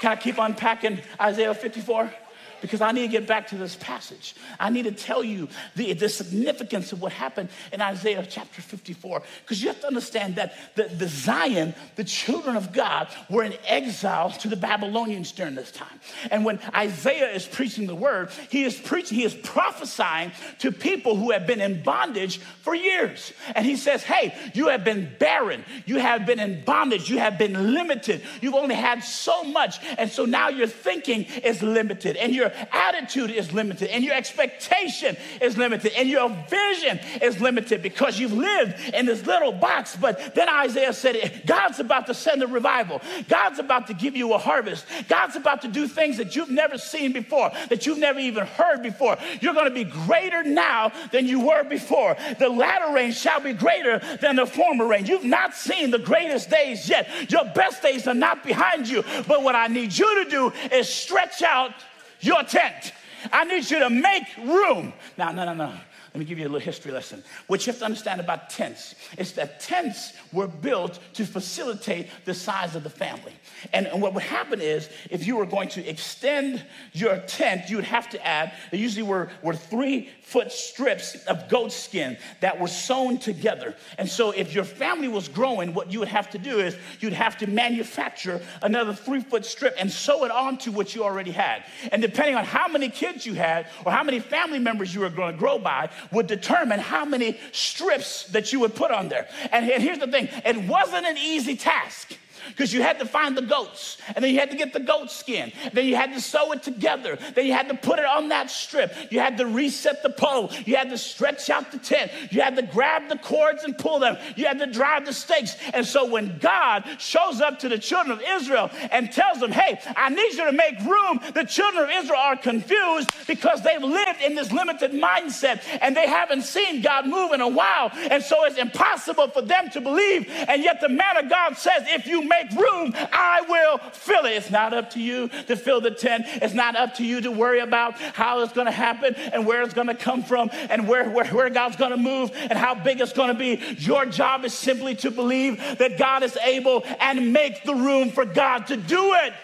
Can 0.00 0.12
I 0.12 0.16
keep 0.16 0.38
unpacking 0.38 0.98
Isaiah 1.20 1.54
54? 1.54 2.12
Because 2.60 2.80
I 2.80 2.92
need 2.92 3.02
to 3.02 3.08
get 3.08 3.26
back 3.26 3.48
to 3.48 3.56
this 3.56 3.76
passage. 3.76 4.34
I 4.58 4.70
need 4.70 4.84
to 4.84 4.92
tell 4.92 5.22
you 5.24 5.48
the, 5.76 5.92
the 5.92 6.08
significance 6.08 6.92
of 6.92 7.00
what 7.00 7.12
happened 7.12 7.48
in 7.72 7.80
Isaiah 7.80 8.26
chapter 8.28 8.62
54. 8.62 9.22
Because 9.42 9.62
you 9.62 9.68
have 9.68 9.80
to 9.80 9.86
understand 9.86 10.36
that 10.36 10.54
the, 10.74 10.84
the 10.84 11.08
Zion, 11.08 11.74
the 11.96 12.04
children 12.04 12.56
of 12.56 12.72
God, 12.72 13.08
were 13.28 13.42
in 13.42 13.54
exile 13.66 14.30
to 14.30 14.48
the 14.48 14.56
Babylonians 14.56 15.32
during 15.32 15.54
this 15.54 15.70
time. 15.70 16.00
And 16.30 16.44
when 16.44 16.58
Isaiah 16.74 17.30
is 17.30 17.46
preaching 17.46 17.86
the 17.86 17.94
word, 17.94 18.30
he 18.50 18.64
is 18.64 18.78
preaching, 18.78 19.18
he 19.18 19.24
is 19.24 19.34
prophesying 19.34 20.32
to 20.60 20.72
people 20.72 21.16
who 21.16 21.30
have 21.30 21.46
been 21.46 21.60
in 21.60 21.82
bondage 21.82 22.38
for 22.38 22.74
years. 22.74 23.32
And 23.54 23.64
he 23.64 23.76
says, 23.76 24.02
Hey, 24.02 24.34
you 24.54 24.68
have 24.68 24.84
been 24.84 25.10
barren, 25.18 25.64
you 25.86 25.98
have 25.98 26.26
been 26.26 26.40
in 26.40 26.64
bondage, 26.64 27.10
you 27.10 27.18
have 27.18 27.38
been 27.38 27.74
limited, 27.74 28.22
you've 28.40 28.54
only 28.54 28.74
had 28.74 29.02
so 29.02 29.44
much. 29.44 29.78
And 29.98 30.10
so 30.10 30.24
now 30.24 30.48
your 30.48 30.66
thinking 30.66 31.24
is 31.24 31.62
limited 31.62 32.16
and 32.16 32.34
your 32.34 32.49
attitude 32.72 33.30
is 33.30 33.52
limited, 33.52 33.90
and 33.90 34.04
your 34.04 34.14
expectation 34.14 35.16
is 35.40 35.56
limited, 35.56 35.92
and 35.96 36.08
your 36.08 36.28
vision 36.48 37.00
is 37.22 37.40
limited 37.40 37.82
because 37.82 38.18
you've 38.18 38.32
lived 38.32 38.94
in 38.94 39.06
this 39.06 39.26
little 39.26 39.52
box. 39.52 39.96
But 39.96 40.34
then 40.34 40.48
Isaiah 40.48 40.92
said, 40.92 41.42
God's 41.46 41.80
about 41.80 42.06
to 42.06 42.14
send 42.14 42.42
a 42.42 42.46
revival. 42.46 43.00
God's 43.28 43.58
about 43.58 43.86
to 43.88 43.94
give 43.94 44.16
you 44.16 44.34
a 44.34 44.38
harvest. 44.38 44.86
God's 45.08 45.36
about 45.36 45.62
to 45.62 45.68
do 45.68 45.86
things 45.86 46.16
that 46.18 46.36
you've 46.36 46.50
never 46.50 46.78
seen 46.78 47.12
before, 47.12 47.50
that 47.68 47.86
you've 47.86 47.98
never 47.98 48.18
even 48.18 48.46
heard 48.46 48.82
before. 48.82 49.16
You're 49.40 49.54
going 49.54 49.68
to 49.68 49.74
be 49.74 49.84
greater 49.84 50.42
now 50.42 50.92
than 51.12 51.26
you 51.26 51.40
were 51.40 51.64
before. 51.64 52.16
The 52.38 52.48
latter 52.48 52.92
rain 52.94 53.12
shall 53.12 53.40
be 53.40 53.52
greater 53.52 53.98
than 54.20 54.36
the 54.36 54.46
former 54.46 54.86
rain. 54.86 55.06
You've 55.06 55.24
not 55.24 55.54
seen 55.54 55.90
the 55.90 55.98
greatest 55.98 56.50
days 56.50 56.88
yet. 56.88 57.30
Your 57.30 57.44
best 57.44 57.82
days 57.82 58.06
are 58.06 58.14
not 58.14 58.44
behind 58.44 58.88
you. 58.88 59.02
But 59.26 59.42
what 59.42 59.54
I 59.54 59.66
need 59.66 59.96
you 59.96 60.24
to 60.24 60.30
do 60.30 60.52
is 60.72 60.88
stretch 60.88 61.42
out 61.42 61.72
your 62.20 62.42
tent. 62.42 62.92
I 63.32 63.44
need 63.44 63.70
you 63.70 63.80
to 63.80 63.90
make 63.90 64.24
room. 64.38 64.92
Now, 65.16 65.32
no, 65.32 65.44
no, 65.44 65.54
no. 65.54 65.72
Let 66.12 66.18
me 66.18 66.24
give 66.24 66.38
you 66.38 66.44
a 66.44 66.48
little 66.48 66.58
history 66.58 66.90
lesson. 66.90 67.22
What 67.46 67.64
you 67.64 67.72
have 67.72 67.78
to 67.80 67.84
understand 67.84 68.20
about 68.20 68.50
tents 68.50 68.96
is 69.16 69.32
that 69.34 69.60
tents 69.60 70.12
were 70.32 70.46
built 70.46 70.98
to 71.14 71.24
facilitate 71.24 72.08
the 72.24 72.34
size 72.34 72.76
of 72.76 72.82
the 72.82 72.90
family. 72.90 73.32
And, 73.72 73.86
and 73.86 74.00
what 74.00 74.14
would 74.14 74.22
happen 74.22 74.60
is 74.60 74.88
if 75.10 75.26
you 75.26 75.36
were 75.36 75.46
going 75.46 75.68
to 75.70 75.88
extend 75.88 76.64
your 76.92 77.18
tent, 77.18 77.68
you 77.68 77.76
would 77.76 77.84
have 77.84 78.08
to 78.10 78.26
add, 78.26 78.52
there 78.70 78.80
usually 78.80 79.02
were, 79.02 79.30
were 79.42 79.54
three 79.54 80.08
foot 80.22 80.52
strips 80.52 81.16
of 81.26 81.48
goat 81.48 81.72
skin 81.72 82.16
that 82.40 82.60
were 82.60 82.68
sewn 82.68 83.18
together. 83.18 83.74
And 83.98 84.08
so 84.08 84.30
if 84.30 84.54
your 84.54 84.64
family 84.64 85.08
was 85.08 85.28
growing, 85.28 85.74
what 85.74 85.92
you 85.92 85.98
would 85.98 86.08
have 86.08 86.30
to 86.30 86.38
do 86.38 86.60
is 86.60 86.76
you'd 87.00 87.12
have 87.12 87.36
to 87.38 87.46
manufacture 87.48 88.40
another 88.62 88.94
three 88.94 89.20
foot 89.20 89.44
strip 89.44 89.74
and 89.78 89.90
sew 89.90 90.24
it 90.24 90.30
onto 90.30 90.70
what 90.70 90.94
you 90.94 91.02
already 91.04 91.32
had. 91.32 91.64
And 91.90 92.00
depending 92.00 92.36
on 92.36 92.44
how 92.44 92.68
many 92.68 92.88
kids 92.88 93.26
you 93.26 93.34
had 93.34 93.66
or 93.84 93.92
how 93.92 94.04
many 94.04 94.20
family 94.20 94.58
members 94.58 94.94
you 94.94 95.00
were 95.00 95.10
going 95.10 95.32
to 95.32 95.38
grow 95.38 95.58
by, 95.58 95.90
would 96.12 96.26
determine 96.26 96.78
how 96.78 97.04
many 97.04 97.38
strips 97.52 98.24
that 98.28 98.52
you 98.52 98.60
would 98.60 98.74
put 98.74 98.90
on 98.90 99.08
there. 99.08 99.28
And 99.52 99.64
here's 99.64 99.98
the 99.98 100.06
thing 100.06 100.19
it 100.44 100.56
wasn't 100.68 101.06
an 101.06 101.16
easy 101.18 101.56
task 101.56 102.16
because 102.50 102.72
you 102.72 102.82
had 102.82 102.98
to 102.98 103.06
find 103.06 103.36
the 103.36 103.42
goats 103.42 103.98
and 104.14 104.24
then 104.24 104.32
you 104.32 104.40
had 104.40 104.50
to 104.50 104.56
get 104.56 104.72
the 104.72 104.80
goat 104.80 105.10
skin. 105.10 105.52
Then 105.72 105.86
you 105.86 105.96
had 105.96 106.12
to 106.14 106.20
sew 106.20 106.52
it 106.52 106.62
together. 106.62 107.18
Then 107.34 107.46
you 107.46 107.52
had 107.52 107.68
to 107.68 107.74
put 107.74 107.98
it 107.98 108.04
on 108.04 108.28
that 108.28 108.50
strip. 108.50 108.94
You 109.10 109.20
had 109.20 109.38
to 109.38 109.46
reset 109.46 110.02
the 110.02 110.10
pole. 110.10 110.50
You 110.64 110.76
had 110.76 110.90
to 110.90 110.98
stretch 110.98 111.50
out 111.50 111.72
the 111.72 111.78
tent. 111.78 112.12
You 112.30 112.40
had 112.40 112.56
to 112.56 112.62
grab 112.62 113.08
the 113.08 113.18
cords 113.18 113.64
and 113.64 113.76
pull 113.76 113.98
them. 113.98 114.16
You 114.36 114.46
had 114.46 114.58
to 114.58 114.66
drive 114.66 115.06
the 115.06 115.12
stakes. 115.12 115.56
And 115.72 115.86
so 115.86 116.06
when 116.06 116.38
God 116.38 116.84
shows 116.98 117.40
up 117.40 117.58
to 117.60 117.68
the 117.68 117.78
children 117.78 118.16
of 118.16 118.22
Israel 118.26 118.70
and 118.90 119.10
tells 119.12 119.40
them, 119.40 119.52
hey, 119.52 119.80
I 119.96 120.08
need 120.10 120.32
you 120.34 120.44
to 120.46 120.52
make 120.52 120.78
room, 120.80 121.20
the 121.34 121.44
children 121.44 121.84
of 121.84 121.90
Israel 121.90 122.20
are 122.20 122.36
confused 122.36 123.10
because 123.26 123.62
they've 123.62 123.82
lived 123.82 124.22
in 124.22 124.34
this 124.34 124.52
limited 124.52 124.92
mindset 124.92 125.62
and 125.80 125.96
they 125.96 126.08
haven't 126.08 126.42
seen 126.42 126.82
God 126.82 127.06
move 127.06 127.32
in 127.32 127.40
a 127.40 127.48
while. 127.48 127.90
And 127.92 128.22
so 128.22 128.44
it's 128.44 128.58
impossible 128.58 129.28
for 129.28 129.42
them 129.42 129.70
to 129.70 129.80
believe. 129.80 130.28
And 130.48 130.62
yet 130.62 130.80
the 130.80 130.88
man 130.88 131.16
of 131.16 131.28
God 131.28 131.56
says, 131.56 131.84
if 131.88 132.06
you 132.06 132.22
make 132.22 132.39
make 132.42 132.58
room, 132.58 132.92
I 132.94 133.42
will 133.48 133.78
fill 133.92 134.24
it. 134.26 134.32
It's 134.32 134.50
not 134.50 134.72
up 134.72 134.90
to 134.90 135.00
you 135.00 135.28
to 135.46 135.56
fill 135.56 135.80
the 135.80 135.90
tent. 135.90 136.26
It's 136.26 136.54
not 136.54 136.76
up 136.76 136.94
to 136.94 137.04
you 137.04 137.20
to 137.22 137.30
worry 137.30 137.60
about 137.60 137.98
how 137.98 138.40
it's 138.42 138.52
going 138.52 138.66
to 138.66 138.72
happen 138.72 139.14
and 139.14 139.46
where 139.46 139.62
it's 139.62 139.74
going 139.74 139.88
to 139.88 139.94
come 139.94 140.22
from 140.22 140.50
and 140.52 140.88
where, 140.88 141.08
where, 141.10 141.26
where 141.26 141.50
God's 141.50 141.76
going 141.76 141.92
to 141.92 141.96
move 141.96 142.30
and 142.34 142.52
how 142.52 142.74
big 142.74 143.00
it's 143.00 143.12
going 143.12 143.28
to 143.28 143.38
be. 143.38 143.60
Your 143.78 144.06
job 144.06 144.44
is 144.44 144.54
simply 144.54 144.94
to 144.96 145.10
believe 145.10 145.58
that 145.78 145.98
God 145.98 146.22
is 146.22 146.36
able 146.38 146.84
and 147.00 147.32
make 147.32 147.64
the 147.64 147.74
room 147.74 148.10
for 148.10 148.24
God 148.24 148.66
to 148.68 148.76
do 148.76 149.14
it. 149.14 149.34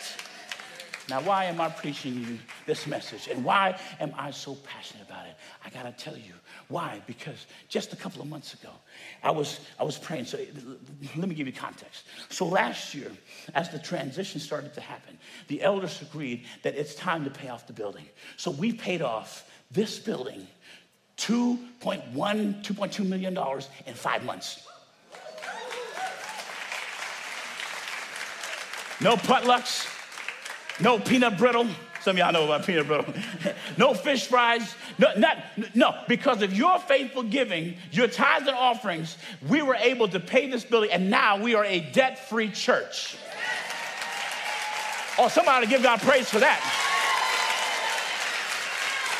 Now, 1.09 1.20
why 1.20 1.44
am 1.44 1.61
I 1.61 1.68
preaching 1.68 2.14
you 2.14 2.38
this 2.66 2.86
message? 2.86 3.28
And 3.28 3.44
why 3.44 3.78
am 4.01 4.12
I 4.18 4.32
so 4.32 4.57
passionate 4.57 5.07
about 5.07 5.26
it? 5.26 5.36
I 5.64 5.70
got 5.70 5.84
to 5.84 5.92
tell 6.05 6.16
you 6.16 6.32
why. 6.66 7.01
Because 7.07 7.47
just 7.68 7.92
a 7.92 7.97
couple 7.97 8.20
of 8.20 8.28
months 8.28 8.55
ago, 8.55 8.70
I 9.26 9.32
was, 9.32 9.58
I 9.76 9.82
was 9.82 9.98
praying. 9.98 10.26
So 10.26 10.38
let 11.16 11.28
me 11.28 11.34
give 11.34 11.48
you 11.48 11.52
context. 11.52 12.04
So 12.28 12.46
last 12.46 12.94
year, 12.94 13.10
as 13.54 13.68
the 13.70 13.78
transition 13.80 14.40
started 14.40 14.72
to 14.74 14.80
happen, 14.80 15.18
the 15.48 15.62
elders 15.62 16.00
agreed 16.00 16.44
that 16.62 16.76
it's 16.76 16.94
time 16.94 17.24
to 17.24 17.30
pay 17.30 17.48
off 17.48 17.66
the 17.66 17.72
building. 17.72 18.06
So 18.36 18.52
we 18.52 18.72
paid 18.72 19.02
off 19.02 19.50
this 19.72 19.98
building 19.98 20.46
$2.1, 21.16 22.14
$2.2 22.14 23.08
million 23.08 23.36
in 23.86 23.94
five 23.94 24.24
months. 24.24 24.64
No 29.00 29.16
potlucks, 29.16 29.88
no 30.80 31.00
peanut 31.00 31.36
brittle, 31.36 31.66
some 32.07 32.14
of 32.14 32.18
y'all 32.20 32.32
know 32.32 32.44
about 32.44 32.64
peanut 32.64 32.86
butter. 32.86 33.12
no 33.76 33.92
fish 33.92 34.28
fries. 34.28 34.76
No, 34.96 35.12
not, 35.16 35.38
no, 35.74 35.92
because 36.07 36.40
of 36.40 36.52
your 36.52 36.78
faithful 36.78 37.24
giving, 37.24 37.74
your 37.90 38.07
tithes 38.07 38.46
and 38.46 38.57
offerings, 38.57 39.18
we 39.48 39.61
were 39.61 39.74
able 39.74 40.07
to 40.11 40.20
pay 40.20 40.48
this 40.48 40.64
building, 40.64 40.92
and 40.92 41.11
now 41.11 41.36
we 41.36 41.57
are 41.57 41.64
a 41.64 41.80
debt 41.80 42.28
free 42.28 42.48
church. 42.48 43.16
Oh, 45.18 45.26
somebody 45.26 45.66
give 45.66 45.82
God 45.82 45.98
praise 45.98 46.30
for 46.30 46.38
that. 46.38 46.62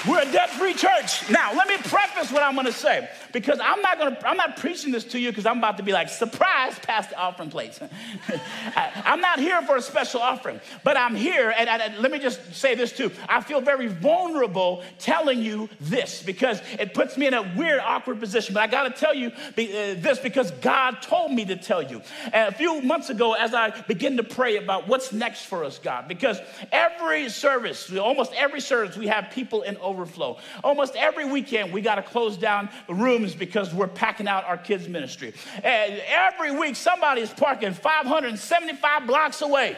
We're 0.09 0.23
a 0.23 0.31
debt 0.31 0.51
free 0.51 0.75
church. 0.75 1.29
Now, 1.29 1.55
let 1.55 1.67
me 1.67 1.79
preface 1.79 2.31
what 2.31 2.45
I'm 2.45 2.55
going 2.55 2.67
to 2.67 2.73
say 2.73 3.09
because 3.37 3.61
I'm 3.63 3.83
not 3.83 3.99
to, 4.01 4.27
I'm 4.27 4.39
not 4.39 4.57
preaching 4.57 4.93
this 4.93 5.05
to 5.05 5.19
you 5.19 5.31
because 5.31 5.45
I'm 5.45 5.59
about 5.59 5.77
to 5.77 5.83
be 5.83 5.93
like, 5.93 6.09
surprise, 6.09 6.79
pass 6.79 7.07
the 7.09 7.19
offering 7.19 7.51
plates. 7.51 7.79
I, 8.75 9.03
am 9.05 9.21
not 9.21 9.39
here 9.39 9.61
for 9.61 9.77
a 9.77 9.83
special 9.83 10.23
offering, 10.23 10.59
but 10.83 10.97
I'm 10.97 11.15
here, 11.15 11.53
and, 11.55 11.69
and, 11.69 11.83
and, 11.83 11.99
let 11.99 12.11
me 12.11 12.19
just 12.19 12.55
say 12.55 12.75
this 12.75 12.93
too. 12.93 13.13
I 13.29 13.43
feel 13.43 13.61
very 13.61 13.89
vulnerable 13.89 14.83
telling 14.99 15.43
you 15.43 15.69
this 15.83 16.23
because 16.23 16.63
it 16.79 16.95
puts 16.95 17.19
me 17.19 17.27
in 17.27 17.35
a 17.35 17.43
weird, 17.59 17.81
awkward 17.81 18.21
position, 18.21 18.55
but 18.55 18.63
I 18.63 18.69
got 18.69 18.85
to 18.85 18.99
tell 18.99 19.15
you 19.15 19.27
uh, 19.29 19.53
this 19.55 20.19
because 20.19 20.51
God 20.53 21.03
told 21.03 21.31
me 21.31 21.45
to 21.45 21.57
tell 21.57 21.83
you. 21.83 22.01
And 22.33 22.55
a 22.55 22.57
few 22.57 22.81
months 22.81 23.11
ago, 23.11 23.35
as 23.35 23.53
I 23.53 23.79
began 23.83 24.17
to 24.17 24.25
pray 24.25 24.57
about 24.57 24.89
what's 24.89 25.13
next 25.13 25.45
for 25.45 25.63
us, 25.63 25.79
God, 25.79 26.09
because 26.09 26.39
every 26.73 27.29
service, 27.29 27.95
almost 27.95 28.33
every 28.33 28.63
service, 28.63 28.97
we 28.97 29.09
have 29.09 29.31
people 29.31 29.61
in 29.61 29.77
overflow. 29.77 30.39
Almost 30.65 30.97
every 30.97 31.27
weekend, 31.27 31.71
we 31.71 31.83
got 31.83 31.97
to 31.97 32.03
close 32.03 32.39
down 32.39 32.71
rooms 32.89 33.26
rooms 33.27 33.39
because 33.39 33.75
we're 33.75 33.89
packing 33.89 34.29
out 34.29 34.45
our 34.45 34.59
kids' 34.59 34.89
ministry. 34.89 35.33
And 35.63 36.01
every 36.09 36.57
week, 36.57 36.77
somebody 36.77 37.23
is 37.23 37.31
parking 37.31 37.73
575 37.73 39.07
blocks 39.07 39.43
away. 39.43 39.77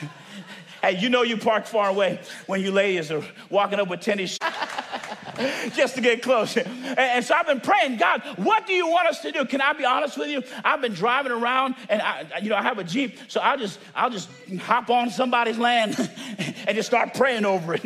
hey, 0.82 0.98
you 0.98 1.08
know 1.08 1.22
you 1.22 1.36
park 1.36 1.66
far 1.66 1.88
away 1.88 2.20
when 2.46 2.60
you 2.60 2.72
ladies 2.72 3.10
are 3.10 3.22
walking 3.50 3.78
up 3.78 3.88
with 3.88 4.00
tennis 4.00 4.38
just 5.74 5.94
to 5.94 6.00
get 6.00 6.22
close. 6.22 6.56
And, 6.56 6.98
and, 6.98 7.24
so 7.24 7.34
I've 7.34 7.46
been 7.46 7.60
praying, 7.60 7.98
God, 7.98 8.22
what 8.36 8.66
do 8.66 8.72
you 8.72 8.88
want 8.88 9.08
us 9.08 9.20
to 9.20 9.32
do? 9.32 9.44
Can 9.44 9.60
I 9.60 9.72
be 9.72 9.84
honest 9.84 10.18
with 10.18 10.28
you? 10.28 10.42
I've 10.64 10.80
been 10.80 10.94
driving 10.94 11.32
around 11.32 11.76
and 11.88 12.02
I, 12.02 12.26
you 12.42 12.48
know, 12.48 12.56
I 12.56 12.62
have 12.62 12.78
a 12.78 12.84
Jeep, 12.84 13.18
so 13.28 13.40
I'll 13.40 13.58
just, 13.58 13.78
I'll 13.94 14.10
just 14.10 14.28
hop 14.60 14.90
on 14.90 15.10
somebody's 15.10 15.58
land 15.58 15.96
and 16.66 16.76
just 16.76 16.88
start 16.88 17.14
praying 17.14 17.44
over 17.44 17.74
it. 17.74 17.82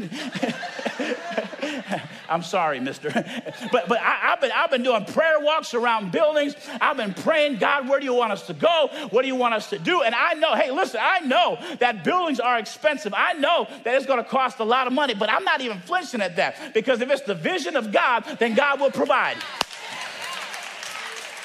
I'm 2.31 2.45
sorry, 2.45 2.79
mister. 2.79 3.11
but 3.73 3.89
but 3.89 3.99
I, 4.01 4.31
have 4.31 4.41
been, 4.41 4.53
I've 4.53 4.71
been 4.71 4.85
doing 4.85 5.05
prayer 5.05 5.41
walks 5.41 5.75
around 5.75 6.13
buildings. 6.13 6.55
I've 6.81 6.97
been 6.97 7.13
praying, 7.13 7.57
God, 7.57 7.89
where 7.89 7.99
do 7.99 8.07
you 8.07 8.15
want 8.15 8.33
us 8.33 8.47
to 8.47 8.55
go? 8.55 8.89
What 9.11 9.23
do 9.23 9.29
you 9.29 9.35
want 9.35 9.55
us 9.55 9.69
to 9.71 9.79
do? 9.79 10.03
And 10.03 10.15
I 10.15 10.35
know, 10.35 10.55
hey, 10.55 10.71
listen, 10.71 11.01
I 11.03 11.21
know 11.21 11.59
that 11.81 12.05
buildings 12.05 12.39
are 12.39 12.59
expensive. 12.59 13.13
I 13.17 13.33
know 13.35 13.67
that 13.83 13.97
it's 13.97 14.07
going 14.07 14.23
to 14.23 14.29
cost 14.29 14.61
a 14.61 14.65
lot 14.65 14.87
of 14.87 14.93
money, 14.93 15.15
but 15.15 15.29
I'm 15.29 15.45
not 15.45 15.61
even 15.61 15.81
flinching 15.81 16.21
at 16.21 16.37
that 16.37 16.73
because 16.73 17.01
if 17.01 17.11
it's 17.11 17.23
the 17.23 17.35
vision 17.35 17.77
of 17.77 17.91
God, 17.91 18.25
then 18.39 18.55
God 18.55 18.81
will 18.81 18.93
provide. 18.93 19.37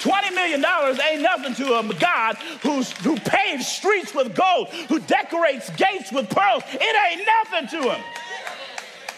$20 0.06 0.36
million 0.36 0.64
ain't 1.04 1.22
nothing 1.24 1.56
to 1.56 1.80
a 1.80 1.94
God 1.96 2.36
who's, 2.62 2.92
who 3.00 3.16
paves 3.18 3.68
streets 3.68 4.14
with 4.14 4.36
gold, 4.36 4.68
who 4.88 5.00
decorates 5.00 5.72
gates 5.72 6.12
with 6.12 6.30
pearls. 6.30 6.62
It 6.72 7.18
ain't 7.18 7.28
nothing 7.28 7.82
to 7.82 7.90
him. 7.92 8.02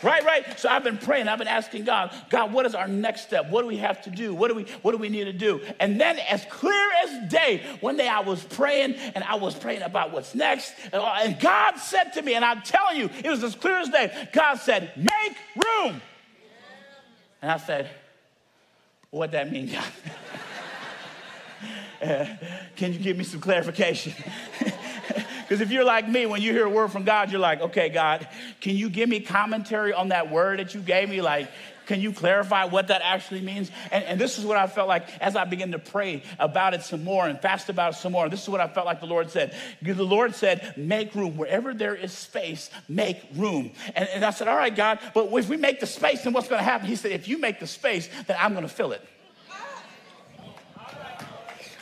Right, 0.03 0.23
right. 0.23 0.59
So 0.59 0.69
I've 0.69 0.83
been 0.83 0.97
praying. 0.97 1.27
I've 1.27 1.39
been 1.39 1.47
asking 1.47 1.85
God, 1.85 2.13
God, 2.29 2.53
what 2.53 2.65
is 2.65 2.75
our 2.75 2.87
next 2.87 3.21
step? 3.21 3.49
What 3.49 3.61
do 3.61 3.67
we 3.67 3.77
have 3.77 4.01
to 4.03 4.09
do? 4.09 4.33
What 4.33 4.49
do 4.49 4.55
we 4.55 4.63
what 4.81 4.91
do 4.91 4.97
we 4.97 5.09
need 5.09 5.25
to 5.25 5.33
do? 5.33 5.61
And 5.79 5.99
then, 5.99 6.19
as 6.19 6.45
clear 6.45 6.87
as 7.03 7.31
day, 7.31 7.63
one 7.81 7.97
day 7.97 8.07
I 8.07 8.19
was 8.19 8.43
praying 8.43 8.95
and 8.95 9.23
I 9.23 9.35
was 9.35 9.55
praying 9.55 9.81
about 9.81 10.11
what's 10.11 10.35
next, 10.35 10.73
and 10.93 11.39
God 11.39 11.77
said 11.77 12.13
to 12.13 12.21
me, 12.21 12.35
and 12.35 12.45
I'm 12.45 12.61
telling 12.61 12.97
you, 12.97 13.09
it 13.23 13.29
was 13.29 13.43
as 13.43 13.55
clear 13.55 13.77
as 13.77 13.89
day. 13.89 14.29
God 14.33 14.55
said, 14.55 14.91
"Make 14.95 15.37
room." 15.55 16.01
And 17.41 17.51
I 17.51 17.57
said, 17.57 17.89
"What 19.09 19.31
that 19.31 19.51
mean, 19.51 19.71
God?" 19.71 19.85
uh, 22.03 22.25
can 22.75 22.93
you 22.93 22.99
give 22.99 23.17
me 23.17 23.23
some 23.23 23.39
clarification? 23.39 24.13
Because 25.47 25.61
if 25.61 25.71
you're 25.71 25.85
like 25.85 26.09
me, 26.09 26.25
when 26.25 26.41
you 26.41 26.51
hear 26.51 26.65
a 26.65 26.69
word 26.69 26.91
from 26.91 27.05
God, 27.05 27.31
you're 27.31 27.39
like, 27.39 27.61
okay, 27.61 27.87
God, 27.87 28.27
can 28.59 28.75
you 28.75 28.89
give 28.89 29.07
me 29.07 29.21
commentary 29.21 29.93
on 29.93 30.09
that 30.09 30.29
word 30.29 30.59
that 30.59 30.75
you 30.75 30.81
gave 30.81 31.09
me? 31.09 31.21
Like, 31.21 31.49
can 31.85 32.01
you 32.01 32.11
clarify 32.11 32.65
what 32.65 32.89
that 32.89 33.01
actually 33.01 33.39
means? 33.39 33.71
And, 33.91 34.03
and, 34.03 34.19
this 34.19 34.37
is 34.37 34.45
what 34.45 34.57
I 34.57 34.67
felt 34.67 34.89
like 34.89 35.07
as 35.21 35.37
I 35.37 35.45
began 35.45 35.71
to 35.71 35.79
pray 35.79 36.21
about 36.37 36.73
it 36.73 36.81
some 36.83 37.01
more 37.05 37.29
and 37.29 37.39
fast 37.39 37.69
about 37.69 37.93
it 37.93 37.95
some 37.95 38.11
more. 38.11 38.27
This 38.27 38.43
is 38.43 38.49
what 38.49 38.59
I 38.59 38.67
felt 38.67 38.85
like 38.85 38.99
the 38.99 39.05
Lord 39.05 39.31
said. 39.31 39.55
The 39.81 39.93
Lord 39.93 40.35
said, 40.35 40.73
make 40.75 41.15
room. 41.15 41.37
Wherever 41.37 41.73
there 41.73 41.95
is 41.95 42.11
space, 42.11 42.69
make 42.89 43.21
room. 43.35 43.71
And, 43.95 44.09
and 44.09 44.25
I 44.25 44.31
said, 44.31 44.49
all 44.49 44.57
right, 44.57 44.75
God, 44.75 44.99
but 45.13 45.31
if 45.31 45.47
we 45.47 45.55
make 45.55 45.79
the 45.79 45.87
space, 45.87 46.23
then 46.23 46.33
what's 46.33 46.49
going 46.49 46.59
to 46.59 46.65
happen? 46.65 46.87
He 46.87 46.97
said, 46.97 47.11
if 47.11 47.29
you 47.29 47.37
make 47.37 47.61
the 47.61 47.67
space, 47.67 48.09
then 48.27 48.35
I'm 48.37 48.51
going 48.51 48.67
to 48.67 48.73
fill 48.73 48.91
it. 48.91 49.01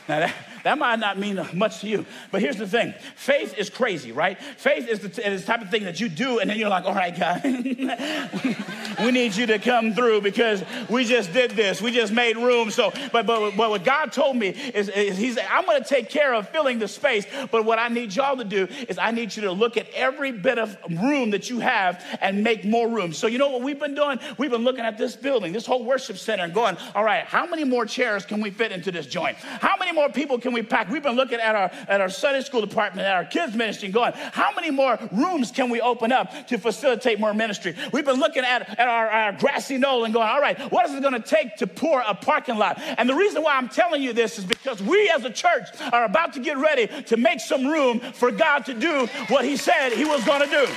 Now 0.07 0.19
that, 0.19 0.35
That 0.65 0.79
might 0.79 0.97
not 0.97 1.19
mean 1.19 1.39
much 1.53 1.81
to 1.81 1.87
you. 1.87 2.07
But 2.31 2.41
here's 2.41 2.57
the 2.57 2.65
thing 2.65 2.95
faith 3.15 3.55
is 3.55 3.69
crazy, 3.69 4.11
right? 4.11 4.41
Faith 4.57 4.87
is 4.89 4.99
the, 4.99 5.31
is 5.31 5.41
the 5.41 5.47
type 5.47 5.61
of 5.61 5.69
thing 5.69 5.83
that 5.83 5.99
you 5.99 6.09
do, 6.09 6.39
and 6.39 6.49
then 6.49 6.57
you're 6.57 6.69
like, 6.69 6.85
all 6.85 6.95
right, 6.95 7.15
God, 7.15 7.43
we 9.03 9.11
need 9.11 9.35
you 9.35 9.45
to 9.45 9.59
come 9.59 9.93
through 9.93 10.21
because 10.21 10.63
we 10.89 11.05
just 11.05 11.31
did 11.33 11.51
this. 11.51 11.83
We 11.83 11.91
just 11.91 12.11
made 12.11 12.35
room. 12.35 12.71
So, 12.71 12.91
but, 13.11 13.27
but, 13.27 13.55
but 13.55 13.69
what 13.69 13.83
God 13.83 14.11
told 14.11 14.37
me 14.37 14.47
is, 14.47 14.89
is 14.89 15.19
He's, 15.19 15.37
I'm 15.51 15.65
going 15.65 15.83
to 15.83 15.87
take 15.87 16.09
care 16.09 16.33
of 16.33 16.49
filling 16.49 16.79
the 16.79 16.87
space. 16.87 17.27
But 17.51 17.63
what 17.63 17.77
I 17.77 17.89
need 17.89 18.15
y'all 18.15 18.35
to 18.35 18.43
do 18.43 18.67
is 18.89 18.97
I 18.97 19.11
need 19.11 19.35
you 19.35 19.43
to 19.43 19.51
look 19.51 19.77
at 19.77 19.87
every 19.93 20.31
bit 20.31 20.57
of 20.57 20.75
room 20.89 21.29
that 21.29 21.47
you 21.47 21.59
have 21.59 22.03
and 22.21 22.43
make 22.43 22.65
more 22.65 22.89
room. 22.89 23.13
So, 23.13 23.27
you 23.27 23.37
know 23.37 23.51
what 23.51 23.61
we've 23.61 23.79
been 23.79 23.93
doing? 23.93 24.17
We've 24.39 24.49
been 24.49 24.63
looking 24.63 24.83
at 24.83 24.97
this 24.97 25.15
building, 25.15 25.53
this 25.53 25.67
whole 25.67 25.83
worship 25.83 26.17
center, 26.17 26.43
and 26.43 26.55
going, 26.55 26.75
all 26.95 27.03
right, 27.03 27.23
how 27.23 27.45
many 27.45 27.65
more 27.65 27.85
chairs 27.85 28.25
can 28.25 28.41
we 28.41 28.49
fit 28.49 28.71
into 28.71 28.91
this 28.91 29.05
joint? 29.05 29.37
How 29.37 29.75
many 29.77 29.91
more 29.91 30.09
people 30.09 30.39
can 30.39 30.54
we 30.55 30.63
pack? 30.63 30.89
We've 30.89 31.03
been 31.03 31.15
looking 31.15 31.39
at 31.39 31.53
our, 31.53 31.71
at 31.87 32.01
our 32.01 32.09
Sunday 32.09 32.41
school 32.41 32.61
department, 32.61 33.05
at 33.05 33.13
our 33.13 33.25
kids' 33.25 33.55
ministry, 33.55 33.89
going, 33.89 34.13
how 34.13 34.51
many 34.55 34.71
more 34.71 34.97
rooms 35.11 35.51
can 35.51 35.69
we 35.69 35.81
open 35.81 36.11
up 36.11 36.47
to 36.47 36.57
facilitate 36.57 37.19
more 37.19 37.33
ministry? 37.33 37.75
We've 37.91 38.05
been 38.05 38.19
looking 38.19 38.43
at, 38.43 38.79
at 38.79 38.87
our, 38.87 39.07
our 39.07 39.31
grassy 39.33 39.77
knoll 39.77 40.05
and 40.05 40.13
going, 40.13 40.27
all 40.27 40.41
right, 40.41 40.57
what 40.71 40.89
is 40.89 40.95
it 40.95 41.01
going 41.01 41.13
to 41.13 41.19
take 41.19 41.57
to 41.57 41.67
pour 41.67 42.01
a 42.01 42.15
parking 42.15 42.57
lot? 42.57 42.81
And 42.97 43.07
the 43.07 43.15
reason 43.15 43.43
why 43.43 43.57
I'm 43.57 43.69
telling 43.69 44.01
you 44.01 44.13
this 44.13 44.39
is 44.39 44.45
because 44.45 44.81
we 44.81 45.09
as 45.09 45.25
a 45.25 45.29
church 45.29 45.67
are 45.91 46.05
about 46.05 46.33
to 46.33 46.39
get 46.39 46.57
ready 46.57 46.87
to 47.03 47.17
make 47.17 47.41
some 47.41 47.67
room 47.67 47.99
for 47.99 48.31
God 48.31 48.65
to 48.65 48.73
do 48.73 49.07
what 49.27 49.45
He 49.45 49.57
said 49.57 49.89
He 49.91 50.05
was 50.05 50.23
going 50.23 50.41
to 50.41 50.49
do. 50.49 50.67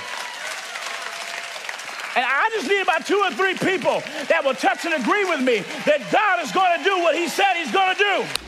And 2.17 2.27
I 2.27 2.51
just 2.53 2.69
need 2.69 2.81
about 2.81 3.07
two 3.07 3.19
or 3.19 3.31
three 3.31 3.55
people 3.55 4.03
that 4.27 4.43
will 4.45 4.55
touch 4.55 4.85
and 4.85 4.95
agree 4.95 5.25
with 5.25 5.41
me 5.41 5.59
that 5.87 6.03
God 6.11 6.43
is 6.43 6.51
going 6.51 6.77
to 6.77 6.83
do 6.83 6.99
what 6.99 7.15
He 7.15 7.29
said 7.29 7.55
He's 7.55 7.71
going 7.71 7.95
to 7.95 8.03
do. 8.03 8.48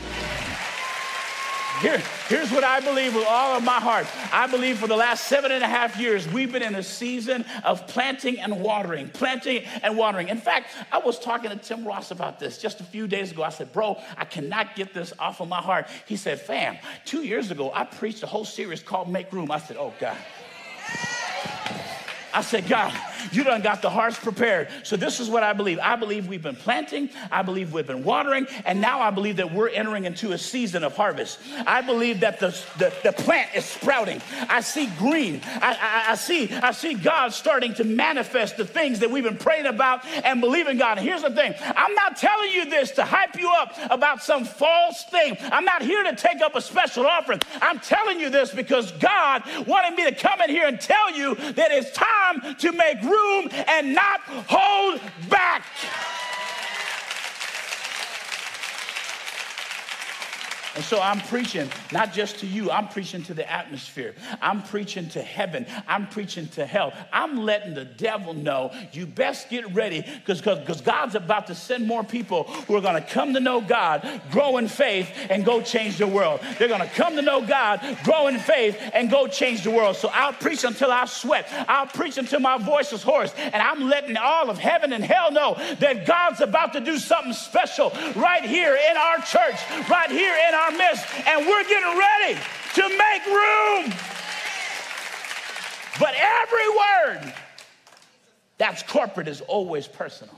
Here, 1.81 1.97
here's 2.27 2.51
what 2.51 2.63
I 2.63 2.79
believe 2.79 3.15
with 3.15 3.25
all 3.27 3.57
of 3.57 3.63
my 3.63 3.79
heart. 3.79 4.05
I 4.31 4.45
believe 4.45 4.77
for 4.77 4.85
the 4.85 4.95
last 4.95 5.25
seven 5.25 5.51
and 5.51 5.63
a 5.63 5.67
half 5.67 5.97
years, 5.97 6.27
we've 6.27 6.51
been 6.51 6.61
in 6.61 6.75
a 6.75 6.83
season 6.83 7.43
of 7.63 7.87
planting 7.87 8.39
and 8.39 8.61
watering, 8.61 9.09
planting 9.09 9.63
and 9.81 9.97
watering. 9.97 10.29
In 10.29 10.37
fact, 10.37 10.67
I 10.91 10.99
was 10.99 11.17
talking 11.17 11.49
to 11.49 11.55
Tim 11.55 11.83
Ross 11.83 12.11
about 12.11 12.39
this 12.39 12.59
just 12.59 12.81
a 12.81 12.83
few 12.83 13.07
days 13.07 13.31
ago. 13.31 13.41
I 13.41 13.49
said, 13.49 13.73
Bro, 13.73 13.99
I 14.15 14.25
cannot 14.25 14.75
get 14.75 14.93
this 14.93 15.11
off 15.17 15.41
of 15.41 15.47
my 15.47 15.59
heart. 15.59 15.87
He 16.05 16.17
said, 16.17 16.39
Fam, 16.39 16.77
two 17.03 17.23
years 17.23 17.49
ago, 17.49 17.71
I 17.73 17.85
preached 17.85 18.21
a 18.21 18.27
whole 18.27 18.45
series 18.45 18.83
called 18.83 19.09
Make 19.09 19.33
Room. 19.33 19.49
I 19.49 19.57
said, 19.57 19.77
Oh, 19.77 19.91
God. 19.99 20.17
I 22.31 22.41
said, 22.41 22.67
God, 22.67 22.93
you 23.31 23.43
done 23.43 23.61
got 23.61 23.81
the 23.81 23.89
hearts 23.89 24.17
prepared. 24.17 24.69
So 24.83 24.95
this 24.95 25.19
is 25.19 25.29
what 25.29 25.43
I 25.43 25.53
believe. 25.53 25.79
I 25.79 25.95
believe 25.95 26.27
we've 26.27 26.41
been 26.41 26.55
planting, 26.55 27.09
I 27.31 27.41
believe 27.41 27.73
we've 27.73 27.87
been 27.87 28.03
watering, 28.03 28.47
and 28.65 28.81
now 28.81 29.01
I 29.01 29.11
believe 29.11 29.37
that 29.37 29.53
we're 29.53 29.69
entering 29.69 30.05
into 30.05 30.31
a 30.31 30.37
season 30.37 30.83
of 30.83 30.95
harvest. 30.95 31.39
I 31.65 31.81
believe 31.81 32.21
that 32.21 32.39
the, 32.39 32.49
the, 32.77 32.93
the 33.03 33.13
plant 33.13 33.49
is 33.55 33.65
sprouting. 33.65 34.21
I 34.49 34.61
see 34.61 34.87
green. 34.97 35.41
I, 35.45 35.77
I, 35.79 36.11
I, 36.11 36.15
see, 36.15 36.51
I 36.51 36.71
see 36.71 36.93
God 36.93 37.33
starting 37.33 37.73
to 37.75 37.83
manifest 37.83 38.57
the 38.57 38.65
things 38.65 38.99
that 38.99 39.11
we've 39.11 39.23
been 39.23 39.37
praying 39.37 39.65
about 39.65 40.05
and 40.05 40.41
believing 40.41 40.77
God. 40.77 40.97
And 40.97 41.07
here's 41.07 41.23
the 41.23 41.31
thing 41.31 41.53
I'm 41.59 41.93
not 41.95 42.17
telling 42.17 42.51
you 42.51 42.65
this 42.65 42.91
to 42.91 43.03
hype 43.03 43.37
you 43.37 43.49
up 43.49 43.75
about 43.89 44.23
some 44.23 44.45
false 44.45 45.03
thing. 45.05 45.37
I'm 45.41 45.65
not 45.65 45.81
here 45.81 46.03
to 46.03 46.15
take 46.15 46.41
up 46.41 46.55
a 46.55 46.61
special 46.61 47.05
offering. 47.05 47.41
I'm 47.61 47.79
telling 47.79 48.19
you 48.19 48.29
this 48.29 48.51
because 48.51 48.91
God 48.93 49.43
wanted 49.67 49.95
me 49.95 50.09
to 50.09 50.15
come 50.15 50.41
in 50.41 50.49
here 50.49 50.67
and 50.67 50.79
tell 50.79 51.11
you 51.11 51.35
that 51.35 51.71
it's 51.71 51.91
time 51.91 52.11
time 52.31 52.55
to 52.55 52.71
make 52.71 53.01
room 53.11 53.49
and 53.67 53.93
not 53.93 54.21
hold 54.47 55.01
back. 55.29 55.63
And 60.75 60.83
so 60.85 61.01
I'm 61.01 61.19
preaching 61.19 61.69
not 61.91 62.13
just 62.13 62.39
to 62.39 62.47
you, 62.47 62.71
I'm 62.71 62.87
preaching 62.87 63.23
to 63.23 63.33
the 63.33 63.49
atmosphere. 63.51 64.15
I'm 64.41 64.63
preaching 64.63 65.09
to 65.09 65.21
heaven. 65.21 65.65
I'm 65.87 66.07
preaching 66.07 66.47
to 66.49 66.65
hell. 66.65 66.93
I'm 67.11 67.43
letting 67.43 67.73
the 67.73 67.83
devil 67.83 68.33
know 68.33 68.71
you 68.93 69.05
best 69.05 69.49
get 69.49 69.73
ready 69.73 70.05
because 70.25 70.41
God's 70.81 71.15
about 71.15 71.47
to 71.47 71.55
send 71.55 71.85
more 71.87 72.03
people 72.05 72.43
who 72.43 72.75
are 72.75 72.81
going 72.81 73.01
to 73.01 73.09
come 73.09 73.33
to 73.33 73.41
know 73.41 73.59
God, 73.59 74.21
grow 74.31 74.57
in 74.57 74.69
faith, 74.69 75.09
and 75.29 75.43
go 75.43 75.61
change 75.61 75.97
the 75.97 76.07
world. 76.07 76.39
They're 76.57 76.69
going 76.69 76.79
to 76.79 76.95
come 76.95 77.17
to 77.17 77.21
know 77.21 77.45
God, 77.45 77.81
grow 78.03 78.27
in 78.27 78.39
faith, 78.39 78.79
and 78.93 79.09
go 79.09 79.27
change 79.27 79.63
the 79.63 79.71
world. 79.71 79.97
So 79.97 80.09
I'll 80.13 80.31
preach 80.31 80.63
until 80.63 80.91
I 80.91 81.03
sweat. 81.05 81.47
I'll 81.67 81.87
preach 81.87 82.17
until 82.17 82.39
my 82.39 82.57
voice 82.57 82.93
is 82.93 83.03
hoarse. 83.03 83.33
And 83.35 83.55
I'm 83.55 83.89
letting 83.89 84.15
all 84.15 84.49
of 84.49 84.57
heaven 84.57 84.93
and 84.93 85.03
hell 85.03 85.31
know 85.31 85.55
that 85.79 86.05
God's 86.05 86.39
about 86.39 86.71
to 86.73 86.79
do 86.79 86.97
something 86.97 87.33
special 87.33 87.91
right 88.15 88.45
here 88.45 88.77
in 88.89 88.95
our 88.97 89.17
church, 89.17 89.59
right 89.89 90.09
here 90.09 90.35
in 90.47 90.53
our 90.53 90.60
our 90.61 90.71
midst, 90.71 91.05
and 91.27 91.45
we're 91.45 91.63
getting 91.63 91.97
ready 91.97 92.39
to 92.75 92.81
make 92.89 93.25
room. 93.25 93.93
But 95.99 96.15
every 96.17 96.69
word 96.69 97.33
that's 98.57 98.83
corporate 98.83 99.27
is 99.27 99.41
always 99.41 99.87
personal. 99.87 100.35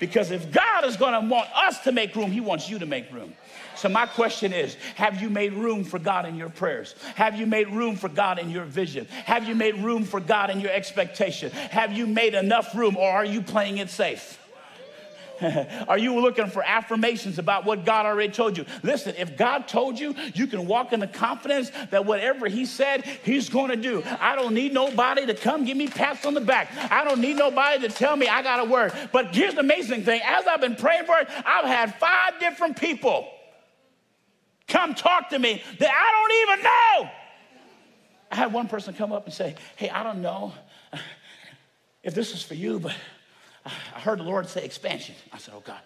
Because 0.00 0.30
if 0.30 0.52
God 0.52 0.84
is 0.84 0.96
going 0.96 1.20
to 1.20 1.28
want 1.28 1.48
us 1.54 1.80
to 1.80 1.92
make 1.92 2.14
room, 2.14 2.30
He 2.30 2.40
wants 2.40 2.68
you 2.68 2.78
to 2.78 2.86
make 2.86 3.10
room. 3.12 3.34
So, 3.76 3.88
my 3.88 4.06
question 4.06 4.52
is 4.52 4.76
Have 4.96 5.20
you 5.20 5.30
made 5.30 5.52
room 5.52 5.84
for 5.84 5.98
God 5.98 6.26
in 6.26 6.36
your 6.36 6.48
prayers? 6.48 6.94
Have 7.16 7.36
you 7.36 7.46
made 7.46 7.68
room 7.70 7.96
for 7.96 8.08
God 8.08 8.38
in 8.38 8.50
your 8.50 8.64
vision? 8.64 9.06
Have 9.24 9.48
you 9.48 9.54
made 9.54 9.76
room 9.76 10.04
for 10.04 10.20
God 10.20 10.50
in 10.50 10.60
your 10.60 10.70
expectation? 10.70 11.50
Have 11.50 11.92
you 11.92 12.06
made 12.06 12.34
enough 12.34 12.74
room, 12.74 12.96
or 12.96 13.08
are 13.08 13.24
you 13.24 13.42
playing 13.42 13.78
it 13.78 13.90
safe? 13.90 14.38
Are 15.88 15.98
you 15.98 16.20
looking 16.20 16.48
for 16.48 16.62
affirmations 16.62 17.38
about 17.38 17.64
what 17.64 17.84
God 17.84 18.06
already 18.06 18.32
told 18.32 18.56
you? 18.56 18.64
Listen, 18.82 19.14
if 19.18 19.36
God 19.36 19.68
told 19.68 19.98
you, 19.98 20.14
you 20.34 20.46
can 20.46 20.66
walk 20.66 20.92
in 20.92 21.00
the 21.00 21.06
confidence 21.06 21.70
that 21.90 22.06
whatever 22.06 22.48
He 22.48 22.66
said, 22.66 23.04
He's 23.24 23.48
going 23.48 23.70
to 23.70 23.76
do. 23.76 24.02
I 24.20 24.36
don't 24.36 24.54
need 24.54 24.72
nobody 24.72 25.26
to 25.26 25.34
come 25.34 25.64
give 25.64 25.76
me 25.76 25.88
pats 25.88 26.24
on 26.26 26.34
the 26.34 26.40
back. 26.40 26.70
I 26.90 27.04
don't 27.04 27.20
need 27.20 27.36
nobody 27.36 27.86
to 27.86 27.94
tell 27.94 28.16
me 28.16 28.28
I 28.28 28.42
got 28.42 28.60
a 28.60 28.64
word. 28.64 28.92
But 29.12 29.34
here's 29.34 29.54
the 29.54 29.60
amazing 29.60 30.04
thing 30.04 30.20
as 30.24 30.46
I've 30.46 30.60
been 30.60 30.76
praying 30.76 31.06
for 31.06 31.18
it, 31.18 31.28
I've 31.44 31.66
had 31.66 31.94
five 31.96 32.40
different 32.40 32.76
people 32.78 33.28
come 34.66 34.94
talk 34.94 35.30
to 35.30 35.38
me 35.38 35.62
that 35.78 35.90
I 35.90 36.10
don't 36.10 36.54
even 36.54 36.64
know. 36.64 37.10
I 38.30 38.36
had 38.36 38.52
one 38.52 38.66
person 38.66 38.94
come 38.94 39.12
up 39.12 39.26
and 39.26 39.34
say, 39.34 39.54
Hey, 39.76 39.90
I 39.90 40.02
don't 40.02 40.22
know 40.22 40.52
if 42.02 42.14
this 42.14 42.34
is 42.34 42.42
for 42.42 42.54
you, 42.54 42.80
but 42.80 42.94
I 43.66 44.00
heard 44.00 44.18
the 44.18 44.24
Lord 44.24 44.48
say 44.48 44.64
expansion. 44.64 45.14
I 45.32 45.38
said, 45.38 45.54
Oh 45.56 45.62
God. 45.64 45.80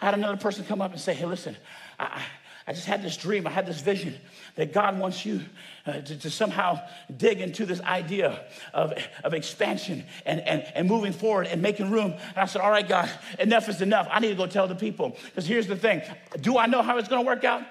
I 0.00 0.04
had 0.04 0.14
another 0.14 0.36
person 0.36 0.64
come 0.64 0.80
up 0.80 0.92
and 0.92 1.00
say, 1.00 1.14
Hey, 1.14 1.26
listen, 1.26 1.56
I, 1.98 2.22
I 2.66 2.72
just 2.72 2.86
had 2.86 3.02
this 3.02 3.16
dream, 3.16 3.46
I 3.46 3.50
had 3.50 3.66
this 3.66 3.80
vision 3.80 4.14
that 4.56 4.72
God 4.72 4.98
wants 4.98 5.24
you 5.24 5.40
uh, 5.86 6.00
to, 6.00 6.18
to, 6.18 6.30
somehow 6.30 6.80
dig 7.16 7.40
into 7.40 7.64
this 7.64 7.80
idea 7.80 8.44
of, 8.74 8.92
of 9.24 9.32
expansion 9.32 10.04
and, 10.26 10.40
and, 10.40 10.62
and 10.74 10.86
moving 10.86 11.12
forward 11.12 11.46
and 11.46 11.62
making 11.62 11.90
room. 11.90 12.12
And 12.12 12.36
I 12.36 12.44
said, 12.44 12.60
All 12.60 12.70
right, 12.70 12.86
God, 12.86 13.10
enough 13.38 13.68
is 13.68 13.80
enough. 13.80 14.06
I 14.10 14.20
need 14.20 14.28
to 14.28 14.34
go 14.34 14.46
tell 14.46 14.68
the 14.68 14.74
people. 14.74 15.16
Because 15.24 15.46
here's 15.46 15.66
the 15.66 15.76
thing 15.76 16.02
do 16.40 16.58
I 16.58 16.66
know 16.66 16.82
how 16.82 16.98
it's 16.98 17.08
going 17.08 17.24
to 17.24 17.26
work 17.26 17.44
out? 17.44 17.62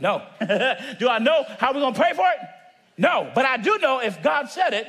No. 0.00 0.22
do 0.98 1.08
I 1.08 1.18
know 1.18 1.44
how 1.58 1.72
we're 1.72 1.80
going 1.80 1.94
to 1.94 2.00
pray 2.00 2.12
for 2.12 2.26
it? 2.28 2.48
No. 2.96 3.30
But 3.34 3.46
I 3.46 3.56
do 3.56 3.78
know 3.78 4.00
if 4.00 4.22
God 4.22 4.48
said 4.48 4.72
it, 4.74 4.86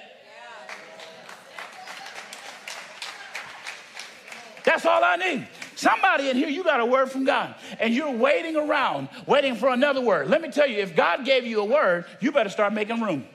That's 4.69 4.85
all 4.85 5.03
I 5.03 5.15
need. 5.15 5.47
Somebody 5.75 6.29
in 6.29 6.37
here, 6.37 6.47
you 6.47 6.63
got 6.63 6.79
a 6.79 6.85
word 6.85 7.09
from 7.09 7.25
God, 7.25 7.55
and 7.79 7.91
you're 7.91 8.11
waiting 8.11 8.55
around, 8.55 9.09
waiting 9.25 9.55
for 9.55 9.69
another 9.69 9.99
word. 9.99 10.27
Let 10.27 10.43
me 10.43 10.51
tell 10.51 10.67
you, 10.67 10.77
if 10.77 10.95
God 10.95 11.25
gave 11.25 11.43
you 11.43 11.61
a 11.61 11.65
word, 11.65 12.05
you 12.19 12.31
better 12.31 12.51
start 12.51 12.71
making 12.71 13.01
room. 13.01 13.25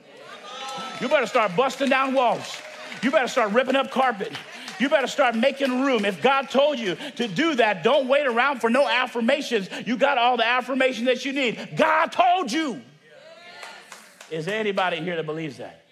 You 1.01 1.09
better 1.09 1.27
start 1.27 1.57
busting 1.57 1.89
down 1.89 2.15
walls. 2.15 2.57
You 3.03 3.11
better 3.11 3.27
start 3.27 3.51
ripping 3.51 3.75
up 3.75 3.91
carpet. 3.91 4.33
You 4.79 4.89
better 4.89 5.09
start 5.09 5.35
making 5.35 5.83
room. 5.83 6.05
If 6.05 6.23
God 6.23 6.51
told 6.51 6.79
you 6.79 6.97
to 7.17 7.27
do 7.27 7.57
that, 7.57 7.83
don't 7.83 8.07
wait 8.07 8.29
around 8.29 8.61
for 8.61 8.71
no 8.71 8.87
affirmations. 8.87 9.69
You 9.87 9.97
got 9.97 10.19
all 10.19 10.37
the 10.37 10.47
affirmation 10.47 11.07
that 11.07 11.25
you 11.25 11.33
need. 11.33 11.71
God 11.77 12.13
told 12.13 12.53
you. 12.53 12.81
Is 14.31 14.45
there 14.45 14.61
anybody 14.61 14.99
here 14.99 15.17
that 15.17 15.27
believes 15.27 15.57
that? 15.57 15.84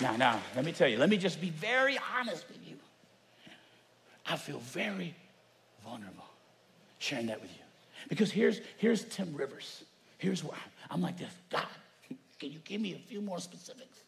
Now, 0.00 0.16
now, 0.16 0.40
let 0.54 0.64
me 0.64 0.72
tell 0.72 0.88
you, 0.88 0.98
let 0.98 1.08
me 1.08 1.16
just 1.16 1.40
be 1.40 1.50
very 1.50 1.98
honest 2.18 2.46
with 2.48 2.66
you. 2.66 2.76
I 4.26 4.36
feel 4.36 4.58
very 4.58 5.14
vulnerable 5.84 6.24
sharing 6.98 7.26
that 7.26 7.40
with 7.40 7.50
you. 7.50 7.62
Because 8.08 8.30
here's, 8.30 8.60
here's 8.78 9.04
Tim 9.04 9.34
Rivers. 9.34 9.84
Here's 10.18 10.42
where 10.42 10.54
I'm, 10.54 10.96
I'm 10.96 11.00
like 11.02 11.18
this 11.18 11.32
God, 11.50 11.66
can 12.38 12.52
you 12.52 12.58
give 12.64 12.80
me 12.80 12.94
a 12.94 12.98
few 12.98 13.20
more 13.20 13.38
specifics? 13.38 14.00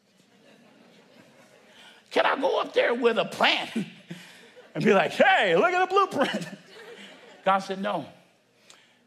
Can 2.10 2.24
I 2.24 2.40
go 2.40 2.60
up 2.60 2.72
there 2.72 2.94
with 2.94 3.18
a 3.18 3.24
plan 3.24 3.68
and 4.74 4.84
be 4.84 4.94
like, 4.94 5.12
hey, 5.12 5.54
look 5.56 5.72
at 5.72 5.88
the 5.88 5.94
blueprint? 5.94 6.48
God 7.44 7.58
said, 7.58 7.80
no, 7.80 8.06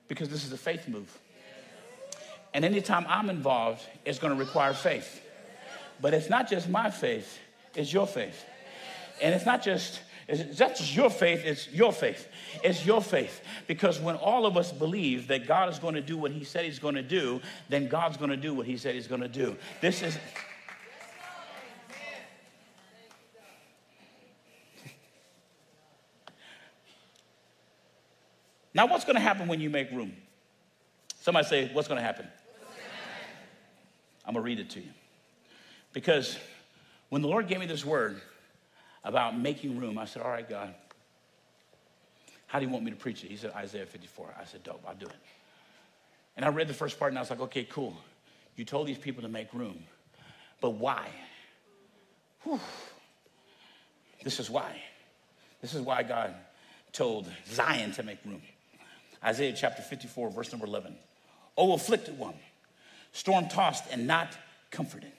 because 0.08 0.30
this 0.30 0.46
is 0.46 0.52
a 0.52 0.58
faith 0.58 0.88
move. 0.88 1.18
And 2.54 2.66
anytime 2.66 3.06
I'm 3.08 3.30
involved, 3.30 3.82
it's 4.06 4.20
going 4.20 4.34
to 4.34 4.40
require 4.40 4.74
faith. 4.74 5.21
But 6.02 6.14
it's 6.14 6.30
not 6.30 6.49
just 6.49 6.68
my 6.68 6.89
faith, 6.89 7.39
it's 7.76 7.93
your 7.93 8.08
faith. 8.08 8.45
And 9.22 9.36
it's 9.36 9.45
not 9.45 9.62
just 9.62 10.02
It's 10.28 10.60
not 10.60 10.76
just 10.76 10.95
your 10.95 11.10
faith, 11.10 11.43
it's 11.45 11.68
your 11.70 11.91
faith. 11.91 12.28
It's 12.64 12.86
your 12.86 13.02
faith. 13.02 13.41
Because 13.68 13.99
when 13.99 14.16
all 14.16 14.45
of 14.45 14.56
us 14.56 14.72
believe 14.72 15.28
that 15.28 15.45
God 15.45 15.70
is 15.70 15.78
going 15.78 15.95
to 15.95 16.02
do 16.02 16.18
what 16.18 16.32
He 16.32 16.43
said 16.43 16.66
He's 16.66 16.80
going 16.80 16.95
to 16.95 17.04
do, 17.04 17.41
then 17.70 17.88
God's 17.88 18.18
going 18.18 18.30
to 18.30 18.38
do 18.38 18.54
what 18.54 18.66
He 18.66 18.78
said 18.78 18.95
He's 18.95 19.08
going 19.08 19.22
to 19.22 19.28
do. 19.28 19.58
This 19.82 20.02
is. 20.02 20.18
Now, 28.74 28.88
what's 28.88 29.04
going 29.04 29.16
to 29.16 29.22
happen 29.22 29.49
when 29.49 29.60
you 29.60 29.70
make 29.70 29.91
room? 29.91 30.14
Somebody 31.20 31.45
say, 31.45 31.70
What's 31.74 31.88
going 31.88 31.99
to 31.99 32.06
happen? 32.06 32.28
I'm 34.26 34.34
going 34.34 34.43
to 34.43 34.47
read 34.47 34.60
it 34.60 34.70
to 34.72 34.80
you. 34.80 34.91
Because 35.94 36.38
when 37.10 37.22
the 37.22 37.28
Lord 37.28 37.48
gave 37.48 37.60
me 37.60 37.66
this 37.66 37.86
word 37.86 38.22
about 39.04 39.38
making 39.38 39.78
room, 39.78 39.98
I 39.98 40.06
said, 40.06 40.22
All 40.22 40.32
right, 40.32 40.48
God, 40.48 40.74
how 42.48 42.60
do 42.60 42.66
you 42.66 42.72
want 42.72 42.84
me 42.84 42.92
to 42.92 42.98
preach 42.98 43.24
it? 43.24 43.30
He 43.30 43.38
said, 43.38 43.52
Isaiah 43.52 43.86
54. 43.86 44.36
I 44.39 44.46
said, 44.46 44.64
Dope, 44.64 44.84
I'll 44.88 44.96
do 44.96 45.08
it. 45.08 45.16
And 46.38 46.46
I 46.46 46.50
read 46.50 46.68
the 46.68 46.74
first 46.74 46.98
part 46.98 47.12
and 47.12 47.18
I 47.18 47.22
was 47.22 47.30
like, 47.30 47.42
Okay, 47.42 47.66
cool. 47.70 47.96
You 48.56 48.66
told 48.66 48.88
these 48.88 48.98
people 48.98 49.22
to 49.24 49.30
make 49.30 49.54
room, 49.54 49.80
but 50.60 50.72
why? 50.72 51.08
Whew. 52.44 52.60
This 54.24 54.39
is 54.39 54.50
why. 54.50 54.82
This 55.62 55.74
is 55.74 55.82
why 55.82 56.04
God 56.04 56.34
told 56.92 57.28
Zion 57.48 57.92
to 57.94 58.04
make 58.04 58.20
room. 58.26 58.42
Isaiah 59.24 59.54
chapter 59.54 59.82
54, 59.82 60.32
verse 60.32 60.52
number 60.52 60.66
11. 60.66 60.96
O 61.58 61.74
afflicted 61.74 62.18
one, 62.18 62.34
storm 63.12 63.48
tossed 63.48 63.86
and 63.92 64.08
not 64.08 64.36
comforted. 64.72 65.12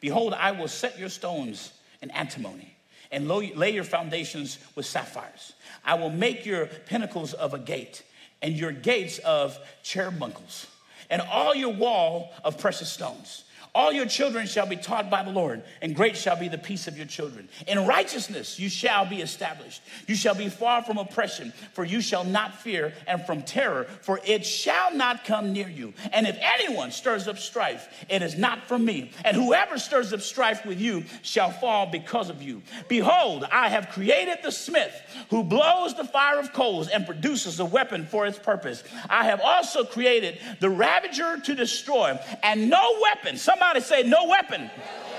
Behold, 0.00 0.34
I 0.34 0.52
will 0.52 0.68
set 0.68 0.98
your 0.98 1.08
stones 1.08 1.72
in 2.02 2.10
antimony 2.10 2.74
and 3.12 3.28
lay 3.28 3.70
your 3.70 3.84
foundations 3.84 4.58
with 4.74 4.86
sapphires. 4.86 5.52
I 5.84 5.94
will 5.94 6.10
make 6.10 6.46
your 6.46 6.66
pinnacles 6.66 7.34
of 7.34 7.54
agate 7.54 8.02
and 8.42 8.54
your 8.54 8.72
gates 8.72 9.18
of 9.18 9.58
carbuncles 9.90 10.66
and 11.10 11.20
all 11.22 11.54
your 11.54 11.72
wall 11.72 12.32
of 12.44 12.58
precious 12.58 12.90
stones. 12.90 13.44
All 13.72 13.92
your 13.92 14.06
children 14.06 14.46
shall 14.46 14.66
be 14.66 14.76
taught 14.76 15.10
by 15.10 15.22
the 15.22 15.30
Lord, 15.30 15.62
and 15.80 15.94
great 15.94 16.16
shall 16.16 16.36
be 16.36 16.48
the 16.48 16.58
peace 16.58 16.88
of 16.88 16.96
your 16.96 17.06
children. 17.06 17.48
In 17.68 17.86
righteousness 17.86 18.58
you 18.58 18.68
shall 18.68 19.06
be 19.06 19.22
established. 19.22 19.80
You 20.08 20.16
shall 20.16 20.34
be 20.34 20.48
far 20.48 20.82
from 20.82 20.98
oppression, 20.98 21.52
for 21.72 21.84
you 21.84 22.00
shall 22.00 22.24
not 22.24 22.60
fear, 22.60 22.92
and 23.06 23.24
from 23.24 23.42
terror, 23.42 23.84
for 24.00 24.20
it 24.24 24.44
shall 24.44 24.92
not 24.94 25.24
come 25.24 25.52
near 25.52 25.68
you. 25.68 25.94
And 26.12 26.26
if 26.26 26.36
anyone 26.40 26.90
stirs 26.90 27.28
up 27.28 27.38
strife, 27.38 28.04
it 28.08 28.22
is 28.22 28.36
not 28.36 28.66
from 28.66 28.84
me. 28.84 29.12
And 29.24 29.36
whoever 29.36 29.78
stirs 29.78 30.12
up 30.12 30.20
strife 30.20 30.66
with 30.66 30.80
you 30.80 31.04
shall 31.22 31.52
fall 31.52 31.86
because 31.86 32.28
of 32.28 32.42
you. 32.42 32.62
Behold, 32.88 33.44
I 33.52 33.68
have 33.68 33.90
created 33.90 34.38
the 34.42 34.50
smith 34.50 34.92
who 35.30 35.44
blows 35.44 35.94
the 35.94 36.04
fire 36.04 36.40
of 36.40 36.52
coals 36.52 36.88
and 36.88 37.06
produces 37.06 37.60
a 37.60 37.64
weapon 37.64 38.04
for 38.04 38.26
its 38.26 38.38
purpose. 38.38 38.82
I 39.08 39.26
have 39.26 39.40
also 39.40 39.84
created 39.84 40.38
the 40.58 40.70
ravager 40.70 41.38
to 41.38 41.54
destroy, 41.54 42.18
and 42.42 42.68
no 42.68 42.98
weapon, 43.00 43.36
some 43.36 43.59
Somebody 43.60 43.80
say, 43.82 44.02
No 44.04 44.24
weapon. 44.24 44.62
No 44.62 44.68
weapon 44.70 45.09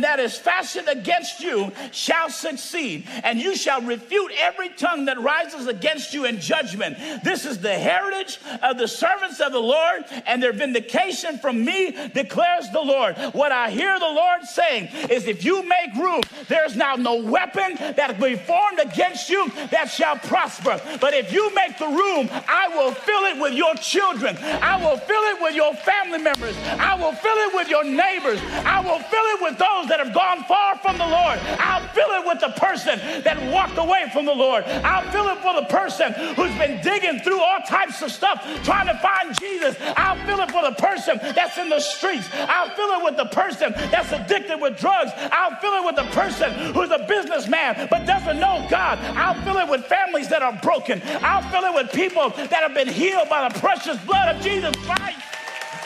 that 0.00 0.18
is 0.18 0.36
fashioned 0.36 0.88
against 0.88 1.40
you 1.40 1.72
shall 1.92 2.30
succeed, 2.30 3.06
and 3.22 3.38
you 3.38 3.56
shall 3.56 3.80
refute 3.82 4.32
every 4.40 4.70
tongue 4.70 5.04
that 5.06 5.20
rises 5.20 5.66
against 5.66 6.12
you 6.14 6.24
in 6.24 6.40
judgment. 6.40 6.96
This 7.22 7.44
is 7.44 7.58
the 7.58 7.74
heritage 7.74 8.38
of 8.62 8.78
the 8.78 8.88
servants 8.88 9.40
of 9.40 9.52
the 9.52 9.60
Lord, 9.60 10.04
and 10.26 10.42
their 10.42 10.52
vindication 10.52 11.38
from 11.38 11.64
me 11.64 11.92
declares 12.08 12.70
the 12.72 12.80
Lord. 12.80 13.16
What 13.32 13.52
I 13.52 13.70
hear 13.70 13.98
the 13.98 14.06
Lord 14.06 14.42
saying 14.44 14.88
is 15.10 15.26
if 15.26 15.44
you 15.44 15.62
make 15.62 15.94
room, 15.94 16.22
there's 16.48 16.76
now 16.76 16.96
no 16.96 17.16
weapon 17.16 17.76
that 17.96 18.18
will 18.18 18.30
be 18.30 18.36
formed 18.36 18.80
against 18.80 19.28
you 19.30 19.48
that 19.70 19.90
shall 19.90 20.16
prosper. 20.16 20.80
But 21.00 21.14
if 21.14 21.32
you 21.32 21.54
make 21.54 21.78
the 21.78 21.86
room, 21.86 22.28
I 22.48 22.68
will 22.74 22.92
fill 22.92 23.24
it 23.24 23.40
with 23.40 23.54
your 23.54 23.74
children, 23.76 24.36
I 24.38 24.76
will 24.82 24.96
fill 24.98 25.22
it 25.22 25.42
with 25.42 25.54
your 25.54 25.74
family 25.74 26.18
members, 26.18 26.56
I 26.78 26.94
will 26.94 27.12
fill 27.12 27.36
it 27.36 27.54
with 27.54 27.68
your 27.68 27.84
neighbors, 27.84 28.40
I 28.64 28.80
will 28.80 28.98
fill 28.98 29.19
it 29.24 29.42
with 29.42 29.58
those 29.58 29.88
that 29.88 30.00
have 30.00 30.14
gone 30.14 30.44
far 30.44 30.76
from 30.78 30.98
the 30.98 31.06
Lord. 31.06 31.38
I'll 31.58 31.86
fill 31.88 32.10
it 32.10 32.26
with 32.26 32.40
the 32.40 32.52
person 32.60 32.98
that 33.22 33.36
walked 33.52 33.78
away 33.78 34.10
from 34.12 34.24
the 34.24 34.34
Lord. 34.34 34.64
I'll 34.64 35.10
fill 35.10 35.28
it 35.28 35.38
for 35.38 35.54
the 35.54 35.66
person 35.66 36.12
who's 36.34 36.54
been 36.58 36.80
digging 36.82 37.20
through 37.20 37.40
all 37.40 37.60
types 37.68 38.02
of 38.02 38.10
stuff 38.10 38.42
trying 38.64 38.86
to 38.86 38.98
find 38.98 39.38
Jesus. 39.38 39.76
I'll 39.96 40.18
fill 40.26 40.40
it 40.40 40.50
for 40.50 40.62
the 40.62 40.76
person 40.76 41.18
that's 41.34 41.58
in 41.58 41.68
the 41.68 41.80
streets. 41.80 42.28
I'll 42.32 42.74
fill 42.74 42.90
it 43.00 43.04
with 43.04 43.16
the 43.16 43.26
person 43.26 43.72
that's 43.90 44.12
addicted 44.12 44.60
with 44.60 44.78
drugs. 44.78 45.12
I'll 45.16 45.56
fill 45.60 45.74
it 45.74 45.84
with 45.84 45.96
the 45.96 46.10
person 46.14 46.52
who's 46.74 46.90
a 46.90 47.04
businessman 47.08 47.88
but 47.90 48.06
doesn't 48.06 48.38
know 48.38 48.66
God. 48.70 48.98
I'll 49.16 49.40
fill 49.42 49.58
it 49.58 49.68
with 49.68 49.84
families 49.86 50.28
that 50.28 50.42
are 50.42 50.58
broken. 50.62 51.02
I'll 51.22 51.48
fill 51.50 51.64
it 51.64 51.74
with 51.74 51.92
people 51.92 52.30
that 52.30 52.62
have 52.62 52.74
been 52.74 52.88
healed 52.88 53.28
by 53.28 53.48
the 53.48 53.58
precious 53.58 53.98
blood 54.04 54.36
of 54.36 54.42
Jesus 54.42 54.74
Christ. 54.84 55.18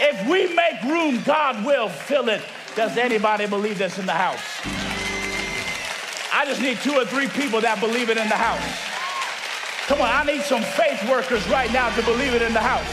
If 0.00 0.28
we 0.28 0.52
make 0.54 0.82
room, 0.82 1.22
God 1.24 1.64
will 1.64 1.88
fill 1.88 2.28
it. 2.28 2.42
Does 2.76 2.96
anybody 2.96 3.46
believe 3.46 3.78
this 3.78 3.98
in 3.98 4.06
the 4.06 4.12
house? 4.12 4.42
I 6.32 6.44
just 6.44 6.60
need 6.60 6.78
two 6.78 6.94
or 6.94 7.04
three 7.04 7.28
people 7.28 7.60
that 7.60 7.78
believe 7.78 8.10
it 8.10 8.18
in 8.18 8.28
the 8.28 8.34
house. 8.34 8.66
Come 9.86 10.00
on, 10.00 10.10
I 10.10 10.24
need 10.24 10.42
some 10.42 10.62
faith 10.74 10.98
workers 11.08 11.46
right 11.48 11.70
now 11.72 11.94
to 11.94 12.02
believe 12.02 12.34
it 12.34 12.42
in 12.42 12.52
the 12.52 12.60
house. 12.60 12.90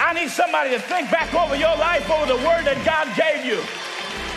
I 0.00 0.14
need 0.14 0.30
somebody 0.30 0.70
to 0.70 0.80
think 0.80 1.10
back 1.10 1.34
over 1.34 1.54
your 1.56 1.76
life, 1.76 2.08
over 2.08 2.26
the 2.26 2.40
word 2.40 2.64
that 2.64 2.80
God 2.88 3.12
gave 3.12 3.44
you. 3.44 3.60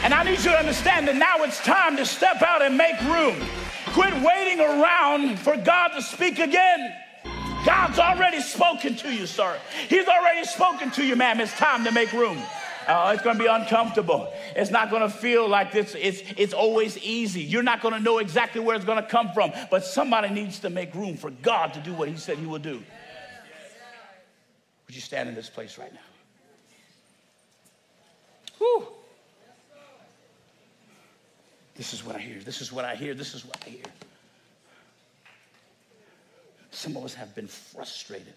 And 0.03 0.13
I 0.13 0.23
need 0.23 0.39
you 0.43 0.51
to 0.51 0.59
understand 0.59 1.07
that 1.07 1.15
now 1.15 1.43
it's 1.43 1.59
time 1.63 1.95
to 1.95 2.05
step 2.05 2.41
out 2.41 2.61
and 2.61 2.77
make 2.77 2.99
room. 3.07 3.39
Quit 3.95 4.13
waiting 4.21 4.59
around 4.59 5.39
for 5.39 5.55
God 5.55 5.89
to 5.95 6.01
speak 6.01 6.39
again. 6.39 6.93
God's 7.65 7.99
already 7.99 8.41
spoken 8.41 8.95
to 8.97 9.13
you, 9.13 9.25
sir. 9.25 9.57
He's 9.87 10.07
already 10.07 10.45
spoken 10.45 10.91
to 10.91 11.05
you, 11.05 11.15
ma'am. 11.15 11.39
It's 11.39 11.53
time 11.53 11.85
to 11.85 11.91
make 11.91 12.11
room. 12.11 12.37
Uh, 12.87 13.11
it's 13.13 13.21
going 13.21 13.37
to 13.37 13.43
be 13.43 13.49
uncomfortable. 13.49 14.31
It's 14.55 14.71
not 14.71 14.89
going 14.89 15.01
to 15.01 15.09
feel 15.09 15.47
like 15.47 15.73
this. 15.73 15.93
It's, 15.99 16.21
it's 16.37 16.53
always 16.53 16.97
easy. 16.99 17.41
You're 17.41 17.63
not 17.63 17.81
going 17.81 17.93
to 17.93 17.99
know 17.99 18.19
exactly 18.19 18.61
where 18.61 18.75
it's 18.75 18.85
going 18.85 19.01
to 19.01 19.07
come 19.07 19.31
from, 19.33 19.51
but 19.69 19.83
somebody 19.83 20.29
needs 20.29 20.59
to 20.59 20.69
make 20.69 20.95
room 20.95 21.17
for 21.17 21.29
God 21.29 21.73
to 21.73 21.81
do 21.81 21.93
what 21.93 22.07
He 22.07 22.15
said 22.15 22.37
He 22.37 22.45
will 22.45 22.59
do. 22.59 22.81
Would 24.87 24.95
you 24.95 25.01
stand 25.01 25.27
in 25.27 25.35
this 25.35 25.49
place 25.49 25.77
right 25.77 25.93
now? 25.93 25.99
Whew. 28.57 28.87
This 31.75 31.93
is 31.93 32.05
what 32.05 32.15
I 32.15 32.19
hear. 32.19 32.39
This 32.39 32.61
is 32.61 32.71
what 32.71 32.85
I 32.85 32.95
hear. 32.95 33.13
This 33.13 33.35
is 33.35 33.45
what 33.45 33.61
I 33.65 33.69
hear. 33.69 33.83
Some 36.71 36.95
of 36.95 37.03
us 37.03 37.13
have 37.13 37.35
been 37.35 37.47
frustrated 37.47 38.33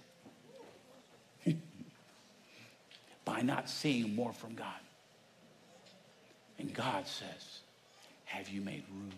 by 3.30 3.42
not 3.42 3.68
seeing 3.68 4.16
more 4.16 4.32
from 4.32 4.56
God. 4.56 4.80
And 6.58 6.74
God 6.74 7.06
says, 7.06 7.60
Have 8.24 8.48
you 8.48 8.60
made 8.60 8.82
room? 8.92 9.12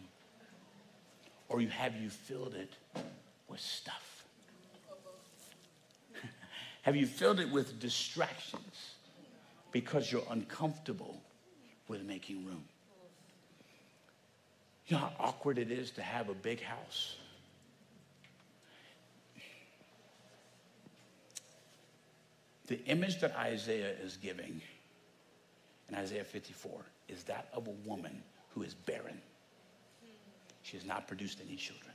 Or 1.49 1.63
have 1.63 1.97
you 1.97 2.11
filled 2.11 2.55
it 2.55 2.75
with 3.49 3.61
stuff? 3.61 4.25
have 6.83 6.95
you 6.95 7.07
filled 7.07 7.41
it 7.41 7.51
with 7.51 7.81
distractions 7.81 8.97
because 9.71 10.13
you're 10.13 10.27
uncomfortable 10.29 11.19
with 11.89 12.03
making 12.03 12.45
room? 12.45 12.65
You 14.89 14.97
know 14.97 15.05
how 15.05 15.13
awkward 15.19 15.57
it 15.57 15.71
is 15.71 15.91
to 15.93 16.03
have 16.03 16.29
a 16.29 16.35
big 16.35 16.61
house 16.61 17.17
The 22.73 22.83
image 22.87 23.21
that 23.21 23.37
Isaiah 23.37 23.93
is 24.03 24.17
giving 24.17 24.63
in 25.91 25.95
Isaiah 25.95 26.25
54 26.25 26.81
is 27.07 27.23
that 27.25 27.49
of 27.53 27.67
a 27.69 27.73
woman 27.87 28.23
who 28.55 28.63
is 28.63 28.73
barren. 28.73 29.21
She 30.63 30.79
has 30.79 30.87
not 30.87 31.07
produced 31.07 31.43
any 31.47 31.57
children. 31.57 31.93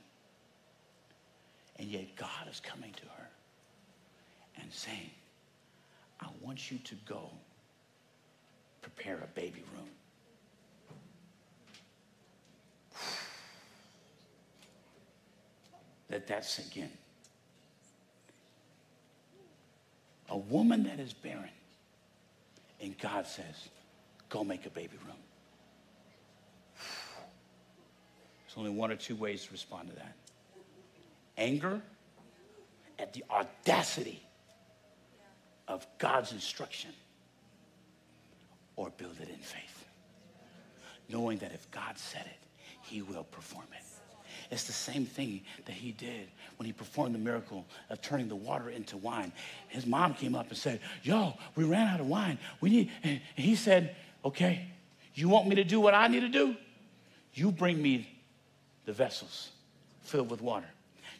And 1.80 1.88
yet 1.88 2.14
God 2.14 2.46
is 2.48 2.60
coming 2.60 2.92
to 2.92 3.02
her 3.02 3.28
and 4.62 4.72
saying, 4.72 5.10
I 6.20 6.28
want 6.40 6.70
you 6.70 6.78
to 6.78 6.94
go 7.08 7.28
prepare 8.80 9.16
a 9.16 9.26
baby 9.34 9.64
room. 9.74 9.88
Let 16.08 16.28
that 16.28 16.44
sink 16.44 16.76
in. 16.76 16.90
A 20.28 20.36
woman 20.36 20.84
that 20.84 21.00
is 21.00 21.12
barren. 21.12 21.50
And 22.80 22.96
God 22.98 23.26
says, 23.26 23.68
go 24.28 24.44
make 24.44 24.66
a 24.66 24.70
baby 24.70 24.96
room. 25.06 25.16
There's 28.46 28.56
only 28.56 28.70
one 28.70 28.90
or 28.90 28.96
two 28.96 29.16
ways 29.16 29.44
to 29.46 29.52
respond 29.52 29.88
to 29.90 29.96
that 29.96 30.14
anger 31.38 31.80
at 32.98 33.12
the 33.12 33.24
audacity 33.30 34.20
of 35.68 35.86
God's 35.98 36.32
instruction, 36.32 36.90
or 38.74 38.90
build 38.96 39.16
it 39.20 39.28
in 39.28 39.36
faith, 39.36 39.84
knowing 41.08 41.38
that 41.38 41.52
if 41.52 41.70
God 41.70 41.98
said 41.98 42.24
it, 42.26 42.46
He 42.82 43.02
will 43.02 43.24
perform 43.24 43.66
it. 43.72 43.84
It's 44.50 44.64
the 44.64 44.72
same 44.72 45.06
thing 45.06 45.42
that 45.66 45.72
he 45.72 45.92
did 45.92 46.28
when 46.56 46.66
he 46.66 46.72
performed 46.72 47.14
the 47.14 47.18
miracle 47.18 47.66
of 47.90 48.00
turning 48.00 48.28
the 48.28 48.36
water 48.36 48.70
into 48.70 48.96
wine. 48.96 49.32
His 49.68 49.86
mom 49.86 50.14
came 50.14 50.34
up 50.34 50.48
and 50.48 50.56
said, 50.56 50.80
Yo, 51.02 51.34
we 51.54 51.64
ran 51.64 51.86
out 51.88 52.00
of 52.00 52.06
wine. 52.06 52.38
We 52.60 52.70
need, 52.70 52.90
and 53.02 53.20
he 53.34 53.56
said, 53.56 53.96
Okay, 54.24 54.66
you 55.14 55.28
want 55.28 55.48
me 55.48 55.56
to 55.56 55.64
do 55.64 55.80
what 55.80 55.94
I 55.94 56.08
need 56.08 56.20
to 56.20 56.28
do? 56.28 56.56
You 57.34 57.52
bring 57.52 57.80
me 57.80 58.08
the 58.84 58.92
vessels 58.92 59.50
filled 60.02 60.30
with 60.30 60.40
water. 60.40 60.68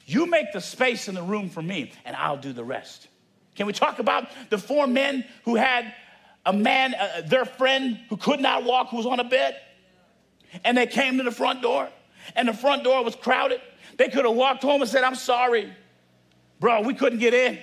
You 0.07 0.27
make 0.27 0.53
the 0.53 0.61
space 0.61 1.09
in 1.09 1.15
the 1.15 1.23
room 1.23 1.51
for 1.51 1.61
me, 1.61 1.93
and 2.05 2.17
I'll 2.17 2.39
do 2.39 2.53
the 2.53 2.65
rest. 2.65 3.09
Can 3.57 3.67
we 3.67 3.73
talk 3.73 3.99
about 3.99 4.29
the 4.51 4.57
four 4.57 4.87
men 4.87 5.25
who 5.45 5.57
had 5.57 5.93
a 6.47 6.53
man, 6.53 6.95
uh, 6.95 7.23
their 7.27 7.45
friend 7.45 8.01
who 8.09 8.17
could 8.17 8.41
not 8.41 8.65
walk, 8.65 8.89
who 8.89 8.97
was 8.97 9.07
on 9.07 9.21
a 9.21 9.25
bed? 9.25 9.61
And 10.65 10.79
they 10.79 10.87
came 10.87 11.19
to 11.19 11.25
the 11.25 11.31
front 11.31 11.61
door, 11.61 11.89
and 12.35 12.49
the 12.49 12.53
front 12.53 12.85
door 12.85 13.05
was 13.05 13.15
crowded. 13.17 13.61
They 13.97 14.09
could 14.09 14.25
have 14.25 14.35
walked 14.35 14.63
home 14.63 14.81
and 14.81 14.91
said, 14.91 15.05
I'm 15.05 15.15
sorry, 15.15 15.73
bro, 16.61 16.83
we 16.83 16.95
couldn't 16.95 17.19
get 17.19 17.35
in. 17.35 17.59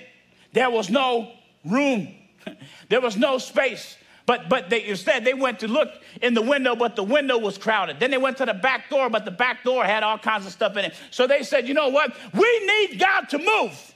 There 0.52 0.70
was 0.70 0.90
no 0.90 1.32
room, 1.64 2.14
there 2.88 3.00
was 3.00 3.16
no 3.16 3.38
space. 3.38 3.96
But, 4.26 4.48
but 4.48 4.70
they, 4.70 4.84
instead, 4.84 5.24
they 5.24 5.34
went 5.34 5.60
to 5.60 5.68
look 5.68 5.88
in 6.20 6.34
the 6.34 6.42
window, 6.42 6.74
but 6.74 6.96
the 6.96 7.04
window 7.04 7.38
was 7.38 7.56
crowded. 7.56 8.00
Then 8.00 8.10
they 8.10 8.18
went 8.18 8.38
to 8.38 8.44
the 8.44 8.54
back 8.54 8.90
door, 8.90 9.08
but 9.08 9.24
the 9.24 9.30
back 9.30 9.62
door 9.62 9.84
had 9.84 10.02
all 10.02 10.18
kinds 10.18 10.46
of 10.46 10.52
stuff 10.52 10.76
in 10.76 10.84
it. 10.84 10.94
So 11.12 11.28
they 11.28 11.44
said, 11.44 11.68
you 11.68 11.74
know 11.74 11.90
what? 11.90 12.12
We 12.34 12.66
need 12.66 12.98
God 12.98 13.28
to 13.28 13.38
move. 13.38 13.94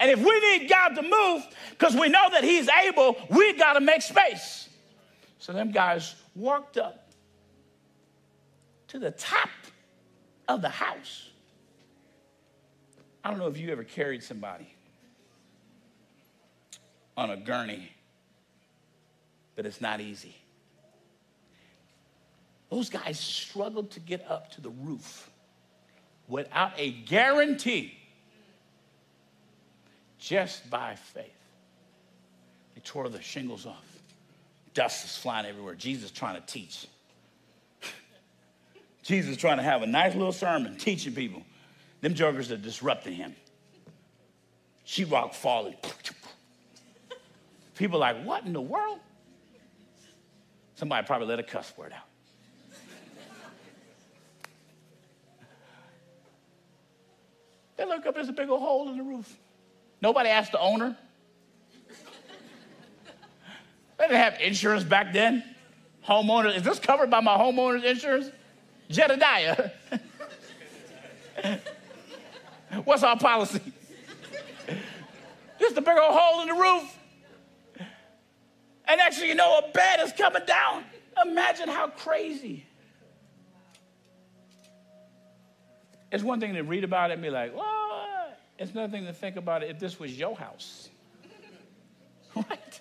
And 0.00 0.10
if 0.10 0.18
we 0.18 0.40
need 0.40 0.70
God 0.70 0.94
to 0.94 1.02
move, 1.02 1.46
because 1.70 1.94
we 1.94 2.08
know 2.08 2.30
that 2.30 2.42
He's 2.42 2.68
able, 2.70 3.16
we 3.28 3.52
got 3.58 3.74
to 3.74 3.80
make 3.80 4.00
space. 4.00 4.70
So 5.38 5.52
them 5.52 5.70
guys 5.70 6.14
walked 6.34 6.78
up 6.78 7.09
to 8.90 8.98
the 8.98 9.10
top 9.10 9.50
of 10.46 10.62
the 10.62 10.68
house. 10.68 11.30
I 13.24 13.30
don't 13.30 13.38
know 13.38 13.48
if 13.48 13.58
you 13.58 13.70
ever 13.72 13.84
carried 13.84 14.22
somebody 14.22 14.72
on 17.16 17.30
a 17.30 17.36
gurney 17.36 17.90
but 19.60 19.66
it's 19.66 19.82
not 19.82 20.00
easy. 20.00 20.34
Those 22.70 22.88
guys 22.88 23.20
struggled 23.20 23.90
to 23.90 24.00
get 24.00 24.24
up 24.26 24.50
to 24.52 24.62
the 24.62 24.70
roof 24.70 25.28
without 26.28 26.72
a 26.78 26.92
guarantee 26.92 27.92
just 30.18 30.70
by 30.70 30.94
faith. 30.94 31.26
They 32.74 32.80
tore 32.80 33.10
the 33.10 33.20
shingles 33.20 33.66
off. 33.66 33.84
Dust 34.72 35.04
is 35.04 35.18
flying 35.18 35.44
everywhere. 35.44 35.74
Jesus 35.74 36.10
trying 36.10 36.36
to 36.36 36.46
teach. 36.46 36.86
Jesus 39.10 39.36
trying 39.36 39.56
to 39.56 39.64
have 39.64 39.82
a 39.82 39.88
nice 39.88 40.14
little 40.14 40.30
sermon 40.30 40.76
teaching 40.76 41.12
people. 41.12 41.42
Them 42.00 42.14
jokers 42.14 42.52
are 42.52 42.56
disrupting 42.56 43.14
him. 43.14 43.34
Sheetrock 44.86 45.34
falling. 45.34 45.74
People 47.74 47.98
like, 47.98 48.22
what 48.22 48.44
in 48.44 48.52
the 48.52 48.60
world? 48.60 49.00
Somebody 50.76 51.04
probably 51.08 51.26
let 51.26 51.40
a 51.40 51.42
cuss 51.42 51.72
word 51.76 51.92
out. 51.92 52.04
they 57.76 57.84
look 57.86 58.06
up, 58.06 58.14
there's 58.14 58.28
a 58.28 58.32
big 58.32 58.48
old 58.48 58.60
hole 58.60 58.90
in 58.90 58.96
the 58.96 59.02
roof. 59.02 59.36
Nobody 60.00 60.28
asked 60.28 60.52
the 60.52 60.60
owner. 60.60 60.96
They 63.98 64.04
didn't 64.04 64.18
have 64.18 64.40
insurance 64.40 64.84
back 64.84 65.12
then. 65.12 65.42
Homeowner, 66.06 66.56
is 66.56 66.62
this 66.62 66.78
covered 66.78 67.10
by 67.10 67.20
my 67.20 67.36
homeowner's 67.36 67.82
insurance? 67.82 68.30
Jedediah. 68.90 69.70
What's 72.84 73.02
our 73.02 73.16
policy? 73.16 73.60
Just 75.58 75.76
a 75.76 75.80
big 75.80 75.96
old 75.96 76.14
hole 76.14 76.42
in 76.42 76.48
the 76.48 76.54
roof. 76.54 76.96
And 78.86 79.00
actually, 79.00 79.28
you 79.28 79.34
know, 79.34 79.58
a 79.58 79.70
bed 79.70 80.00
is 80.00 80.12
coming 80.12 80.42
down. 80.46 80.84
Imagine 81.24 81.68
how 81.68 81.88
crazy. 81.88 82.66
It's 86.10 86.24
one 86.24 86.40
thing 86.40 86.54
to 86.54 86.62
read 86.62 86.82
about 86.82 87.10
it 87.10 87.14
and 87.14 87.22
be 87.22 87.30
like, 87.30 87.54
what? 87.54 88.40
It's 88.58 88.72
another 88.72 88.90
thing 88.90 89.06
to 89.06 89.12
think 89.12 89.36
about 89.36 89.62
it 89.62 89.70
if 89.70 89.78
this 89.78 90.00
was 90.00 90.18
your 90.18 90.36
house. 90.36 90.88
right? 92.34 92.80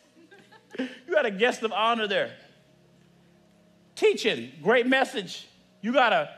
You 0.80 1.16
had 1.16 1.26
a 1.26 1.32
guest 1.32 1.62
of 1.62 1.72
honor 1.72 2.08
there. 2.08 2.32
Teaching, 3.96 4.52
great 4.64 4.88
message. 4.88 5.49
You 5.82 5.94
got 5.94 6.14
a 6.14 6.30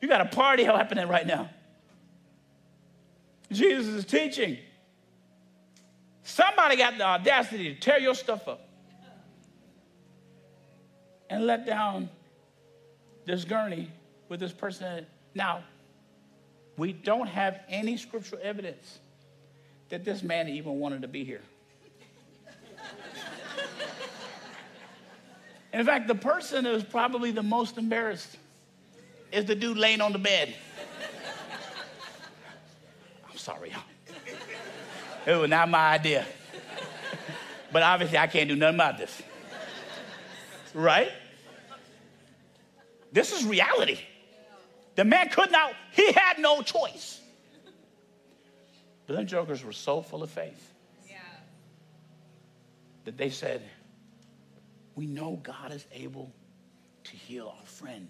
you 0.00 0.08
got 0.08 0.20
a 0.20 0.26
party 0.26 0.64
happening 0.64 1.08
right 1.08 1.26
now. 1.26 1.50
Jesus 3.50 3.86
is 3.86 4.04
teaching. 4.04 4.58
Somebody 6.22 6.76
got 6.76 6.98
the 6.98 7.04
audacity 7.04 7.74
to 7.74 7.80
tear 7.80 7.98
your 7.98 8.14
stuff 8.14 8.48
up 8.48 8.68
and 11.30 11.46
let 11.46 11.66
down 11.66 12.08
this 13.24 13.44
gurney 13.44 13.90
with 14.28 14.40
this 14.40 14.52
person. 14.52 15.06
Now, 15.34 15.62
we 16.76 16.92
don't 16.92 17.28
have 17.28 17.60
any 17.68 17.96
scriptural 17.96 18.40
evidence 18.42 18.98
that 19.88 20.04
this 20.04 20.22
man 20.22 20.48
even 20.48 20.78
wanted 20.78 21.02
to 21.02 21.08
be 21.08 21.24
here. 21.24 21.42
In 25.72 25.84
fact, 25.84 26.08
the 26.08 26.14
person 26.14 26.64
was 26.64 26.82
probably 26.82 27.30
the 27.30 27.42
most 27.42 27.76
embarrassed 27.76 28.36
is 29.32 29.44
the 29.44 29.54
dude 29.54 29.76
laying 29.76 30.00
on 30.00 30.12
the 30.12 30.18
bed. 30.18 30.54
I'm 33.30 33.36
sorry, 33.36 33.70
y'all. 33.70 33.82
It 35.26 35.40
was 35.40 35.50
not 35.50 35.68
my 35.68 35.92
idea. 35.94 36.24
But 37.72 37.82
obviously, 37.82 38.18
I 38.18 38.26
can't 38.26 38.48
do 38.48 38.56
nothing 38.56 38.76
about 38.76 38.98
this 38.98 39.22
right? 40.76 41.10
This 43.12 43.32
is 43.32 43.44
reality. 43.44 43.98
The 44.94 45.04
man 45.04 45.28
could 45.30 45.50
not, 45.50 45.72
he 45.92 46.12
had 46.12 46.38
no 46.38 46.62
choice. 46.62 47.20
But 49.06 49.16
them 49.16 49.26
jokers 49.26 49.64
were 49.64 49.72
so 49.72 50.02
full 50.02 50.22
of 50.22 50.30
faith 50.30 50.72
that 53.04 53.16
they 53.16 53.30
said, 53.30 53.62
We 54.94 55.06
know 55.06 55.38
God 55.42 55.72
is 55.72 55.86
able 55.92 56.32
to 57.04 57.12
heal 57.12 57.54
our 57.56 57.66
friend. 57.66 58.08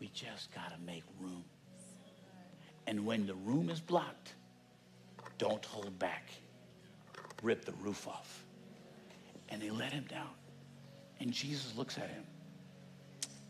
We 0.00 0.08
just 0.08 0.52
got 0.54 0.72
to 0.72 0.80
make 0.84 1.04
room. 1.20 1.44
And 2.86 3.06
when 3.06 3.26
the 3.26 3.34
room 3.34 3.70
is 3.70 3.80
blocked, 3.80 4.34
don't 5.38 5.64
hold 5.64 5.98
back. 5.98 6.28
Rip 7.42 7.64
the 7.64 7.72
roof 7.72 8.06
off. 8.06 8.44
And 9.48 9.60
they 9.60 9.70
let 9.70 9.92
him 9.92 10.04
down. 10.08 10.30
And 11.20 11.32
Jesus 11.32 11.74
looks 11.76 11.96
at 11.98 12.08
him. 12.08 12.24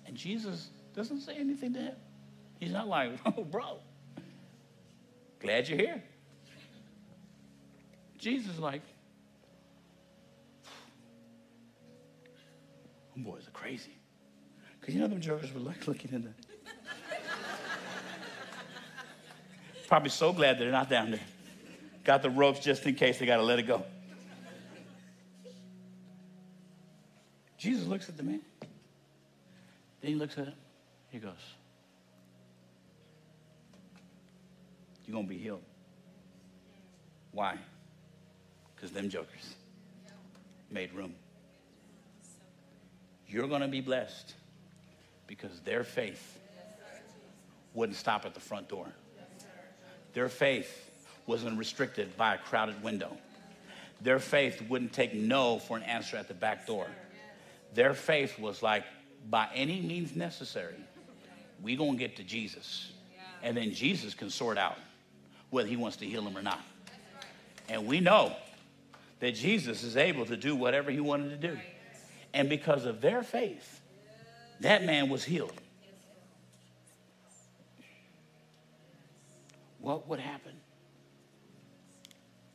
And 0.07 0.17
Jesus 0.17 0.71
doesn't 0.95 1.21
say 1.21 1.35
anything 1.37 1.73
to 1.75 1.81
him. 1.81 1.97
He's 2.61 2.73
not 2.73 2.89
like, 2.89 3.13
oh, 3.27 3.45
bro, 3.45 3.79
glad 5.41 5.69
you're 5.69 5.79
here. 5.79 6.03
Jesus 8.19 8.59
like, 8.59 8.83
boys 13.17 13.47
are 13.47 13.51
crazy. 13.51 13.99
Because 14.85 14.97
you 14.97 15.01
know 15.01 15.09
them 15.09 15.21
jokers 15.23 15.51
would 15.55 15.65
like 15.65 15.89
looking 15.89 16.13
in 16.13 16.25
the. 16.25 16.31
Probably 19.89 20.11
so 20.11 20.31
glad 20.31 20.59
they're 20.59 20.71
not 20.71 20.91
down 20.91 21.11
there. 21.11 21.21
Got 22.05 22.21
the 22.21 22.29
ropes 22.29 22.61
just 22.61 22.85
in 22.85 22.95
case 22.95 23.19
they 23.19 23.25
got 23.25 23.39
to 23.39 23.43
let 23.43 23.59
it 23.59 23.63
go. 23.63 23.83
Jesus 27.57 27.87
looks 27.87 28.11
at 28.11 28.19
the 28.19 28.23
man. 28.23 28.43
Then 30.03 30.11
he 30.11 30.15
looks 30.17 30.37
at 30.37 30.49
him. 30.49 30.55
He 31.09 31.19
goes, 31.19 31.33
You're 35.07 35.15
going 35.15 35.25
to 35.25 35.31
be 35.31 35.39
healed. 35.39 35.63
Why? 37.33 37.57
Because 38.77 38.91
them 38.91 39.09
jokers 39.09 39.55
made 40.71 40.93
room. 40.93 41.15
You're 43.27 43.49
going 43.49 43.63
to 43.63 43.69
be 43.69 43.81
blessed 43.81 44.35
because 45.27 45.61
their 45.61 45.85
faith 45.85 46.39
wouldn't 47.73 47.99
stop 47.99 48.25
at 48.25 48.35
the 48.35 48.41
front 48.41 48.69
door. 48.69 48.87
Their 50.13 50.29
faith 50.29 50.91
wasn't 51.27 51.59
restricted 51.59 52.17
by 52.17 52.35
a 52.35 52.39
crowded 52.39 52.83
window. 52.83 53.17
Their 54.01 54.19
faith 54.19 54.63
wouldn't 54.69 54.93
take 54.93 55.15
no 55.15 55.59
for 55.59 55.77
an 55.77 55.83
answer 55.83 56.17
at 56.17 56.29
the 56.29 56.35
back 56.35 56.67
door. 56.67 56.87
Their 57.73 57.95
faith 57.95 58.39
was 58.39 58.63
like, 58.63 58.85
by 59.29 59.49
any 59.55 59.81
means 59.81 60.15
necessary, 60.15 60.77
we 61.63 61.77
gonna 61.77 61.97
get 61.97 62.17
to 62.17 62.23
Jesus. 62.23 62.93
And 63.43 63.57
then 63.57 63.73
Jesus 63.73 64.15
can 64.15 64.31
sort 64.31 64.59
out 64.59 64.77
whether 65.51 65.69
he 65.69 65.77
wants 65.77 65.97
to 65.99 66.07
heal 66.07 66.23
him 66.23 66.37
or 66.37 66.43
not. 66.43 66.61
And 67.69 67.87
we 67.87 68.01
know 68.01 68.37
that 69.21 69.35
Jesus 69.35 69.83
is 69.83 69.97
able 69.97 70.27
to 70.27 70.37
do 70.37 70.55
whatever 70.55 70.91
he 70.91 71.01
wanted 71.01 71.31
to 71.41 71.49
do. 71.49 71.59
And 72.35 72.49
because 72.49 72.85
of 72.85 73.01
their 73.01 73.23
faith, 73.23 73.81
that 74.61 74.85
man 74.85 75.09
was 75.09 75.25
healed. 75.25 75.61
what 79.85 80.09
would 80.09 80.19
happen 80.19 80.55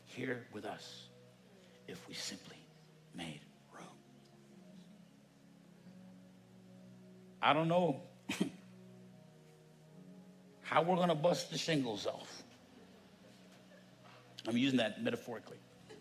here 0.06 0.48
with 0.52 0.66
us 0.66 1.10
if 1.88 2.08
we 2.08 2.16
simply 2.16 2.58
made 3.14 3.42
room? 3.72 3.86
I 7.40 7.54
don't 7.54 7.68
know 7.68 8.02
how 10.62 10.82
we're 10.82 10.96
going 10.96 11.10
to 11.10 11.16
bust 11.16 11.52
the 11.52 11.58
shingles 11.60 12.08
off. 12.08 12.42
I'm 14.48 14.58
using 14.58 14.78
that 14.78 15.04
metaphorically. 15.04 15.58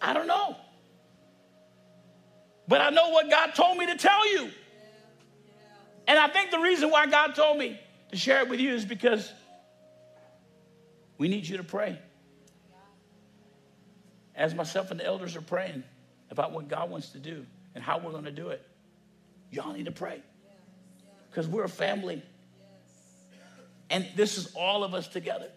I 0.00 0.12
don't 0.12 0.28
know. 0.28 0.56
But 2.70 2.80
I 2.80 2.90
know 2.90 3.08
what 3.08 3.28
God 3.28 3.52
told 3.56 3.78
me 3.78 3.86
to 3.86 3.96
tell 3.96 4.32
you. 4.32 4.48
And 6.06 6.16
I 6.16 6.28
think 6.28 6.52
the 6.52 6.60
reason 6.60 6.88
why 6.88 7.08
God 7.08 7.34
told 7.34 7.58
me 7.58 7.80
to 8.10 8.16
share 8.16 8.42
it 8.42 8.48
with 8.48 8.60
you 8.60 8.72
is 8.72 8.84
because 8.84 9.32
we 11.18 11.26
need 11.26 11.48
you 11.48 11.56
to 11.56 11.64
pray. 11.64 11.98
As 14.36 14.54
myself 14.54 14.92
and 14.92 15.00
the 15.00 15.04
elders 15.04 15.34
are 15.34 15.40
praying 15.40 15.82
about 16.30 16.52
what 16.52 16.68
God 16.68 16.90
wants 16.90 17.08
to 17.08 17.18
do 17.18 17.44
and 17.74 17.82
how 17.82 17.98
we're 17.98 18.12
going 18.12 18.22
to 18.26 18.30
do 18.30 18.50
it, 18.50 18.64
y'all 19.50 19.72
need 19.72 19.86
to 19.86 19.92
pray. 19.92 20.22
Because 21.28 21.48
we're 21.48 21.64
a 21.64 21.68
family. 21.68 22.22
And 23.90 24.06
this 24.14 24.38
is 24.38 24.54
all 24.54 24.84
of 24.84 24.94
us 24.94 25.08
together, 25.08 25.50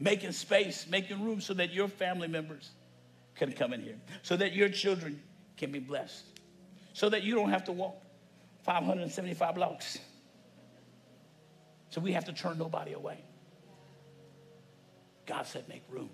making 0.00 0.32
space, 0.32 0.88
making 0.90 1.24
room 1.24 1.40
so 1.40 1.54
that 1.54 1.72
your 1.72 1.86
family 1.86 2.26
members 2.26 2.72
can 3.36 3.52
come 3.52 3.72
in 3.72 3.82
here, 3.82 4.00
so 4.24 4.36
that 4.36 4.52
your 4.52 4.68
children 4.68 5.22
can 5.56 5.70
be 5.70 5.78
blessed, 5.78 6.24
so 6.92 7.08
that 7.08 7.22
you 7.22 7.34
don't 7.34 7.50
have 7.50 7.64
to 7.64 7.72
walk 7.72 7.96
575 8.64 9.54
blocks. 9.54 9.98
So 11.90 12.00
we 12.00 12.12
have 12.12 12.24
to 12.26 12.32
turn 12.32 12.58
nobody 12.58 12.92
away. 12.92 13.18
God 15.26 15.46
said, 15.46 15.68
make 15.68 15.82
room. 15.88 16.10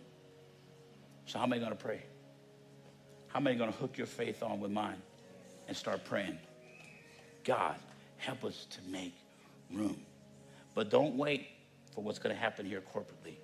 So, 1.27 1.39
how 1.39 1.45
I 1.45 1.59
going 1.59 1.70
to 1.70 1.74
pray? 1.74 2.03
How 3.29 3.41
I 3.41 3.55
going 3.55 3.72
to 3.72 3.79
hook 3.79 3.99
your 3.99 4.07
faith 4.07 4.43
on 4.43 4.61
with 4.61 4.70
mine 4.70 5.01
and 5.66 5.77
start 5.77 6.05
praying? 6.05 6.39
God, 7.45 7.77
help 8.18 8.45
us 8.45 8.66
to 8.70 8.79
make 8.91 9.14
room. 9.72 10.01
But 10.74 10.91
don't 10.91 11.16
wait 11.16 11.49
for 11.95 12.05
what's 12.05 12.18
going 12.18 12.35
to 12.35 12.41
happen 12.41 12.64
here 12.64 12.83
corporately. 12.95 13.37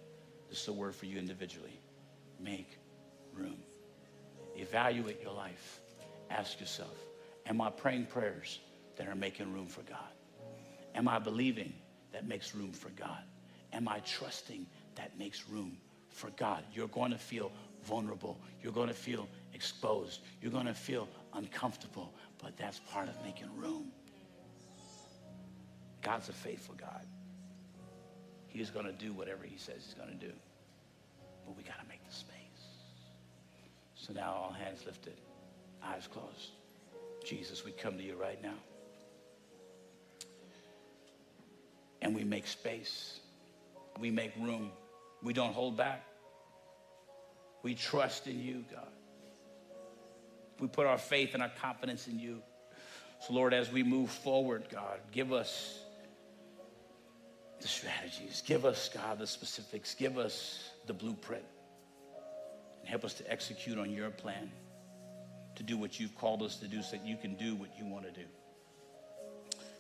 This 0.49 0.63
is 0.63 0.69
a 0.69 0.73
word 0.73 0.95
for 0.95 1.07
you 1.07 1.19
individually. 1.19 1.81
Make 2.39 2.79
room. 3.35 3.57
Evaluate 4.57 5.21
your 5.23 5.33
life. 5.33 5.81
Ask 6.31 6.61
yourself 6.61 6.97
Am 7.47 7.61
I 7.61 7.71
praying 7.71 8.07
prayers 8.07 8.61
that 8.97 9.09
are 9.09 9.15
making 9.15 9.53
room 9.53 9.67
for 9.67 9.83
God? 9.83 9.99
Am 10.95 11.09
I 11.09 11.19
believing 11.19 11.73
that 12.13 12.27
makes 12.27 12.55
room 12.55 12.73
for 12.73 12.91
God? 12.91 13.23
Am 13.73 13.89
I 13.89 14.01
trusting 14.01 14.67
that 14.95 15.19
makes 15.19 15.49
room 15.49 15.77
for 16.11 16.31
God? 16.31 16.65
You're 16.73 16.89
going 16.89 17.11
to 17.11 17.19
feel 17.19 17.51
vulnerable. 17.83 18.39
You're 18.63 18.73
going 18.73 18.89
to 18.89 18.95
feel 18.95 19.29
exposed. 19.55 20.21
You're 20.41 20.53
going 20.53 20.67
to 20.67 20.75
feel 20.75 21.09
uncomfortable, 21.35 22.13
but 22.43 22.57
that's 22.57 22.81
part 22.81 23.09
of 23.09 23.15
making 23.25 23.49
room. 23.57 23.91
God's 26.03 26.29
a 26.29 26.33
faithful 26.33 26.75
God. 26.75 27.07
He's 28.49 28.71
going 28.71 28.87
to 28.87 28.93
do 28.93 29.13
whatever 29.13 29.45
he 29.45 29.57
says 29.57 29.83
he's 29.85 29.95
going 29.95 30.11
to 30.11 30.27
do. 30.27 30.33
But 31.47 31.57
we 31.57 31.63
got 31.63 31.81
to 31.81 31.89
make 31.89 32.07
the 32.07 32.15
space. 32.15 32.37
So 33.95 34.13
now 34.13 34.33
all 34.33 34.53
hands 34.53 34.85
lifted, 34.85 35.17
eyes 35.83 36.07
closed. 36.07 36.51
Jesus, 37.23 37.65
we 37.65 37.73
come 37.73 37.97
to 37.99 38.03
you 38.03 38.17
right 38.17 38.43
now. 38.43 38.55
And 42.01 42.15
we 42.15 42.25
make 42.25 42.47
space. 42.47 43.21
We 44.01 44.11
make 44.11 44.33
room. 44.37 44.71
We 45.23 45.33
don't 45.33 45.53
hold 45.53 45.77
back. 45.77 46.05
We 47.63 47.75
trust 47.75 48.27
in 48.27 48.41
you, 48.41 48.65
God. 48.73 48.89
We 50.59 50.69
put 50.69 50.87
our 50.87 50.99
faith 50.99 51.35
and 51.35 51.43
our 51.43 51.53
confidence 51.61 52.09
in 52.09 52.19
you. 52.19 52.43
So, 53.21 53.35
Lord, 53.35 53.55
as 53.55 53.71
we 53.71 53.83
move 53.83 54.11
forward, 54.11 54.65
God, 54.71 54.99
give 55.13 55.33
us 55.33 55.79
the 57.61 57.69
strategies. 57.69 58.43
Give 58.45 58.65
us, 58.65 58.89
God, 58.89 59.19
the 59.19 59.27
specifics. 59.27 59.95
Give 59.95 60.19
us 60.19 60.71
the 60.87 60.93
blueprint. 60.93 61.45
And 62.81 62.89
help 62.89 63.05
us 63.05 63.15
to 63.15 63.31
execute 63.31 63.79
on 63.79 63.91
your 63.93 64.11
plan 64.11 64.51
to 65.63 65.73
do 65.75 65.79
what 65.79 66.01
you've 66.01 66.17
called 66.17 66.43
us 66.43 66.57
to 66.57 66.67
do 66.67 66.83
so 66.83 66.97
that 66.97 67.07
you 67.07 67.17
can 67.17 67.35
do 67.37 67.55
what 67.55 67.71
you 67.79 67.87
want 67.87 68.05
to 68.05 68.11
do. 68.11 68.27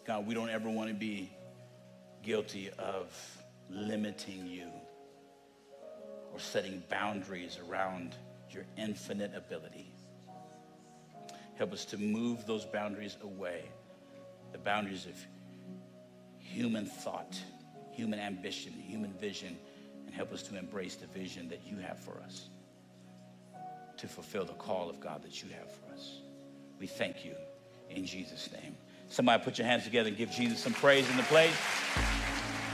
God, 0.06 0.26
we 0.26 0.34
don't 0.34 0.48
ever 0.48 0.70
want 0.70 0.88
to 0.88 0.94
be 0.94 1.30
guilty 2.22 2.70
of 2.78 3.12
limiting 3.68 4.46
you 4.46 4.68
or 6.32 6.38
setting 6.38 6.82
boundaries 6.88 7.58
around 7.68 8.14
your 8.50 8.64
infinite 8.78 9.32
ability. 9.34 9.92
Help 11.56 11.72
us 11.72 11.84
to 11.86 11.98
move 11.98 12.46
those 12.46 12.64
boundaries 12.64 13.16
away, 13.22 13.64
the 14.52 14.58
boundaries 14.58 15.06
of 15.06 15.16
human 16.38 16.86
thought, 16.86 17.38
human 17.92 18.18
ambition, 18.18 18.72
human 18.72 19.12
vision, 19.14 19.56
and 20.06 20.14
help 20.14 20.32
us 20.32 20.42
to 20.44 20.56
embrace 20.56 20.96
the 20.96 21.06
vision 21.06 21.48
that 21.48 21.66
you 21.66 21.76
have 21.76 21.98
for 21.98 22.20
us 22.24 22.48
to 24.02 24.08
fulfill 24.08 24.44
the 24.44 24.52
call 24.54 24.90
of 24.90 24.98
God 24.98 25.22
that 25.22 25.44
you 25.44 25.48
have 25.50 25.70
for 25.70 25.94
us. 25.94 26.22
We 26.80 26.88
thank 26.88 27.24
you 27.24 27.36
in 27.88 28.04
Jesus' 28.04 28.50
name. 28.52 28.76
Somebody 29.08 29.44
put 29.44 29.58
your 29.58 29.66
hands 29.68 29.84
together 29.84 30.08
and 30.08 30.18
give 30.18 30.28
Jesus 30.28 30.58
some 30.58 30.72
praise 30.72 31.08
in 31.08 31.16
the 31.16 31.22
place. 31.24 31.54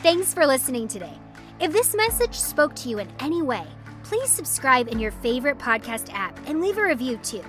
Thanks 0.03 0.33
for 0.33 0.47
listening 0.47 0.89
today. 0.89 1.12
If 1.61 1.70
this 1.70 1.95
message 1.95 2.35
spoke 2.35 2.74
to 2.76 2.89
you 2.89 2.99
in 2.99 3.09
any 3.20 3.43
way, 3.43 3.66
please 4.05 4.31
subscribe 4.31 4.89
in 4.89 4.99
your 4.99 5.11
favorite 5.11 5.59
podcast 5.59 6.11
app 6.14 6.39
and 6.47 6.62
leave 6.62 6.79
a 6.79 6.83
review 6.83 7.18
too. 7.18 7.45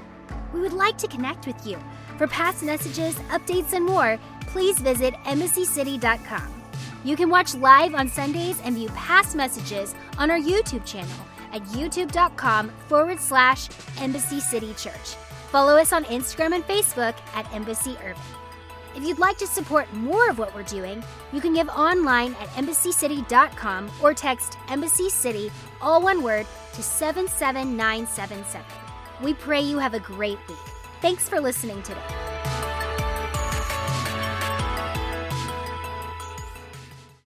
We 0.54 0.60
would 0.60 0.74
like 0.74 0.98
to 0.98 1.08
connect 1.08 1.48
with 1.48 1.66
you. 1.66 1.80
For 2.18 2.28
past 2.28 2.64
messages, 2.64 3.16
updates, 3.30 3.72
and 3.72 3.86
more, 3.86 4.20
please 4.48 4.78
visit 4.80 5.14
embassycity.com. 5.24 6.64
You 7.06 7.16
can 7.16 7.30
watch 7.30 7.56
live 7.56 7.96
on 7.96 8.10
Sundays 8.10 8.60
and 8.66 8.76
view 8.76 8.90
past 8.90 9.38
messages 9.38 9.96
on 10.18 10.30
our 10.30 10.40
YouTube 10.40 10.86
channel 10.86 11.16
at 11.52 11.62
youtube.com 11.66 12.70
forward 12.88 13.20
slash 13.20 13.70
Embassy 14.00 14.40
City 14.40 14.74
Church. 14.76 15.16
Follow 15.52 15.76
us 15.76 15.94
on 15.94 16.04
Instagram 16.06 16.54
and 16.54 16.64
Facebook 16.64 17.16
at 17.34 17.52
Embassy 17.54 17.98
Irving. 18.04 18.22
If 18.96 19.04
you'd 19.04 19.20
like 19.20 19.38
to 19.38 19.48
support 19.48 19.92
more 19.94 20.30
of 20.30 20.40
what 20.40 20.54
we're 20.54 20.64
doing, 20.64 21.04
you 21.32 21.42
can 21.42 21.54
give 21.54 21.70
online 21.70 22.34
at 22.36 22.48
embassycity.com 22.50 23.92
or 24.02 24.14
text 24.14 24.58
Embassy 24.68 25.10
City, 25.10 25.52
all 25.82 26.02
one 26.02 26.24
word, 26.24 26.46
to 26.74 26.84
77977. 26.84 28.66
We 29.24 29.34
pray 29.34 29.62
you 29.62 29.78
have 29.78 29.94
a 29.94 30.00
great 30.00 30.40
week. 30.48 30.58
Thanks 31.02 31.30
for 31.30 31.40
listening 31.40 31.82
today. 31.84 32.49